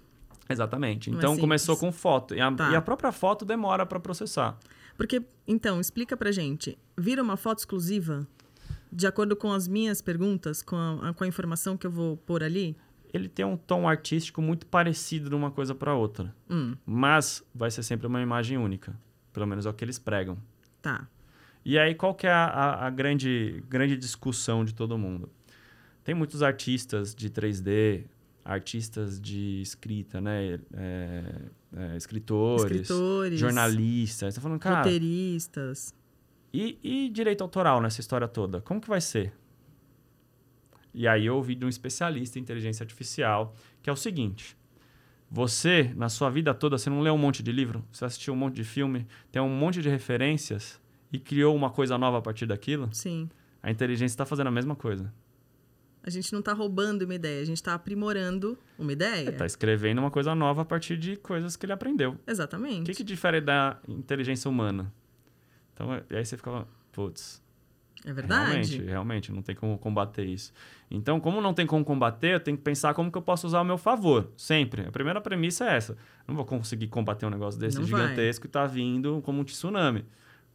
Exatamente. 0.50 1.10
Não 1.10 1.18
é 1.18 1.20
Então 1.20 1.38
começou 1.38 1.76
simples. 1.76 1.94
com 1.96 1.98
foto. 2.00 2.36
E 2.36 2.42
a, 2.42 2.52
Tá. 2.52 2.72
e 2.72 2.76
a 2.76 2.82
própria 2.82 3.12
foto 3.12 3.46
demora 3.46 3.86
para 3.86 4.00
processar. 4.00 4.58
Porque, 4.98 5.24
então, 5.48 5.80
explica 5.80 6.16
pra 6.18 6.32
gente. 6.32 6.78
Vira 6.98 7.24
uma 7.24 7.38
foto 7.38 7.60
exclusiva? 7.60 8.28
De 8.92 9.08
acordo 9.08 9.36
com 9.36 9.52
as 9.52 9.68
minhas 9.68 10.02
perguntas, 10.02 10.62
com 10.62 10.76
a, 10.76 11.14
com 11.14 11.24
a 11.24 11.28
informação 11.28 11.76
que 11.76 11.88
eu 11.88 11.92
vou 11.92 12.18
pôr 12.18 12.44
ali? 12.44 12.76
Ele 13.14 13.30
tem 13.30 13.46
um 13.46 13.56
tom 13.56 13.88
artístico 13.88 14.42
muito 14.42 14.66
parecido 14.66 15.30
de 15.30 15.36
uma 15.36 15.52
coisa 15.52 15.74
para 15.76 15.94
outra, 15.94 16.36
Hum, 16.50 16.76
mas 16.86 17.44
vai 17.54 17.70
ser 17.72 17.84
sempre 17.84 18.08
uma 18.08 18.22
imagem 18.22 18.58
única. 18.58 18.94
Pelo 19.32 19.46
menos 19.48 19.66
é 19.66 19.70
o 19.70 19.74
que 19.74 19.86
eles 19.86 19.98
pregam. 20.00 20.38
tá. 20.82 21.08
E 21.66 21.80
aí, 21.80 21.96
qual 21.96 22.14
que 22.14 22.28
é 22.28 22.32
a, 22.32 22.46
a- 22.46 22.88
a 22.88 22.90
grande, 22.90 23.64
grande 23.70 23.96
discussão 23.96 24.66
de 24.66 24.74
todo 24.74 24.98
mundo? 24.98 25.30
Tem 26.04 26.14
muitos 26.14 26.44
artistas 26.44 27.16
de 27.16 27.30
3D, 27.30 28.04
artistas 28.44 29.18
de 29.22 29.62
escrita, 29.62 30.20
né? 30.20 30.60
É, 30.74 31.24
é, 31.78 31.96
escritores, 31.96 32.82
Escritores, 32.90 33.40
jornalistas. 33.40 34.34
Você 34.34 34.40
tá 34.40 34.42
falando, 34.44 34.60
cara, 34.60 34.84
roteiristas. 34.84 35.94
e, 36.54 36.78
e 36.84 37.10
direito 37.10 37.42
autoral 37.42 37.80
nessa 37.82 38.02
história 38.02 38.28
toda? 38.28 38.60
Como 38.60 38.82
que 38.82 38.90
vai 38.90 39.00
ser? 39.00 39.32
E 40.94 41.08
aí 41.08 41.26
eu 41.26 41.36
ouvi 41.36 41.56
de 41.56 41.66
um 41.66 41.70
especialista 41.70 42.38
em 42.38 42.42
inteligência 42.42 42.84
artificial, 42.84 43.56
que 43.82 43.90
é 43.90 43.94
o 43.94 43.96
seguinte. 43.96 44.56
Você, 45.30 45.92
na 45.96 46.10
sua 46.10 46.30
vida 46.30 46.54
toda, 46.54 46.78
você 46.78 46.90
não 46.90 47.02
leu 47.02 47.16
um 47.16 47.18
monte 47.18 47.42
de 47.42 47.52
livro? 47.52 47.84
Você 47.92 48.06
assistiu 48.06 48.34
um 48.34 48.38
monte 48.38 48.56
de 48.56 48.64
filme? 48.64 49.08
Tem 49.32 49.42
um 49.42 49.50
monte 49.50 49.82
de 49.82 49.90
referências 49.90 50.80
e 51.12 51.18
criou 51.18 51.56
uma 51.56 51.72
coisa 51.72 51.98
nova 51.98 52.20
a 52.20 52.22
partir 52.22 52.46
daquilo? 52.46 52.90
Sim. 52.94 53.30
A 53.62 53.72
inteligência 53.72 54.14
está 54.14 54.26
fazendo 54.26 54.48
a 54.48 54.52
mesma 54.52 54.76
coisa. 54.76 55.12
A 56.04 56.10
gente 56.10 56.34
não 56.34 56.42
tá 56.42 56.52
roubando 56.54 57.04
uma 57.04 57.16
ideia, 57.16 57.42
a 57.42 57.46
gente 57.46 57.64
tá 57.64 57.74
aprimorando 57.74 58.58
uma 58.78 58.92
ideia. 58.92 59.30
Está 59.30 59.46
escrevendo 59.46 60.00
uma 60.00 60.12
coisa 60.12 60.36
nova 60.36 60.64
a 60.64 60.66
partir 60.66 60.98
de 60.98 61.16
coisas 61.16 61.56
que 61.56 61.66
ele 61.66 61.74
aprendeu. 61.74 62.12
O 62.12 62.32
Exatamente. 62.32 62.86
que, 62.86 62.98
que 62.98 63.04
difere 63.04 63.40
da 63.40 63.80
inteligência 63.88 64.50
humana? 64.50 64.94
Então, 65.74 65.88
e 66.10 66.16
aí 66.16 66.26
você 66.26 66.38
fica, 66.38 66.68
putz, 66.92 67.42
É 68.06 68.12
verdade. 68.12 68.50
Realmente, 68.52 68.82
realmente, 68.82 69.32
não 69.32 69.42
tem 69.42 69.56
como 69.56 69.78
combater 69.78 70.26
isso. 70.26 70.52
Então, 70.92 71.20
como 71.20 71.40
não 71.40 71.54
tem 71.54 71.66
como 71.66 71.84
combater, 71.86 72.34
eu 72.34 72.40
tenho 72.40 72.58
que 72.58 72.64
pensar 72.64 72.94
como 72.94 73.12
que 73.12 73.18
eu 73.18 73.22
posso 73.22 73.48
usar 73.48 73.60
ao 73.60 73.66
meu 73.66 73.78
favor, 73.78 74.30
sempre. 74.36 74.86
A 74.86 74.92
primeira 74.92 75.22
premissa 75.22 75.66
é 75.70 75.78
essa. 75.78 75.98
Não 76.28 76.36
vou 76.36 76.46
conseguir 76.46 76.88
combater 76.88 77.26
um 77.26 77.30
negócio 77.30 77.60
desse 77.60 77.80
Não 77.80 77.86
vai. 77.86 78.02
gigantesco 78.02 78.46
e 78.46 78.50
tá 78.50 78.66
vindo 78.66 79.22
como 79.24 79.40
um 79.40 79.44
tsunami. 79.44 80.06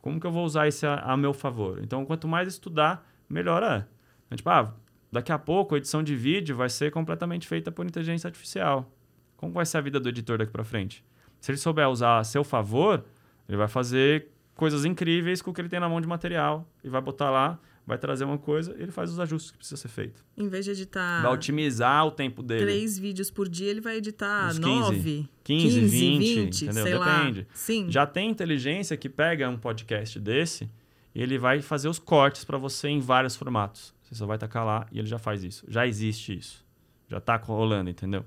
Como 0.01 0.21
que 0.21 0.27
eu 0.27 0.31
vou 0.31 0.45
usar 0.45 0.69
isso 0.69 0.87
a, 0.87 0.97
a 1.01 1.17
meu 1.17 1.33
favor? 1.33 1.81
Então, 1.83 2.05
quanto 2.05 2.29
mais 2.29 2.47
estudar, 2.49 3.09
melhor 3.29 3.63
é. 3.63 3.87
Então, 4.27 4.37
tipo, 4.37 4.51
ah, 4.51 4.75
daqui 5.11 5.33
a 5.33 5.39
pouco 5.39 5.75
a 5.75 5.79
edição 5.79 6.03
de 6.03 6.15
vídeo 6.15 6.55
vai 6.55 6.69
ser 6.69 6.91
completamente 6.91 7.49
feita 7.49 7.73
por 7.73 7.87
inteligência 7.87 8.29
artificial. 8.29 8.93
Como 9.37 9.53
vai 9.53 9.65
ser 9.65 9.79
a 9.79 9.81
vida 9.81 9.99
do 9.99 10.09
editor 10.09 10.39
daqui 10.39 10.53
para 10.53 10.65
frente? 10.65 11.05
Se 11.41 11.51
ele 11.51 11.59
souber 11.59 11.89
usar 11.89 12.19
a 12.19 12.25
seu 12.25 12.45
favor, 12.45 13.05
ele 13.49 13.57
vai 13.57 13.69
fazer 13.69 14.29
coisas 14.59 14.85
incríveis 14.85 15.41
com 15.41 15.53
o 15.53 15.55
que 15.55 15.61
ele 15.61 15.69
tem 15.69 15.79
na 15.79 15.89
mão 15.89 16.01
de 16.01 16.07
material 16.09 16.69
e 16.83 16.89
vai 16.89 17.01
botar 17.01 17.31
lá, 17.31 17.59
vai 17.87 17.97
trazer 17.97 18.25
uma 18.25 18.37
coisa, 18.37 18.75
ele 18.77 18.91
faz 18.91 19.09
os 19.11 19.21
ajustes 19.21 19.53
que 19.53 19.57
precisa 19.57 19.77
ser 19.81 19.87
feito. 19.89 20.23
Em 20.37 20.49
vez 20.49 20.65
de 20.65 20.73
editar 20.73 21.23
Vai 21.23 21.33
otimizar 21.33 22.05
o 22.05 22.11
tempo 22.11 22.43
dele. 22.43 22.61
três 22.67 22.99
vídeos 22.99 23.31
por 23.31 23.49
dia, 23.49 23.71
ele 23.71 23.81
vai 23.81 23.97
editar 23.99 24.49
Uns 24.49 24.59
15, 24.59 24.61
nove, 24.61 25.29
15, 25.45 25.81
20, 25.81 26.65
entendeu? 26.65 26.83
sei 26.83 26.95
lá. 26.99 27.19
Depende. 27.21 27.47
Sim. 27.55 27.87
Já 27.89 28.05
tem 28.05 28.29
inteligência 28.29 28.97
que 28.97 29.09
pega 29.09 29.49
um 29.49 29.57
podcast 29.57 30.19
desse 30.19 30.69
e 31.15 31.23
ele 31.23 31.39
vai 31.39 31.63
fazer 31.63 31.89
os 31.89 31.99
cortes 32.01 32.45
para 32.45 32.59
você 32.59 32.89
em 32.89 32.99
vários 32.99 33.37
formatos. 33.37 33.95
Você 34.03 34.17
só 34.17 34.27
vai 34.27 34.39
tacar 34.39 34.67
lá 34.67 34.87
e 34.91 34.99
ele 34.99 35.07
já 35.09 35.19
faz 35.19 35.45
isso. 35.45 35.65
Já 35.69 35.87
existe 35.87 36.37
isso. 36.37 36.67
Já 37.09 37.21
tá 37.21 37.37
rolando, 37.37 37.89
entendeu? 37.89 38.25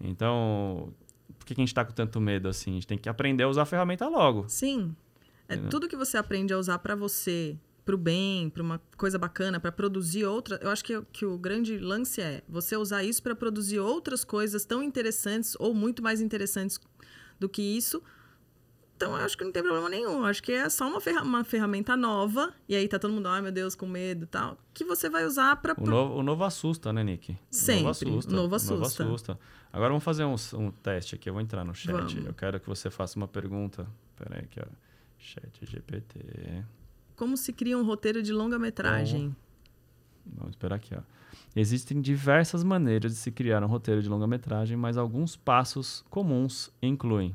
Então, 0.00 0.92
por 1.38 1.46
que 1.46 1.54
a 1.54 1.56
gente 1.56 1.72
tá 1.74 1.84
com 1.84 1.92
tanto 1.92 2.20
medo 2.20 2.48
assim? 2.48 2.72
A 2.72 2.74
gente 2.74 2.86
tem 2.86 2.98
que 2.98 3.08
aprender 3.08 3.44
a 3.44 3.48
usar 3.48 3.62
a 3.62 3.66
ferramenta 3.66 4.06
logo. 4.08 4.44
Sim. 4.48 4.94
É, 5.52 5.54
Entendeu? 5.54 5.70
tudo 5.70 5.88
que 5.88 5.96
você 5.96 6.16
aprende 6.16 6.52
a 6.52 6.58
usar 6.58 6.78
pra 6.78 6.94
você, 6.94 7.56
pro 7.84 7.96
bem, 7.98 8.48
pra 8.50 8.62
uma 8.62 8.80
coisa 8.96 9.18
bacana, 9.18 9.58
pra 9.60 9.72
produzir 9.72 10.24
outra. 10.24 10.58
Eu 10.62 10.70
acho 10.70 10.84
que, 10.84 11.00
que 11.12 11.24
o 11.26 11.36
grande 11.38 11.78
lance 11.78 12.20
é 12.20 12.42
você 12.48 12.76
usar 12.76 13.02
isso 13.04 13.22
pra 13.22 13.34
produzir 13.34 13.78
outras 13.80 14.24
coisas 14.24 14.64
tão 14.64 14.82
interessantes 14.82 15.56
ou 15.58 15.74
muito 15.74 16.02
mais 16.02 16.20
interessantes 16.20 16.78
do 17.40 17.48
que 17.48 17.60
isso. 17.62 18.02
Então, 18.96 19.16
eu 19.18 19.24
acho 19.24 19.36
que 19.36 19.42
não 19.42 19.50
tem 19.50 19.64
problema 19.64 19.88
nenhum. 19.88 20.18
Eu 20.18 20.24
acho 20.26 20.40
que 20.40 20.52
é 20.52 20.68
só 20.68 20.86
uma, 20.88 21.00
ferra- 21.00 21.22
uma 21.22 21.42
ferramenta 21.42 21.96
nova. 21.96 22.54
E 22.68 22.76
aí 22.76 22.86
tá 22.86 23.00
todo 23.00 23.12
mundo, 23.12 23.26
ai 23.26 23.42
meu 23.42 23.50
Deus, 23.50 23.74
com 23.74 23.84
medo 23.84 24.24
e 24.24 24.26
tal. 24.28 24.56
Que 24.72 24.84
você 24.84 25.10
vai 25.10 25.26
usar 25.26 25.56
pra. 25.56 25.74
O 25.76 25.84
novo, 25.84 26.14
o 26.14 26.22
novo 26.22 26.44
assusta, 26.44 26.92
né, 26.92 27.02
Nick? 27.02 27.32
O 27.32 27.36
Sempre. 27.50 27.80
novo 27.82 27.90
assusta. 27.90 28.30
O 28.30 28.36
novo 28.36 28.54
assusta. 28.54 29.02
assusta. 29.04 29.38
Agora 29.72 29.88
vamos 29.88 30.04
fazer 30.04 30.22
um, 30.24 30.36
um 30.54 30.70
teste 30.70 31.16
aqui. 31.16 31.28
Eu 31.28 31.32
vou 31.32 31.42
entrar 31.42 31.64
no 31.64 31.74
chat. 31.74 31.90
Vamos. 31.90 32.14
Eu 32.14 32.32
quero 32.34 32.60
que 32.60 32.68
você 32.68 32.90
faça 32.90 33.16
uma 33.16 33.26
pergunta. 33.26 33.88
Pera 34.14 34.36
aí, 34.36 34.44
aqui, 34.44 34.60
ó. 34.60 34.66
Chat 35.22 35.64
GPT. 35.64 36.64
Como 37.16 37.36
se 37.36 37.52
cria 37.52 37.78
um 37.78 37.84
roteiro 37.84 38.22
de 38.22 38.32
longa-metragem? 38.32 39.34
Vamos 40.26 40.50
esperar 40.50 40.76
aqui, 40.76 40.94
ó. 40.94 41.00
Existem 41.54 42.00
diversas 42.00 42.64
maneiras 42.64 43.12
de 43.12 43.18
se 43.18 43.30
criar 43.30 43.62
um 43.62 43.66
roteiro 43.66 44.02
de 44.02 44.08
longa-metragem, 44.08 44.76
mas 44.76 44.96
alguns 44.98 45.36
passos 45.36 46.04
comuns 46.10 46.72
incluem 46.82 47.34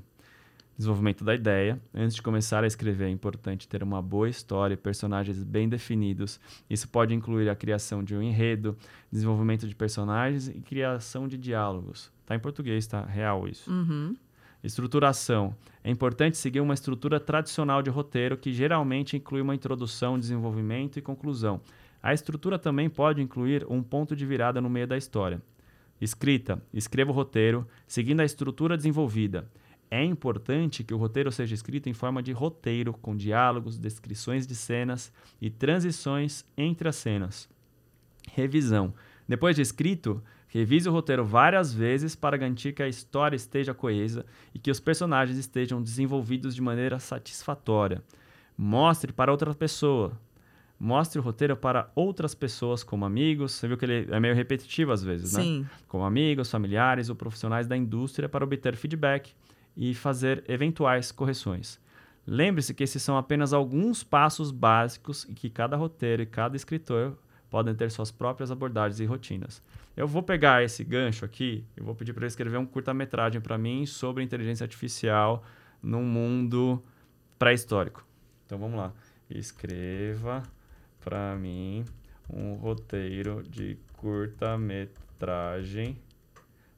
desenvolvimento 0.77 1.23
da 1.23 1.33
ideia. 1.33 1.81
Antes 1.93 2.15
de 2.15 2.21
começar 2.21 2.63
a 2.63 2.67
escrever, 2.67 3.05
é 3.05 3.09
importante 3.09 3.67
ter 3.67 3.81
uma 3.81 4.01
boa 4.01 4.29
história 4.29 4.73
e 4.73 4.77
personagens 4.77 5.41
bem 5.43 5.67
definidos. 5.67 6.39
Isso 6.69 6.87
pode 6.89 7.13
incluir 7.13 7.49
a 7.49 7.55
criação 7.55 8.03
de 8.03 8.15
um 8.15 8.21
enredo, 8.21 8.77
desenvolvimento 9.11 9.67
de 9.67 9.73
personagens 9.73 10.47
e 10.47 10.59
criação 10.59 11.27
de 11.27 11.37
diálogos. 11.37 12.11
Tá 12.25 12.35
em 12.35 12.39
português, 12.39 12.85
tá? 12.85 13.03
Real 13.03 13.47
isso. 13.47 13.71
Uhum. 13.71 14.15
Estruturação. 14.63 15.55
É 15.83 15.89
importante 15.91 16.37
seguir 16.37 16.59
uma 16.59 16.73
estrutura 16.73 17.19
tradicional 17.19 17.81
de 17.81 17.89
roteiro 17.89 18.37
que 18.37 18.51
geralmente 18.51 19.15
inclui 19.15 19.41
uma 19.41 19.55
introdução, 19.55 20.19
desenvolvimento 20.19 20.97
e 20.97 21.01
conclusão. 21.01 21.61
A 22.01 22.13
estrutura 22.13 22.57
também 22.57 22.89
pode 22.89 23.21
incluir 23.21 23.65
um 23.69 23.81
ponto 23.81 24.15
de 24.15 24.25
virada 24.25 24.59
no 24.59 24.69
meio 24.69 24.87
da 24.87 24.97
história. 24.97 25.41
Escrita. 25.99 26.61
Escreva 26.73 27.11
o 27.11 27.13
roteiro 27.13 27.67
seguindo 27.87 28.19
a 28.19 28.25
estrutura 28.25 28.77
desenvolvida. 28.77 29.49
É 29.89 30.03
importante 30.03 30.83
que 30.83 30.93
o 30.93 30.97
roteiro 30.97 31.31
seja 31.31 31.55
escrito 31.55 31.87
em 31.87 31.93
forma 31.93 32.21
de 32.21 32.33
roteiro, 32.33 32.93
com 32.93 33.15
diálogos, 33.15 33.77
descrições 33.77 34.45
de 34.45 34.53
cenas 34.53 35.13
e 35.41 35.49
transições 35.49 36.43
entre 36.57 36.89
as 36.89 36.97
cenas. 36.97 37.49
Revisão. 38.33 38.93
Depois 39.27 39.55
de 39.55 39.61
escrito, 39.61 40.21
revise 40.47 40.87
o 40.87 40.91
roteiro 40.91 41.25
várias 41.25 41.73
vezes 41.73 42.15
para 42.15 42.37
garantir 42.37 42.73
que 42.73 42.81
a 42.81 42.87
história 42.87 43.35
esteja 43.35 43.73
coesa 43.73 44.25
e 44.53 44.59
que 44.59 44.71
os 44.71 44.79
personagens 44.79 45.37
estejam 45.37 45.81
desenvolvidos 45.81 46.55
de 46.55 46.61
maneira 46.61 46.99
satisfatória. 46.99 48.01
Mostre 48.57 49.11
para 49.11 49.31
outra 49.31 49.53
pessoa. 49.53 50.19
Mostre 50.79 51.19
o 51.19 51.23
roteiro 51.23 51.57
para 51.57 51.91
outras 51.95 52.35
pessoas, 52.35 52.83
como 52.83 53.03
amigos. 53.03 53.53
Você 53.53 53.67
viu 53.67 53.77
que 53.77 53.85
ele 53.85 54.07
é 54.11 54.19
meio 54.19 54.35
repetitivo 54.35 54.91
às 54.91 55.03
vezes, 55.03 55.33
né? 55.33 55.41
Sim. 55.41 55.65
Como 55.87 56.03
amigos, 56.03 56.51
familiares 56.51 57.09
ou 57.09 57.15
profissionais 57.15 57.67
da 57.67 57.75
indústria 57.75 58.29
para 58.29 58.43
obter 58.43 58.75
feedback 58.75 59.33
e 59.75 59.93
fazer 59.93 60.43
eventuais 60.47 61.11
correções. 61.11 61.79
Lembre-se 62.25 62.73
que 62.73 62.83
esses 62.83 63.01
são 63.01 63.17
apenas 63.17 63.53
alguns 63.53 64.03
passos 64.03 64.51
básicos 64.51 65.25
e 65.29 65.33
que 65.33 65.49
cada 65.49 65.77
roteiro 65.77 66.21
e 66.21 66.25
cada 66.25 66.55
escritor 66.55 67.17
podem 67.49 67.73
ter 67.73 67.89
suas 67.89 68.11
próprias 68.11 68.51
abordagens 68.51 68.99
e 68.99 69.05
rotinas. 69.05 69.63
Eu 69.97 70.07
vou 70.07 70.21
pegar 70.21 70.63
esse 70.63 70.83
gancho 70.83 71.25
aqui 71.25 71.65
e 71.75 71.81
vou 71.81 71.95
pedir 71.95 72.13
para 72.13 72.21
ele 72.21 72.27
escrever 72.27 72.57
um 72.57 72.67
curta-metragem 72.67 73.41
para 73.41 73.57
mim 73.57 73.87
sobre 73.87 74.23
inteligência 74.23 74.63
artificial 74.63 75.43
num 75.81 76.03
mundo 76.03 76.85
pré-histórico. 77.39 78.05
Então 78.45 78.59
vamos 78.59 78.77
lá. 78.77 78.93
Escreva 79.27 80.43
para 80.99 81.35
mim 81.35 81.83
um 82.29 82.53
roteiro 82.53 83.41
de 83.41 83.79
curta-metragem 83.93 85.99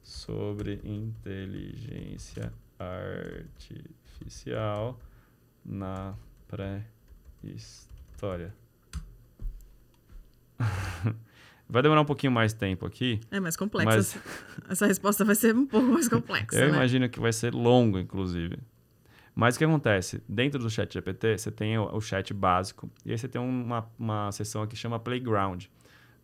sobre 0.02 0.80
inteligência 0.82 2.50
artificial 2.78 4.98
na 5.62 6.14
pré-história. 6.48 8.54
Vai 11.70 11.82
demorar 11.82 12.00
um 12.00 12.04
pouquinho 12.04 12.32
mais 12.32 12.52
tempo 12.52 12.84
aqui. 12.84 13.20
É 13.30 13.38
mais 13.40 13.56
complexo. 13.56 14.18
Mas- 14.18 14.70
Essa 14.70 14.86
resposta 14.86 15.24
vai 15.24 15.34
ser 15.34 15.54
um 15.54 15.66
pouco 15.66 15.86
mais 15.86 16.08
complexa, 16.08 16.58
Eu 16.58 16.68
né? 16.68 16.74
imagino 16.76 17.08
que 17.08 17.20
vai 17.20 17.32
ser 17.32 17.54
longo, 17.54 17.98
inclusive. 17.98 18.58
Mas 19.34 19.54
o 19.54 19.58
que 19.58 19.64
acontece? 19.64 20.20
Dentro 20.28 20.58
do 20.58 20.68
chat 20.68 20.92
GPT, 20.92 21.38
você 21.38 21.50
tem 21.50 21.78
o, 21.78 21.84
o 21.94 22.00
chat 22.00 22.34
básico 22.34 22.90
e 23.06 23.12
aí 23.12 23.18
você 23.18 23.28
tem 23.28 23.40
uma, 23.40 23.88
uma 23.98 24.30
seção 24.32 24.62
aqui 24.62 24.72
que 24.74 24.78
chama 24.78 24.98
Playground. 24.98 25.64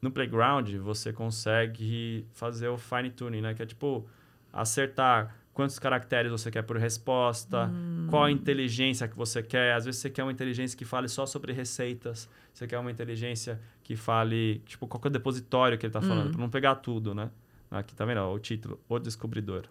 No 0.02 0.10
Playground, 0.10 0.68
você 0.82 1.12
consegue 1.12 2.26
fazer 2.32 2.68
o 2.68 2.76
fine 2.76 3.10
tuning, 3.10 3.40
né? 3.40 3.54
Que 3.54 3.62
é 3.62 3.66
tipo 3.66 4.06
acertar 4.52 5.34
quantos 5.52 5.78
caracteres 5.78 6.30
você 6.30 6.50
quer 6.50 6.62
por 6.62 6.76
resposta, 6.76 7.70
qual 8.10 8.24
a 8.24 8.30
inteligência 8.30 9.08
que 9.08 9.16
você 9.16 9.42
quer. 9.42 9.72
Às 9.74 9.84
vezes 9.86 10.00
você 10.00 10.10
quer 10.10 10.22
uma 10.22 10.32
inteligência 10.32 10.76
que 10.76 10.84
fale 10.84 11.08
só 11.08 11.24
sobre 11.24 11.52
receitas, 11.52 12.28
você 12.52 12.66
quer 12.66 12.78
uma 12.78 12.90
inteligência 12.90 13.58
que 13.86 13.94
fale, 13.94 14.60
tipo, 14.66 14.84
qual 14.88 15.00
que 15.00 15.06
é 15.06 15.10
o 15.10 15.12
depositório 15.12 15.78
que 15.78 15.86
ele 15.86 15.90
está 15.90 16.00
falando, 16.02 16.32
para 16.32 16.40
não 16.40 16.50
pegar 16.50 16.74
tudo, 16.74 17.14
né? 17.14 17.30
Aqui 17.70 17.94
tá 17.94 18.04
vendo? 18.04 18.18
ó, 18.18 18.34
O 18.34 18.38
título, 18.40 18.80
O 18.88 18.98
Descobridor. 18.98 19.62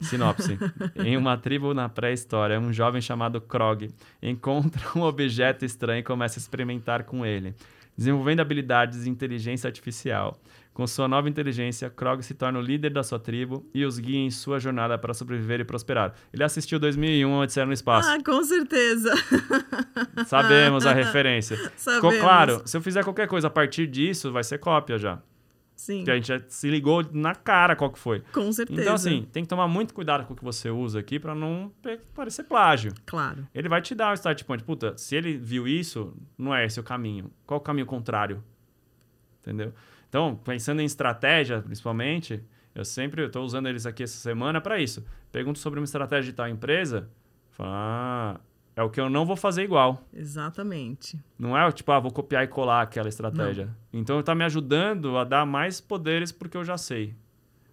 Sinopse. 0.00 0.58
em 0.98 1.16
uma 1.16 1.36
tribo 1.36 1.72
na 1.72 1.88
pré-história, 1.88 2.58
um 2.58 2.72
jovem 2.72 3.00
chamado 3.00 3.40
Krog 3.40 3.94
encontra 4.20 4.82
um 4.96 5.02
objeto 5.02 5.64
estranho 5.64 6.00
e 6.00 6.02
começa 6.02 6.36
a 6.36 6.40
experimentar 6.40 7.04
com 7.04 7.24
ele, 7.24 7.54
desenvolvendo 7.96 8.40
habilidades 8.40 9.04
de 9.04 9.10
inteligência 9.10 9.68
artificial. 9.68 10.36
Com 10.74 10.88
sua 10.88 11.06
nova 11.06 11.28
inteligência, 11.28 11.88
Krog 11.88 12.20
se 12.24 12.34
torna 12.34 12.58
o 12.58 12.62
líder 12.62 12.90
da 12.90 13.04
sua 13.04 13.18
tribo 13.20 13.64
e 13.72 13.84
os 13.84 14.00
guia 14.00 14.18
em 14.18 14.28
sua 14.30 14.58
jornada 14.58 14.98
para 14.98 15.14
sobreviver 15.14 15.60
e 15.60 15.64
prosperar. 15.64 16.14
Ele 16.32 16.42
assistiu 16.42 16.80
2001, 16.80 17.32
Odisseia 17.32 17.64
no 17.64 17.72
Espaço. 17.72 18.08
Ah, 18.10 18.18
com 18.24 18.42
certeza. 18.42 19.12
Sabemos 20.26 20.84
a 20.84 20.92
referência. 20.92 21.56
Sabemos. 21.76 22.18
claro, 22.18 22.62
se 22.64 22.76
eu 22.76 22.82
fizer 22.82 23.04
qualquer 23.04 23.28
coisa 23.28 23.46
a 23.46 23.50
partir 23.50 23.86
disso, 23.86 24.32
vai 24.32 24.42
ser 24.42 24.58
cópia 24.58 24.98
já. 24.98 25.22
Sim, 25.76 25.98
Porque 25.98 26.10
a 26.10 26.14
gente 26.14 26.28
já 26.28 26.40
se 26.48 26.68
ligou 26.70 27.04
na 27.12 27.34
cara 27.34 27.74
qual 27.76 27.90
que 27.90 27.98
foi. 27.98 28.20
com 28.32 28.50
certeza. 28.52 28.80
Então, 28.80 28.94
assim, 28.94 29.28
tem 29.32 29.42
que 29.44 29.48
tomar 29.48 29.66
muito 29.68 29.92
cuidado 29.94 30.24
com 30.24 30.32
o 30.32 30.36
que 30.36 30.44
você 30.44 30.70
usa 30.70 30.98
aqui 31.00 31.18
para 31.20 31.34
não 31.34 31.72
parecer 32.14 32.44
plágio. 32.44 32.92
Claro. 33.06 33.46
Ele 33.54 33.68
vai 33.68 33.80
te 33.82 33.94
dar 33.94 34.10
o 34.10 34.14
start 34.14 34.42
point. 34.44 34.62
Puta, 34.64 34.96
se 34.96 35.14
ele 35.16 35.36
viu 35.36 35.66
isso, 35.68 36.16
não 36.38 36.54
é 36.54 36.64
esse 36.64 36.78
o 36.78 36.82
caminho. 36.82 37.30
Qual 37.46 37.58
o 37.58 37.62
caminho 37.62 37.86
contrário? 37.86 38.42
Entendeu? 39.42 39.72
Então, 40.14 40.36
pensando 40.36 40.80
em 40.80 40.84
estratégia, 40.84 41.60
principalmente, 41.60 42.40
eu 42.72 42.84
sempre 42.84 43.26
estou 43.26 43.44
usando 43.44 43.68
eles 43.68 43.84
aqui 43.84 44.04
essa 44.04 44.16
semana 44.16 44.60
para 44.60 44.78
isso. 44.78 45.04
Pergunto 45.32 45.58
sobre 45.58 45.80
uma 45.80 45.84
estratégia 45.84 46.30
de 46.30 46.36
tal 46.36 46.48
empresa, 46.48 47.10
falo, 47.50 47.70
ah, 47.72 48.40
é 48.76 48.82
o 48.84 48.88
que 48.88 49.00
eu 49.00 49.10
não 49.10 49.26
vou 49.26 49.34
fazer 49.34 49.64
igual. 49.64 50.00
Exatamente. 50.12 51.18
Não 51.36 51.58
é 51.58 51.72
tipo, 51.72 51.90
ah, 51.90 51.98
vou 51.98 52.12
copiar 52.12 52.44
e 52.44 52.46
colar 52.46 52.82
aquela 52.82 53.08
estratégia. 53.08 53.68
Então, 53.92 54.20
está 54.20 54.36
me 54.36 54.44
ajudando 54.44 55.18
a 55.18 55.24
dar 55.24 55.44
mais 55.44 55.80
poderes 55.80 56.30
porque 56.30 56.56
eu 56.56 56.62
já 56.62 56.78
sei. 56.78 57.16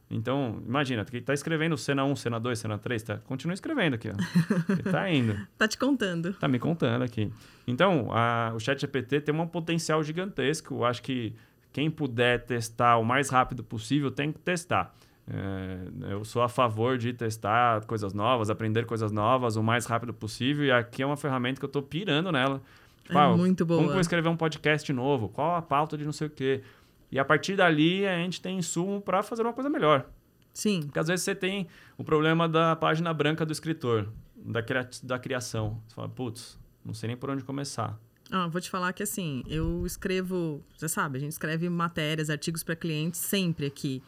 Então, 0.09 0.63
imagina, 0.65 1.05
que 1.05 1.21
tá 1.21 1.35
escrevendo 1.35 1.77
cena 1.77 2.03
1, 2.03 2.15
cena 2.15 2.39
2, 2.39 2.57
cena 2.57 2.77
3, 2.79 3.03
tá? 3.03 3.17
Continua 3.19 3.53
escrevendo 3.53 3.93
aqui, 3.93 4.09
ó. 4.09 4.13
Ele 4.67 4.81
tá 4.81 5.09
indo. 5.11 5.37
Tá 5.59 5.67
te 5.67 5.77
contando. 5.77 6.33
Tá 6.33 6.47
me 6.47 6.57
contando 6.57 7.03
aqui. 7.03 7.31
Então, 7.67 8.07
a, 8.11 8.51
o 8.55 8.59
ChatGPT 8.59 9.21
tem 9.21 9.33
um 9.33 9.45
potencial 9.45 10.03
gigantesco. 10.03 10.73
Eu 10.73 10.85
acho 10.85 11.03
que 11.03 11.35
quem 11.71 11.89
puder 11.89 12.45
testar 12.45 12.97
o 12.97 13.03
mais 13.03 13.29
rápido 13.29 13.63
possível 13.63 14.11
tem 14.11 14.31
que 14.31 14.39
testar. 14.39 14.93
É, 15.27 16.11
eu 16.13 16.25
sou 16.25 16.41
a 16.41 16.49
favor 16.49 16.97
de 16.97 17.13
testar 17.13 17.85
coisas 17.85 18.13
novas, 18.13 18.49
aprender 18.49 18.85
coisas 18.85 19.11
novas 19.11 19.55
o 19.55 19.63
mais 19.63 19.85
rápido 19.85 20.13
possível. 20.13 20.65
E 20.65 20.71
aqui 20.71 21.01
é 21.01 21.05
uma 21.05 21.17
ferramenta 21.17 21.59
que 21.59 21.65
eu 21.65 21.69
tô 21.69 21.81
pirando 21.81 22.31
nela. 22.31 22.61
Tipo, 23.03 23.17
É 23.17 23.21
ah, 23.21 23.35
muito 23.35 23.65
boa. 23.65 23.83
Como 23.83 23.99
escrever 23.99 24.29
um 24.29 24.35
podcast 24.35 24.91
novo? 24.91 25.29
Qual 25.29 25.55
a 25.55 25.61
pauta 25.61 25.97
de 25.97 26.03
não 26.03 26.11
sei 26.11 26.27
o 26.27 26.29
quê? 26.29 26.61
E 27.11 27.19
a 27.19 27.25
partir 27.25 27.55
dali 27.55 28.05
a 28.05 28.15
gente 28.17 28.41
tem 28.41 28.57
insumo 28.57 29.01
para 29.01 29.21
fazer 29.21 29.41
uma 29.41 29.53
coisa 29.53 29.69
melhor. 29.69 30.05
Sim, 30.53 30.81
Porque 30.81 30.99
às 30.99 31.07
vezes 31.07 31.23
você 31.23 31.33
tem 31.33 31.67
o 31.97 32.03
problema 32.03 32.47
da 32.47 32.75
página 32.75 33.13
branca 33.13 33.45
do 33.45 33.53
escritor, 33.53 34.09
da, 34.35 34.61
cria 34.61 34.89
da 35.03 35.17
criação. 35.17 35.81
Você 35.87 35.95
fala, 35.95 36.09
putz, 36.09 36.59
não 36.83 36.93
sei 36.93 37.07
nem 37.07 37.17
por 37.17 37.29
onde 37.29 37.43
começar. 37.43 37.97
Ah, 38.31 38.47
vou 38.47 38.61
te 38.61 38.69
falar 38.69 38.93
que 38.93 39.03
assim, 39.03 39.43
eu 39.45 39.85
escrevo, 39.85 40.63
você 40.75 40.87
sabe, 40.87 41.17
a 41.17 41.21
gente 41.21 41.33
escreve 41.33 41.67
matérias, 41.69 42.29
artigos 42.29 42.63
para 42.63 42.75
clientes 42.75 43.19
sempre 43.19 43.65
aqui. 43.65 44.01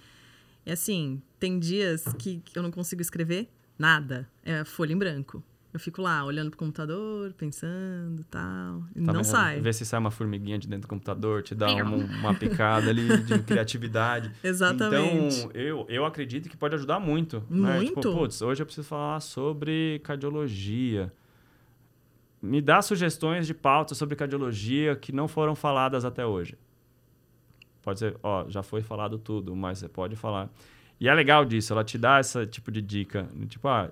E 0.65 0.71
assim, 0.71 1.21
tem 1.39 1.59
dias 1.59 2.05
que 2.17 2.41
eu 2.55 2.63
não 2.63 2.71
consigo 2.71 3.01
escrever 3.01 3.49
nada, 3.77 4.29
é 4.43 4.63
folha 4.63 4.93
em 4.93 4.97
branco. 4.97 5.43
Eu 5.73 5.79
fico 5.79 6.03
lá 6.03 6.23
olhando 6.23 6.51
pro 6.51 6.59
computador, 6.59 7.33
pensando, 7.33 8.23
tal, 8.29 8.83
e 8.95 9.03
Tá 9.03 9.11
não 9.11 9.23
sai. 9.23 9.59
Vê 9.59 9.73
se 9.73 9.83
sai 9.83 9.99
uma 9.99 10.11
formiguinha 10.11 10.59
de 10.59 10.67
dentro 10.67 10.83
do 10.83 10.87
computador, 10.87 11.41
te 11.41 11.55
dá 11.55 11.73
uma, 11.73 11.97
uma 11.97 12.33
picada 12.35 12.91
ali 12.91 13.23
de 13.23 13.39
criatividade. 13.39 14.31
Exatamente. 14.43 15.39
Então, 15.39 15.51
eu, 15.55 15.83
eu 15.89 16.05
acredito 16.05 16.47
que 16.47 16.55
pode 16.55 16.75
ajudar 16.75 16.99
muito. 16.99 17.43
Né? 17.49 17.79
Tipo, 17.85 17.95
Muito. 17.95 18.13
putz, 18.13 18.41
hoje 18.43 18.61
eu 18.61 18.67
preciso 18.67 18.87
falar 18.87 19.19
sobre 19.19 19.99
cardiologia. 20.03 21.11
Me 22.43 22.59
dá 22.59 22.81
sugestões 22.81 23.47
de 23.47 23.53
pautas 23.53 23.97
sobre 23.97 24.17
cardiologia 24.17 24.97
que 24.97 25.13
não 25.13 25.29
foram 25.29 25.55
faladas 25.55 26.03
até 26.03 26.25
hoje. 26.25 26.57
Pode 27.81 27.99
ser, 27.99 28.17
ó, 28.21 28.45
já 28.49 28.61
foi 28.61 28.81
falado 28.81 29.17
tudo, 29.17 29.55
mas 29.55 29.79
você 29.79 29.87
pode 29.87 30.17
falar. 30.17 30.49
E 30.99 31.07
é 31.07 31.13
legal 31.13 31.45
disso, 31.45 31.71
ela 31.71 31.85
te 31.85 31.97
dá 31.97 32.19
esse 32.19 32.45
tipo 32.47 32.69
de 32.69 32.81
dica. 32.81 33.29
Tipo, 33.47 33.69
ah, 33.69 33.89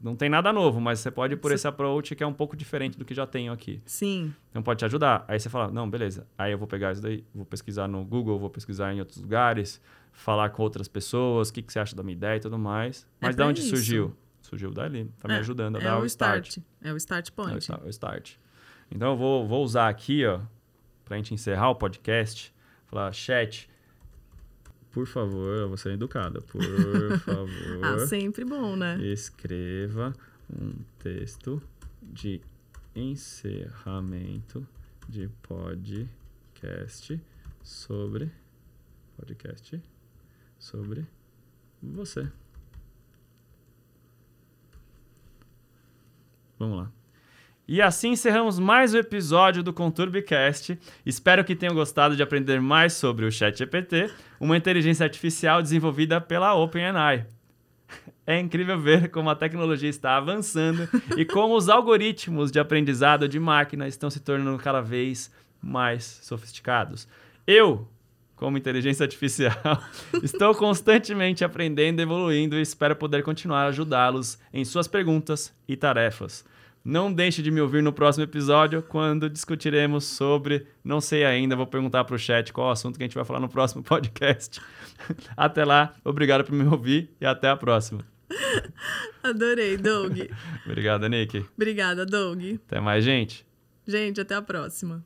não 0.00 0.14
tem 0.14 0.28
nada 0.28 0.52
novo, 0.52 0.80
mas 0.80 1.00
você 1.00 1.10
pode 1.10 1.34
ir 1.34 1.36
por 1.38 1.48
Sim. 1.48 1.54
esse 1.56 1.66
approach 1.66 2.14
que 2.14 2.22
é 2.22 2.26
um 2.26 2.32
pouco 2.32 2.56
diferente 2.56 2.96
do 2.96 3.04
que 3.04 3.12
já 3.12 3.26
tenho 3.26 3.52
aqui. 3.52 3.80
Sim, 3.84 4.32
Então 4.50 4.62
pode 4.62 4.78
te 4.78 4.84
ajudar. 4.84 5.24
Aí 5.26 5.40
você 5.40 5.48
fala, 5.48 5.68
não, 5.72 5.90
beleza. 5.90 6.28
Aí 6.38 6.52
eu 6.52 6.58
vou 6.58 6.68
pegar 6.68 6.92
isso 6.92 7.02
daí, 7.02 7.24
vou 7.34 7.44
pesquisar 7.44 7.88
no 7.88 8.04
Google, 8.04 8.38
vou 8.38 8.50
pesquisar 8.50 8.94
em 8.94 9.00
outros 9.00 9.20
lugares, 9.20 9.80
falar 10.12 10.50
com 10.50 10.62
outras 10.62 10.86
pessoas, 10.86 11.48
o 11.48 11.52
que, 11.52 11.60
que 11.62 11.72
você 11.72 11.80
acha 11.80 11.96
da 11.96 12.04
minha 12.04 12.14
ideia 12.16 12.36
e 12.36 12.40
tudo 12.40 12.56
mais. 12.56 13.02
É 13.20 13.26
Mas 13.26 13.34
pra 13.34 13.44
da 13.44 13.50
onde 13.50 13.60
isso. 13.60 13.70
surgiu? 13.70 14.14
Surgiu 14.50 14.70
dali. 14.72 15.04
Tá 15.20 15.28
me 15.28 15.34
É, 15.34 15.38
ajudando 15.38 15.76
a 15.76 15.80
é 15.80 15.84
dar 15.84 16.00
o 16.00 16.04
start. 16.06 16.48
start. 16.48 16.66
É 16.82 16.92
o 16.92 16.96
start 16.96 17.28
É 17.28 17.30
o 17.30 17.34
point. 17.34 17.62
sta- 17.62 17.80
o 17.84 17.88
start. 17.88 18.32
Então 18.90 19.12
eu 19.12 19.16
vou, 19.16 19.46
vou 19.46 19.62
usar 19.64 19.88
aqui, 19.88 20.26
ó, 20.26 20.40
pra 21.04 21.16
gente 21.16 21.32
encerrar 21.32 21.70
o 21.70 21.76
podcast, 21.76 22.52
falar, 22.88 23.12
chat, 23.12 23.70
por 24.90 25.06
favor, 25.06 25.56
eu 25.58 25.68
vou 25.68 25.76
ser 25.76 25.92
educada, 25.92 26.40
por 26.40 26.60
favor. 27.24 27.84
Ah, 27.84 28.06
sempre 28.06 28.44
bom, 28.44 28.74
né? 28.74 29.00
Escreva 29.00 30.12
um 30.52 30.72
texto 30.98 31.62
de 32.02 32.40
encerramento 32.96 34.66
de 35.08 35.28
podcast 35.42 37.20
sobre 37.62 38.32
podcast 39.16 39.80
sobre 40.58 41.06
você. 41.80 42.28
Vamos 46.60 46.76
lá. 46.76 46.90
E 47.66 47.80
assim 47.80 48.10
encerramos 48.10 48.58
mais 48.58 48.92
um 48.92 48.98
episódio 48.98 49.62
do 49.62 49.72
ConturbiCast. 49.72 50.78
Espero 51.06 51.42
que 51.42 51.56
tenham 51.56 51.74
gostado 51.74 52.14
de 52.14 52.22
aprender 52.22 52.60
mais 52.60 52.92
sobre 52.92 53.24
o 53.24 53.32
ChatGPT, 53.32 54.10
uma 54.38 54.58
inteligência 54.58 55.04
artificial 55.04 55.62
desenvolvida 55.62 56.20
pela 56.20 56.54
OpenAI. 56.54 57.26
É 58.26 58.38
incrível 58.38 58.78
ver 58.78 59.08
como 59.08 59.30
a 59.30 59.34
tecnologia 59.34 59.88
está 59.88 60.18
avançando 60.18 60.86
e 61.16 61.24
como 61.24 61.56
os 61.56 61.70
algoritmos 61.70 62.52
de 62.52 62.60
aprendizado 62.60 63.26
de 63.26 63.40
máquina 63.40 63.88
estão 63.88 64.10
se 64.10 64.20
tornando 64.20 64.58
cada 64.62 64.82
vez 64.82 65.32
mais 65.62 66.20
sofisticados. 66.22 67.08
Eu, 67.46 67.88
como 68.40 68.56
inteligência 68.56 69.04
artificial, 69.04 69.84
estou 70.24 70.54
constantemente 70.54 71.44
aprendendo 71.44 72.00
evoluindo 72.00 72.56
e 72.56 72.62
espero 72.62 72.96
poder 72.96 73.22
continuar 73.22 73.64
a 73.64 73.68
ajudá-los 73.68 74.38
em 74.50 74.64
suas 74.64 74.88
perguntas 74.88 75.54
e 75.68 75.76
tarefas. 75.76 76.42
Não 76.82 77.12
deixe 77.12 77.42
de 77.42 77.50
me 77.50 77.60
ouvir 77.60 77.82
no 77.82 77.92
próximo 77.92 78.24
episódio, 78.24 78.82
quando 78.82 79.28
discutiremos 79.28 80.04
sobre. 80.04 80.66
Não 80.82 81.02
sei 81.02 81.26
ainda, 81.26 81.54
vou 81.54 81.66
perguntar 81.66 82.04
para 82.04 82.16
o 82.16 82.18
chat 82.18 82.50
qual 82.50 82.68
o 82.68 82.70
assunto 82.70 82.96
que 82.96 83.02
a 83.02 83.06
gente 83.06 83.14
vai 83.14 83.26
falar 83.26 83.40
no 83.40 83.48
próximo 83.50 83.82
podcast. 83.84 84.58
Até 85.36 85.62
lá, 85.62 85.92
obrigado 86.02 86.42
por 86.42 86.54
me 86.54 86.64
ouvir 86.64 87.14
e 87.20 87.26
até 87.26 87.50
a 87.50 87.56
próxima. 87.56 88.02
Adorei, 89.22 89.76
Doug. 89.76 90.16
Obrigado, 90.64 91.06
Nick. 91.08 91.44
Obrigada, 91.54 92.06
Doug. 92.06 92.42
Até 92.66 92.80
mais, 92.80 93.04
gente. 93.04 93.44
Gente, 93.86 94.18
até 94.18 94.34
a 94.34 94.40
próxima. 94.40 95.04